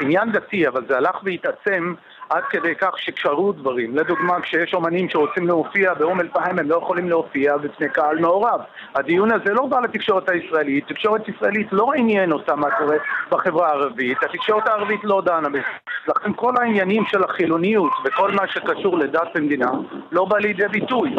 עניין 0.00 0.32
דתי, 0.32 0.68
אבל 0.68 0.82
זה 0.88 0.96
הלך 0.96 1.16
והתעצם 1.24 1.94
עד 2.28 2.42
כדי 2.50 2.74
כך 2.74 2.98
שקשרו 2.98 3.52
דברים. 3.52 3.96
לדוגמה, 3.96 4.40
כשיש 4.40 4.74
אומנים 4.74 5.08
שרוצים 5.08 5.46
להופיע 5.46 5.94
באום 5.94 6.20
אל-פחם, 6.20 6.58
הם 6.58 6.70
לא 6.70 6.76
יכולים 6.76 7.08
להופיע 7.08 7.56
בפני 7.56 7.88
קהל 7.88 8.18
מעורב. 8.18 8.60
הדיון 8.94 9.32
הזה 9.32 9.52
לא 9.52 9.66
בא 9.66 9.80
לתקשורת 9.80 10.28
הישראלית, 10.28 10.88
תקשורת 10.88 11.28
ישראלית 11.28 11.66
לא 11.72 11.92
עניין 11.96 12.32
אותה 12.32 12.56
מה 12.56 12.70
קורה 12.70 12.96
בחברה 13.30 13.68
הערבית, 13.68 14.18
התקשורת 14.22 14.68
הערבית 14.68 15.00
לא 15.04 15.22
דנה 15.24 15.48
בזה. 15.48 15.62
לכן 16.08 16.32
כל 16.36 16.52
העניינים 16.60 17.04
של 17.06 17.24
החילוניות 17.24 17.92
וכל 18.04 18.30
מה 18.32 18.48
שקשור 18.48 18.98
לדת 18.98 19.28
ומדינה 19.34 19.70
לא 20.12 20.24
בא 20.24 20.38
לידי 20.38 20.68
ביטוי. 20.68 21.14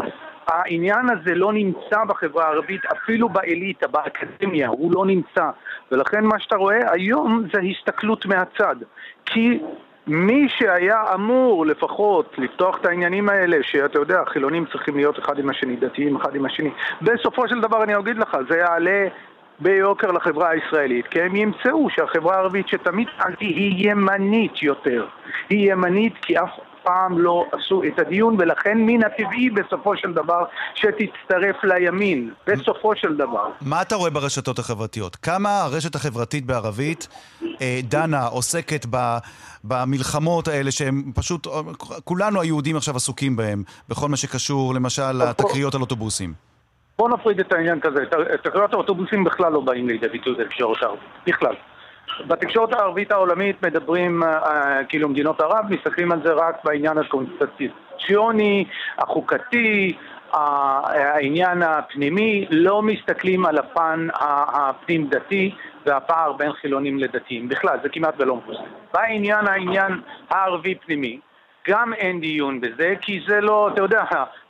העניין 0.48 1.10
הזה 1.10 1.36
לא 1.36 1.54
נמצא 1.54 2.04
בחברה 2.08 2.46
הערבית, 2.46 2.86
אפילו 2.86 3.30
באליטה, 3.30 3.88
באקדמיה, 3.88 4.68
הוא 4.68 4.92
לא 4.96 5.06
נמצא. 5.06 5.50
ולכן 5.92 6.24
מה 6.24 6.40
שאתה 6.40 6.56
רואה 6.56 6.94
היום 6.94 7.44
זה 7.54 7.60
הסתכלות 7.62 8.26
מהצד. 8.26 8.76
כי 9.26 9.60
מי 10.08 10.50
שהיה 10.50 11.04
אמור 11.14 11.66
לפחות 11.66 12.36
לפתוח 12.38 12.78
את 12.78 12.86
העניינים 12.86 13.30
האלה, 13.30 13.58
שאתה 13.62 14.00
יודע, 14.00 14.24
חילונים 14.28 14.66
צריכים 14.72 14.96
להיות 14.96 15.20
אחד 15.20 15.40
עם 15.40 15.50
השני, 15.50 15.76
דתיים 15.76 16.16
אחד 16.16 16.36
עם 16.36 16.46
השני, 16.46 16.70
בסופו 17.02 17.48
של 17.48 17.62
דבר 17.62 17.84
אני 17.84 17.98
אגיד 17.98 18.18
לך, 18.18 18.38
זה 18.50 18.58
יעלה 18.58 19.08
ביוקר 19.60 20.12
לחברה 20.12 20.50
הישראלית, 20.50 21.08
כי 21.08 21.22
הם 21.22 21.36
ימצאו 21.36 21.90
שהחברה 21.90 22.36
הערבית 22.36 22.68
שתמיד 22.68 23.08
היא 23.40 23.92
ימנית 23.92 24.64
יותר. 24.64 25.06
היא 25.50 25.72
ימנית 25.72 26.14
כי 26.22 26.38
אף 26.38 26.50
פעם 26.88 27.20
לא 27.20 27.46
עשו 27.52 27.84
את 27.84 28.00
הדיון, 28.00 28.36
ולכן 28.40 28.78
מן 28.78 29.04
הטבעי 29.04 29.50
בסופו 29.50 29.98
של 29.98 30.14
דבר 30.14 30.46
שתצטרף 30.76 31.64
לימין, 31.64 32.32
בסופו 32.48 32.96
של 32.96 33.16
דבר. 33.18 33.50
מה 33.62 33.82
אתה 33.82 33.96
רואה 33.96 34.10
ברשתות 34.10 34.60
החברתיות? 34.60 35.16
כמה 35.16 35.62
הרשת 35.62 35.96
החברתית 35.96 36.46
בערבית 36.46 37.08
אה, 37.62 37.80
דנה, 37.84 38.26
עוסקת 38.26 38.86
ב, 38.90 39.18
במלחמות 39.64 40.48
האלה 40.48 40.72
שהם 40.72 41.12
פשוט, 41.16 41.48
כולנו 42.04 42.42
היהודים 42.42 42.76
עכשיו 42.78 42.96
עסוקים 42.96 43.36
בהם, 43.36 43.64
בכל 43.90 44.10
מה 44.10 44.18
שקשור 44.18 44.74
למשל 44.74 45.12
לתקריות 45.12 45.76
על 45.76 45.82
אוטובוסים? 45.82 46.34
בוא 46.98 47.10
נפריד 47.10 47.40
את 47.40 47.54
העניין 47.54 47.80
כזה, 47.80 48.00
תקריות 48.44 48.74
האוטובוסים 48.74 49.24
בכלל 49.24 49.52
לא 49.52 49.62
באים 49.62 49.88
לידי 49.88 50.08
ביטוי 50.08 50.36
בתקשורת 50.36 50.84
הערבית, 50.84 51.10
בכלל. 51.28 51.56
בתקשורת 52.28 52.74
הערבית 52.74 53.12
העולמית 53.12 53.64
מדברים, 53.64 54.24
אה, 54.24 54.82
כאילו 54.90 55.10
מדינות 55.10 55.42
ערב, 55.42 55.66
מסתכלים 55.70 56.12
על 56.12 56.20
זה 56.24 56.34
רק 56.34 56.56
בעניין 56.64 56.98
הקונסטיטוציוני, 56.98 58.66
החוקתי, 58.98 59.98
העניין 60.34 61.62
הפנימי, 61.62 62.46
לא 62.50 62.82
מסתכלים 62.82 63.46
על 63.46 63.58
הפן 63.58 64.08
הפנים 64.14 65.08
דתי 65.08 65.56
והפער 65.86 66.34
בין 66.34 66.54
חילונים 66.54 67.00
לדתיים. 67.00 67.50
בכלל, 67.50 67.78
זה 67.84 67.90
כמעט 67.90 68.14
ולא 68.18 68.36
מפוסק. 68.36 68.62
בעניין 68.94 69.48
העניין 69.48 70.02
הערבי 70.30 70.76
פנימי, 70.76 71.20
גם 71.68 71.94
אין 71.94 72.20
דיון 72.20 72.62
בזה, 72.62 72.94
כי 73.02 73.22
זה 73.28 73.42
לא, 73.42 73.70
אתה 73.74 73.82
יודע, 73.82 74.04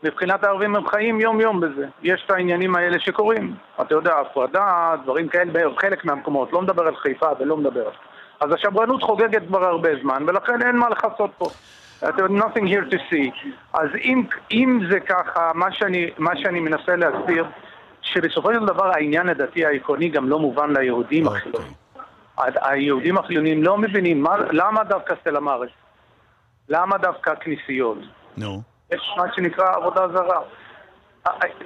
מבחינת 0.04 0.44
הערבים 0.44 0.76
הם 0.76 0.88
חיים 0.88 1.22
יום-יום 1.22 1.60
בזה. 1.60 1.86
יש 2.04 2.24
את 2.26 2.32
העניינים 2.32 2.76
האלה 2.76 3.00
שקורים. 3.00 3.56
אתה 3.82 3.96
יודע, 3.96 4.16
הפרדה, 4.20 4.96
דברים 5.04 5.28
כאלה, 5.28 5.70
בחלק 5.70 6.06
מהמקומות. 6.06 6.54
לא 6.54 6.62
מדבר 6.62 6.88
על 6.88 6.96
חיפה 6.96 7.28
ולא 7.40 7.58
מדבר 7.58 7.86
על... 7.86 7.94
אז 8.40 8.54
השמרנות 8.54 9.04
חוגגת 9.04 9.48
כבר 9.48 9.66
הרבה 9.66 9.90
זמן, 10.02 10.24
ולכן 10.28 10.62
אין 10.62 10.76
מה 10.76 10.90
לכסות 10.90 11.32
פה. 11.38 11.46
אתה 11.98 12.22
יודע, 12.22 12.46
nothing 12.46 12.68
here 12.68 12.94
to 12.94 12.98
see. 13.12 13.50
אז 13.74 13.90
אם, 14.04 14.24
אם 14.52 14.80
זה 14.92 15.00
ככה, 15.00 15.52
מה 15.56 15.72
שאני, 15.72 16.10
מה 16.18 16.32
שאני 16.36 16.60
מנסה 16.60 16.96
להסביר, 16.96 17.46
שבסופו 18.02 18.54
של 18.54 18.66
דבר 18.66 18.92
העניין 18.92 19.30
הדתי 19.30 19.66
העקרוני 19.66 20.10
גם 20.10 20.30
לא 20.30 20.40
מובן 20.40 20.78
ליהודים 20.78 21.28
okay. 21.28 21.30
אוקיי. 21.30 21.42
החילונים. 21.42 21.74
היהודים 22.62 23.18
החילונים 23.18 23.64
לא 23.64 23.78
מבינים 23.78 24.22
מה, 24.22 24.36
למה 24.52 24.84
דווקא 24.84 25.14
מארץ. 25.42 25.70
למה 26.70 26.98
דווקא 26.98 27.34
כנסיות? 27.36 27.98
נו. 28.38 28.62
יש 28.92 29.14
מה 29.18 29.24
שנקרא 29.36 29.76
עבודה 29.76 30.08
זרה. 30.08 30.42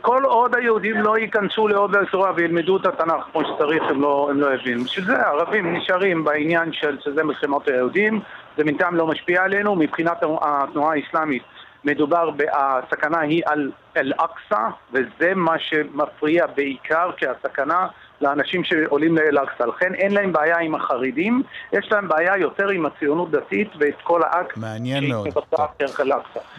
כל 0.01 0.23
עוד 0.23 0.55
היהודים 0.55 0.95
לא 1.01 1.17
ייכנסו 1.17 1.67
לעוד 1.67 1.95
האזורה 1.95 2.31
וילמדו 2.35 2.77
את 2.77 2.85
התנ"ך 2.85 3.23
כמו 3.31 3.41
שצריך, 3.45 3.83
הם 3.89 4.01
לא, 4.01 4.27
הם 4.29 4.39
לא 4.39 4.53
הבינו. 4.53 4.83
בשביל 4.83 5.05
זה 5.05 5.17
הערבים 5.17 5.73
נשארים 5.73 6.23
בעניין 6.23 6.73
של 6.73 6.97
שזה 7.01 7.23
מלחמות 7.23 7.67
היהודים, 7.67 8.21
זה 8.57 8.63
בינתיים 8.63 8.95
לא 8.95 9.07
משפיע 9.07 9.43
עלינו, 9.43 9.75
מבחינת 9.75 10.17
התנועה 10.41 10.93
האסלאמית 10.93 11.43
מדובר, 11.83 12.29
הסכנה 12.53 13.19
היא 13.19 13.43
על 13.45 13.71
אל-אקצא, 13.97 14.67
וזה 14.93 15.31
מה 15.35 15.59
שמפריע 15.59 16.45
בעיקר, 16.47 17.11
כי 17.17 17.25
הסכנה 17.27 17.87
לאנשים 18.21 18.63
שעולים 18.63 19.15
לאל-אקצא. 19.15 19.65
לכן 19.65 19.93
אין 19.93 20.13
להם 20.13 20.33
בעיה 20.33 20.59
עם 20.59 20.75
החרדים, 20.75 21.43
יש 21.73 21.91
להם 21.91 22.07
בעיה 22.07 22.37
יותר 22.37 22.69
עם 22.69 22.85
הציונות 22.85 23.31
דתית 23.31 23.67
ואת 23.79 23.95
כל 24.03 24.21
האקט 24.23 24.57
מעניין 24.57 25.09
מאוד. 25.09 25.27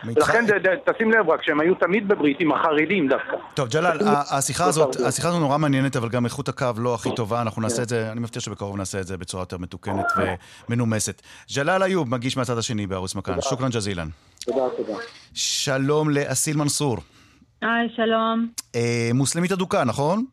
ולכן 0.04 0.44
תשים 0.84 1.10
לב 1.10 1.30
רק 1.30 1.42
שהם 1.42 1.60
היו 1.60 1.74
תמיד 1.74 2.08
בברית 2.08 2.36
עם 2.40 2.52
החרדים 2.52 3.08
דווקא. 3.08 3.36
טוב, 3.54 3.68
ג'לאל, 3.68 3.98
השיחה 4.30 4.64
הזאת, 4.64 4.96
השיחה 5.06 5.28
הזאת 5.28 5.40
נורא 5.40 5.58
מעניינת, 5.58 5.96
אבל 5.96 6.08
גם 6.08 6.24
איכות 6.24 6.48
הקו 6.48 6.66
לא 6.78 6.94
הכי 6.94 7.14
טובה. 7.14 7.42
אנחנו 7.42 7.62
נעשה 7.62 7.82
את 7.82 7.88
זה, 7.88 8.12
אני 8.12 8.20
מבטיח 8.20 8.42
שבקרוב 8.42 8.76
נעשה 8.76 9.00
את 9.00 9.06
זה 9.06 9.16
בצורה 9.16 9.42
יותר 9.42 9.58
מתוקנת 9.58 10.06
ומנומסת. 10.68 11.22
ג'לאל 11.56 11.82
איוב, 11.82 12.10
מגיש 12.10 12.36
מהצד 12.36 12.58
השני 12.58 12.86
בערוץ 12.86 13.14
מכאן. 13.14 13.40
שוכרן 13.40 13.70
ג'זילן. 13.70 14.08
תודה, 14.44 14.62
תודה. 14.76 14.98
שלום 15.34 16.10
לאסיל 16.10 16.56
מנסור. 16.56 16.98
היי, 17.62 17.88
שלום. 17.96 18.48
אה, 18.74 19.10
מוסלמית 19.14 19.52
אדוקה, 19.52 19.84
נכון? 19.84 20.24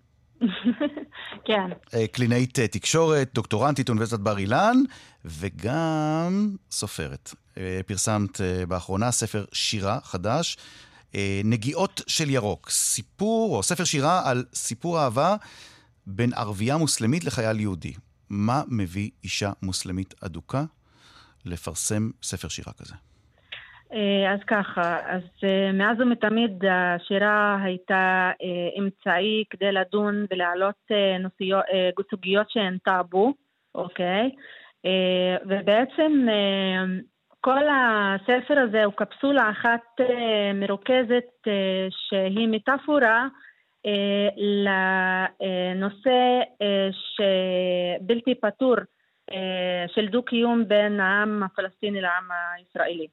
כן. 1.46 1.70
אה, 1.94 2.08
קלינאית 2.08 2.60
אה, 2.60 2.68
תקשורת, 2.68 3.30
דוקטורנטית 3.34 3.90
אוניברסיטת 3.90 4.20
בר 4.20 4.38
אילן, 4.38 4.78
וגם 5.26 6.56
סופרת. 6.72 7.34
אה, 7.58 7.80
פרסמת 7.88 8.42
באחרונה 8.68 9.12
ספר 9.12 9.46
שירה 9.54 10.00
חדש, 10.04 10.58
נגיעות 11.44 12.02
של 12.08 12.30
ירוק. 12.30 12.70
סיפור, 12.70 13.58
או 13.58 13.64
ספר 13.64 13.84
שירה 13.84 14.30
על 14.30 14.46
סיפור 14.54 15.00
אהבה 15.00 15.36
בין 16.08 16.34
ערבייה 16.34 16.78
מוסלמית 16.78 17.24
לחייל 17.24 17.60
יהודי. 17.60 17.94
מה 18.30 18.64
מביא 18.68 19.10
אישה 19.24 19.52
מוסלמית 19.62 20.14
אדוקה 20.22 20.64
לפרסם 21.46 22.10
ספר 22.24 22.48
שירה 22.48 22.74
כזה? 22.74 22.94
אה, 23.94 24.34
אז 24.34 24.40
ככה, 24.48 25.00
אז 25.06 25.22
אה, 25.44 25.72
מאז 25.72 26.02
ומתמיד 26.02 26.64
השירה 26.70 27.58
הייתה 27.64 28.32
אה, 28.42 28.70
אמצעי 28.80 29.44
כדי 29.50 29.72
לדון 29.72 30.26
ולהעלות 30.32 30.76
סוגיות 32.10 32.50
שהן 32.50 32.78
טאבו, 32.84 33.34
אוקיי? 33.76 34.32
ובעצם 35.46 36.28
כל 37.42 37.64
הספר 37.68 38.60
הזה 38.60 38.84
הוא 38.84 38.94
קפסולה 38.94 39.50
אחת 39.50 40.02
מרוכזת 40.54 41.48
שהיא 41.90 42.48
מטאפורה 42.48 43.28
לנושא 45.42 46.40
שבלתי 46.92 48.36
פתור 48.36 48.76
של 49.88 50.08
דו-קיום 50.08 50.68
בין 50.68 51.00
העם 51.00 51.44
הפלסטיני 51.44 52.02
לעם 52.02 52.30
הישראלי. 52.58 53.08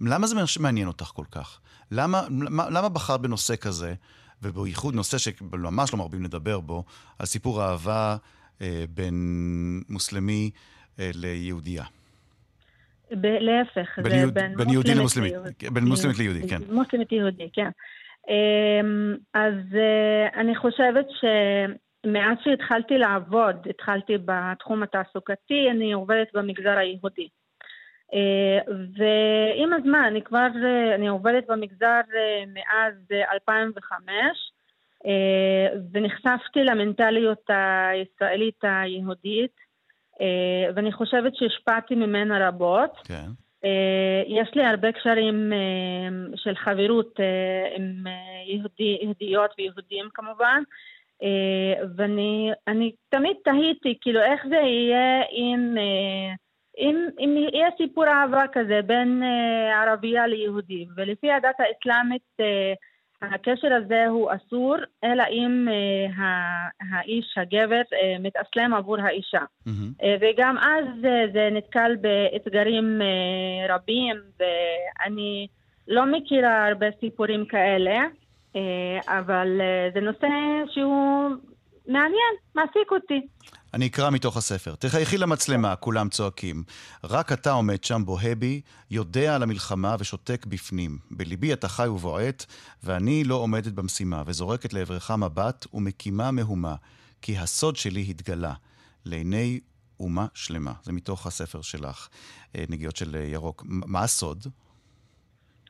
למה 0.00 0.26
זה 0.26 0.36
מעניין 0.60 0.88
אותך 0.88 1.04
כל 1.04 1.24
כך? 1.30 1.60
למה, 1.90 2.22
למה, 2.30 2.70
למה 2.70 2.88
בחרת 2.88 3.20
בנושא 3.20 3.56
כזה, 3.56 3.94
ובייחוד 4.42 4.94
נושא 4.94 5.18
שממש 5.18 5.92
לא 5.92 5.98
מרבים 5.98 6.24
לדבר 6.24 6.60
בו, 6.60 6.84
על 7.18 7.26
סיפור 7.26 7.62
אהבה 7.62 8.16
אה, 8.62 8.84
בין 8.94 9.14
מוסלמי 9.88 10.50
אה, 11.00 11.10
ליהודייה? 11.14 11.84
ב- 13.10 13.26
להפך, 13.26 13.98
בין, 13.98 14.12
זה 14.12 14.16
יהוד, 14.16 14.34
בין, 14.34 14.56
בין 14.56 14.70
יהודי 14.70 14.94
למוסלמית, 14.94 15.34
בין 15.72 15.84
מוסלמית 15.84 16.18
ליהודי, 16.18 16.48
כן. 16.48 16.62
מוסלמית 16.70 17.12
ליהודי, 17.12 17.48
כן. 17.52 17.70
אמ, 18.28 19.16
אז 19.34 19.54
אה, 19.74 20.40
אני 20.40 20.56
חושבת 20.56 21.06
שמאז 21.20 22.36
שהתחלתי 22.44 22.98
לעבוד, 22.98 23.56
התחלתי 23.70 24.12
בתחום 24.24 24.82
התעסוקתי, 24.82 25.70
אני 25.70 25.92
עובדת 25.92 26.28
במגזר 26.34 26.78
היהודי. 26.78 27.28
אה, 28.14 28.58
ועם 28.68 29.72
הזמן, 29.72 30.02
אני 30.06 30.22
כבר, 30.22 30.48
אה, 30.64 30.94
אני 30.94 31.08
עובדת 31.08 31.46
במגזר 31.48 32.00
אה, 32.14 32.44
מאז 32.46 32.94
2005 33.32 34.52
ונחשפתי 35.92 36.64
למנטליות 36.64 37.44
הישראלית 37.48 38.58
היהודית 38.62 39.68
ואני 40.74 40.92
חושבת 40.92 41.34
שהשפעתי 41.34 41.94
ממנה 41.94 42.48
רבות. 42.48 42.96
כן. 43.04 43.26
יש 44.26 44.48
לי 44.54 44.64
הרבה 44.64 44.92
קשרים 44.92 45.52
של 46.36 46.54
חברות 46.56 47.20
עם 47.76 48.04
יהודי, 48.46 48.98
יהודיות 49.02 49.50
ויהודים 49.58 50.08
כמובן 50.14 50.62
ואני 51.96 52.92
תמיד 53.08 53.36
תהיתי 53.44 53.98
כאילו 54.00 54.20
איך 54.22 54.46
זה 54.48 54.56
יהיה 54.56 55.22
אם 55.32 55.76
אם, 56.78 57.08
אם 57.18 57.36
יהיה 57.36 57.68
סיפור 57.76 58.04
אהבה 58.08 58.44
כזה 58.52 58.80
בין 58.86 59.22
uh, 59.22 59.88
ערבייה 59.88 60.26
ליהודי, 60.26 60.86
ולפי 60.96 61.32
הדת 61.32 61.54
האסלאמית 61.58 62.22
uh, 62.40 62.44
הקשר 63.22 63.74
הזה 63.74 64.06
הוא 64.06 64.30
אסור, 64.32 64.76
אלא 65.04 65.24
אם 65.30 65.68
uh, 65.68 66.20
האיש, 66.90 67.38
הגבר, 67.38 67.80
uh, 67.90 67.94
מתאסלם 68.20 68.74
עבור 68.74 68.96
האישה. 69.00 69.38
Mm-hmm. 69.38 70.02
Uh, 70.02 70.04
וגם 70.20 70.58
אז 70.58 70.84
uh, 71.02 71.32
זה 71.32 71.48
נתקל 71.52 71.96
באתגרים 72.00 73.00
uh, 73.00 73.72
רבים, 73.72 74.16
ואני 74.38 75.46
לא 75.88 76.06
מכירה 76.06 76.68
הרבה 76.68 76.86
סיפורים 77.00 77.44
כאלה, 77.46 77.98
uh, 78.54 78.58
אבל 79.08 79.60
uh, 79.60 79.94
זה 79.94 80.00
נושא 80.00 80.28
שהוא 80.70 81.30
מעניין, 81.86 82.34
מעסיק 82.54 82.90
אותי. 82.90 83.26
אני 83.74 83.86
אקרא 83.86 84.10
מתוך 84.10 84.36
הספר. 84.36 84.74
תחייכי 84.74 85.18
למצלמה, 85.18 85.76
כולם 85.76 86.08
צועקים. 86.08 86.62
רק 87.04 87.32
אתה 87.32 87.52
עומד 87.52 87.84
שם 87.84 88.02
בוהה 88.04 88.34
בי, 88.34 88.60
יודע 88.90 89.34
על 89.34 89.42
המלחמה 89.42 89.96
ושותק 89.98 90.46
בפנים. 90.46 90.98
בליבי 91.10 91.52
אתה 91.52 91.68
חי 91.68 91.88
ובועט, 91.88 92.44
ואני 92.84 93.24
לא 93.24 93.34
עומדת 93.34 93.72
במשימה, 93.72 94.22
וזורקת 94.26 94.72
לעברך 94.72 95.10
מבט 95.10 95.66
ומקימה 95.74 96.30
מהומה, 96.30 96.74
כי 97.22 97.38
הסוד 97.38 97.76
שלי 97.76 98.06
התגלה, 98.08 98.52
לעיני 99.04 99.60
אומה 100.00 100.26
שלמה. 100.34 100.72
זה 100.82 100.92
מתוך 100.92 101.26
הספר 101.26 101.62
שלך, 101.62 102.08
אה, 102.56 102.64
נגיעות 102.68 102.96
של 102.96 103.16
אה, 103.16 103.20
ירוק. 103.20 103.64
מה 103.66 104.02
הסוד? 104.02 104.38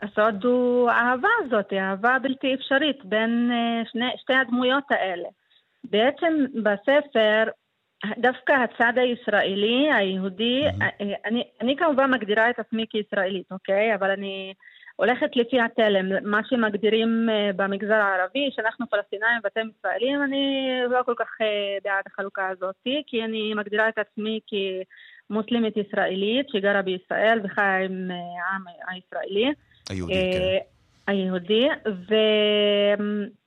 הסוד 0.03 0.45
הוא 0.45 0.91
האהבה 0.91 1.29
הזאת, 1.45 1.73
האהבה 1.73 2.17
בלתי 2.23 2.55
אפשרית 2.55 3.05
בין 3.05 3.51
אה, 3.53 3.91
שני, 3.93 4.05
שתי 4.17 4.35
הדמויות 4.35 4.85
האלה. 4.91 5.29
בעצם 5.85 6.61
בספר 6.63 7.45
דווקא 8.19 8.53
הצד 8.53 8.93
הישראלי, 8.97 9.93
היהודי, 9.93 10.69
mm-hmm. 10.69 11.05
אני, 11.25 11.45
אני 11.61 11.77
כמובן 11.77 12.11
מגדירה 12.11 12.51
את 12.51 12.59
עצמי 12.59 12.87
כישראלית, 12.91 13.47
אוקיי? 13.51 13.95
אבל 13.95 14.11
אני 14.11 14.55
הולכת 14.97 15.37
לפי 15.37 15.61
התלם, 15.61 16.31
מה 16.31 16.41
שמגדירים 16.49 17.29
אה, 17.31 17.51
במגזר 17.57 17.95
הערבי, 17.95 18.51
שאנחנו 18.57 18.87
פלסטינאים 18.91 19.41
ואתם 19.45 19.69
ישראלים, 19.79 20.23
אני 20.23 20.69
לא 20.91 21.03
כל 21.07 21.15
כך 21.19 21.29
בעד 21.85 22.05
החלוקה 22.07 22.49
הזאת, 22.49 22.75
כי 23.07 23.25
אני 23.25 23.55
מגדירה 23.55 23.89
את 23.89 23.99
עצמי 23.99 24.41
כמוסלמית 25.31 25.77
ישראלית 25.77 26.47
שגרה 26.49 26.83
בישראל 26.83 27.41
וחיה 27.45 27.77
עם 27.77 28.11
העם 28.11 28.65
הישראלי. 28.89 29.53
היהודי, 29.91 30.15
כן. 30.15 30.78
היהודי, 31.09 31.69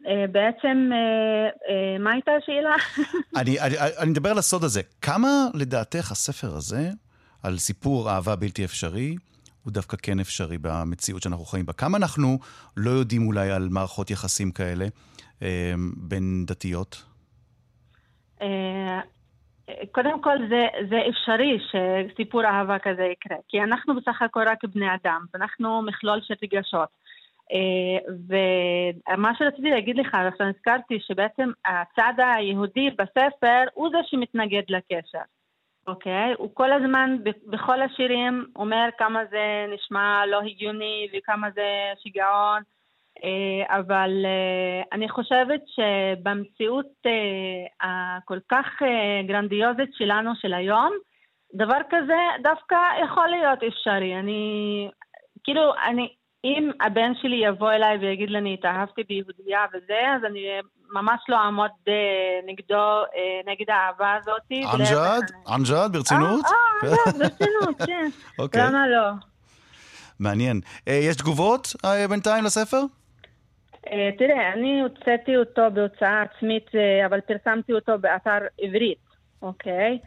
ובעצם, 0.03 0.89
אה, 0.93 1.49
אה, 1.69 1.97
מה 1.99 2.11
הייתה 2.11 2.31
השאלה? 2.31 2.75
אני, 3.41 3.59
אני, 3.59 3.75
אני 4.01 4.09
מדבר 4.11 4.29
על 4.29 4.37
הסוד 4.37 4.63
הזה. 4.63 4.81
כמה 5.01 5.27
לדעתך 5.53 6.11
הספר 6.11 6.47
הזה, 6.47 6.89
על 7.43 7.57
סיפור 7.57 8.09
אהבה 8.11 8.35
בלתי 8.35 8.65
אפשרי, 8.65 9.15
הוא 9.63 9.73
דווקא 9.73 9.97
כן 10.03 10.19
אפשרי 10.19 10.57
במציאות 10.61 11.21
שאנחנו 11.21 11.45
חיים 11.45 11.65
בה? 11.65 11.73
כמה 11.73 11.97
אנחנו 11.97 12.39
לא 12.77 12.89
יודעים 12.91 13.27
אולי 13.27 13.51
על 13.51 13.67
מערכות 13.71 14.11
יחסים 14.11 14.51
כאלה 14.51 14.85
אה, 15.41 15.73
בין 15.97 16.45
דתיות? 16.47 17.03
קודם 19.91 20.21
כל 20.21 20.37
זה, 20.49 20.67
זה 20.89 20.99
אפשרי 21.09 21.59
שסיפור 21.71 22.45
אהבה 22.45 22.79
כזה 22.79 23.03
יקרה, 23.03 23.37
כי 23.47 23.61
אנחנו 23.61 23.95
בסך 23.95 24.21
הכל 24.21 24.43
רק 24.47 24.63
בני 24.63 24.85
אדם, 24.95 25.25
ואנחנו 25.33 25.81
מכלול 25.81 26.19
של 26.21 26.33
רגשות. 26.43 27.00
אה, 27.51 28.13
ומה 28.27 29.31
שרציתי 29.37 29.69
להגיד 29.69 29.97
לך, 29.97 30.15
עכשיו 30.15 30.47
נזכרתי 30.47 30.99
שבעצם 30.99 31.49
הצד 31.65 32.13
היהודי 32.17 32.89
בספר 32.89 33.63
הוא 33.73 33.89
זה 33.91 33.97
שמתנגד 34.05 34.63
לקשר, 34.69 35.21
אוקיי? 35.87 36.33
הוא 36.37 36.49
כל 36.53 36.71
הזמן 36.71 37.17
בכל 37.45 37.81
השירים 37.81 38.45
אומר 38.55 38.89
כמה 38.97 39.25
זה 39.25 39.65
נשמע 39.73 40.25
לא 40.25 40.41
הגיוני 40.41 41.07
וכמה 41.13 41.51
זה 41.51 41.93
שיגעון, 42.03 42.61
אה, 43.23 43.77
אבל 43.79 44.25
אה, 44.25 44.83
אני 44.91 45.09
חושבת 45.09 45.61
שבמציאות 45.67 46.91
הכל 47.81 48.39
כך 48.51 48.67
גרנדיוזית 49.27 49.89
שלנו 49.93 50.31
של 50.35 50.53
היום, 50.53 50.91
דבר 51.53 51.79
כזה 51.89 52.19
דווקא 52.43 52.77
יכול 53.03 53.27
להיות 53.27 53.63
אפשרי. 53.63 54.19
אני, 54.19 54.89
כאילו, 55.43 55.73
אני, 55.85 56.13
אם 56.43 56.71
הבן 56.81 57.11
שלי 57.21 57.35
יבוא 57.35 57.71
אליי 57.71 57.97
ויגיד 57.97 58.29
לי, 58.29 58.37
אני 58.37 58.53
התאהבתי 58.53 59.03
ביהודייה 59.03 59.65
וזה, 59.73 59.99
אז 60.15 60.25
אני 60.25 60.39
ממש 60.93 61.19
לא 61.29 61.35
אעמוד 61.35 61.71
אה, 61.87 61.93
נגדו, 62.45 62.75
אה, 63.15 63.41
נגד 63.45 63.69
האהבה 63.69 64.13
הזאת. 64.21 64.41
אנג'אד? 64.73 65.31
אנג'אד? 65.55 65.93
ברצינות? 65.93 66.45
אה, 66.45 66.89
אה, 66.89 67.11
ברצינות, 67.19 67.81
כן. 67.87 68.09
אוקיי. 68.39 68.61
למה 68.61 68.87
לא? 68.87 69.09
מעניין. 70.19 70.61
יש 70.87 71.15
תגובות 71.15 71.67
בינתיים 72.09 72.43
לספר? 72.43 72.81
תראה, 74.17 74.53
אני 74.53 74.81
הוצאתי 74.81 75.37
אותו 75.37 75.61
בהוצאה 75.73 76.21
עצמית, 76.21 76.65
אבל 77.05 77.19
פרסמתי 77.21 77.73
אותו 77.73 77.99
באתר 77.99 78.37
עברית, 78.61 78.97
אוקיי? 79.41 79.99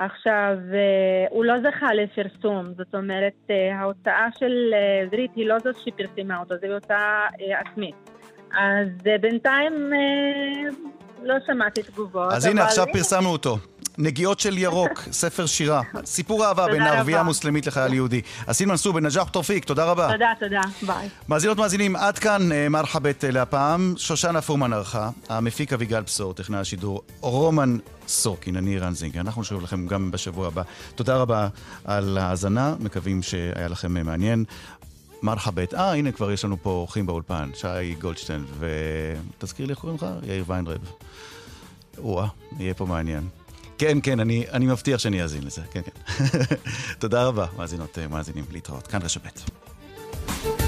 עכשיו, 0.00 0.56
אה, 0.74 1.26
הוא 1.30 1.44
לא 1.44 1.54
זכה 1.60 1.94
לפרסום, 1.94 2.66
זאת 2.78 2.94
אומרת, 2.94 3.32
אה, 3.50 3.78
ההוצאה 3.78 4.26
של 4.38 4.70
אה, 4.72 5.02
עברית 5.02 5.30
היא 5.36 5.46
לא 5.46 5.58
זאת 5.58 5.76
שפרסמה 5.76 6.38
אותו, 6.38 6.54
זו 6.60 6.66
הוצאה 6.66 7.26
עצמית. 7.60 7.94
אז 8.52 8.88
בינתיים 9.20 9.92
לא 11.22 11.34
שמעתי 11.46 11.82
תגובות. 11.82 12.32
אז 12.32 12.46
הנה, 12.46 12.64
עכשיו 12.64 12.86
פרסמנו 12.92 13.28
אותו. 13.28 13.58
נגיעות 14.00 14.40
של 14.40 14.58
ירוק, 14.58 15.02
ספר 15.12 15.46
שירה. 15.46 15.82
סיפור 16.04 16.46
אהבה 16.46 16.66
בין 16.66 16.82
ערבייה 16.82 17.22
מוסלמית 17.22 17.66
לחייל 17.66 17.94
יהודי. 17.94 18.20
אסין 18.46 18.68
מנסור 18.68 18.92
בן 18.92 19.06
נג'אח 19.06 19.28
תורפיק, 19.28 19.64
תודה 19.64 19.84
רבה. 19.84 20.08
תודה, 20.12 20.32
תודה, 20.40 20.60
ביי. 20.82 21.08
מאזינות 21.28 21.58
מאזינים, 21.58 21.96
עד 21.96 22.18
כאן 22.18 22.48
מרחבת 22.70 23.24
להפעם. 23.24 23.94
שושנה 23.96 24.40
פורמן 24.40 24.72
ערכה, 24.72 25.10
המפיק 25.28 25.72
אביגל 25.72 26.00
בשור, 26.00 26.32
טכנאי 26.32 26.58
השידור 26.58 27.02
רומן 27.20 27.76
סורקין, 28.08 28.56
אני 28.56 28.78
רן 28.78 28.94
זינגר. 28.94 29.20
אנחנו 29.20 29.42
נשאיר 29.42 29.60
לכם 29.60 29.86
גם 29.86 30.10
בשבוע 30.10 30.46
הבא. 30.46 30.62
תודה 30.94 31.16
רבה 31.16 31.48
על 31.84 32.18
ההאזנה, 32.18 32.74
מקווים 32.80 33.22
שהיה 33.22 33.68
לכם 33.68 33.92
מעניין. 34.06 34.44
מרחבת. 35.22 35.74
אה, 35.74 35.94
הנה 35.94 36.12
כבר 36.12 36.30
יש 36.30 36.44
לנו 36.44 36.56
פה 36.62 36.70
אורחים 36.70 37.06
באולפן, 37.06 37.50
שי 37.54 37.94
גולדשטיין, 38.00 38.44
ותזכיר 38.58 39.66
לי 39.66 39.70
איך 39.70 39.78
קוראים 39.78 39.96
לך? 39.96 40.06
יאיר 40.22 40.44
ויינרב. 40.46 40.78
או-אה, 41.98 42.26
יהיה 42.58 42.74
פה 42.74 42.86
מעניין. 42.86 43.28
כן, 43.80 43.98
כן, 44.02 44.20
אני, 44.20 44.44
אני 44.52 44.66
מבטיח 44.66 44.98
שאני 44.98 45.22
אאזין 45.22 45.42
לזה, 45.42 45.62
כן, 45.70 45.80
כן. 45.82 46.24
תודה 46.98 47.24
רבה, 47.24 47.46
מאזינות, 47.56 47.98
מאזינים, 48.10 48.44
להתראות. 48.50 48.86
כאן 48.86 49.02
רשת 49.02 49.20
ב'. 49.26 50.59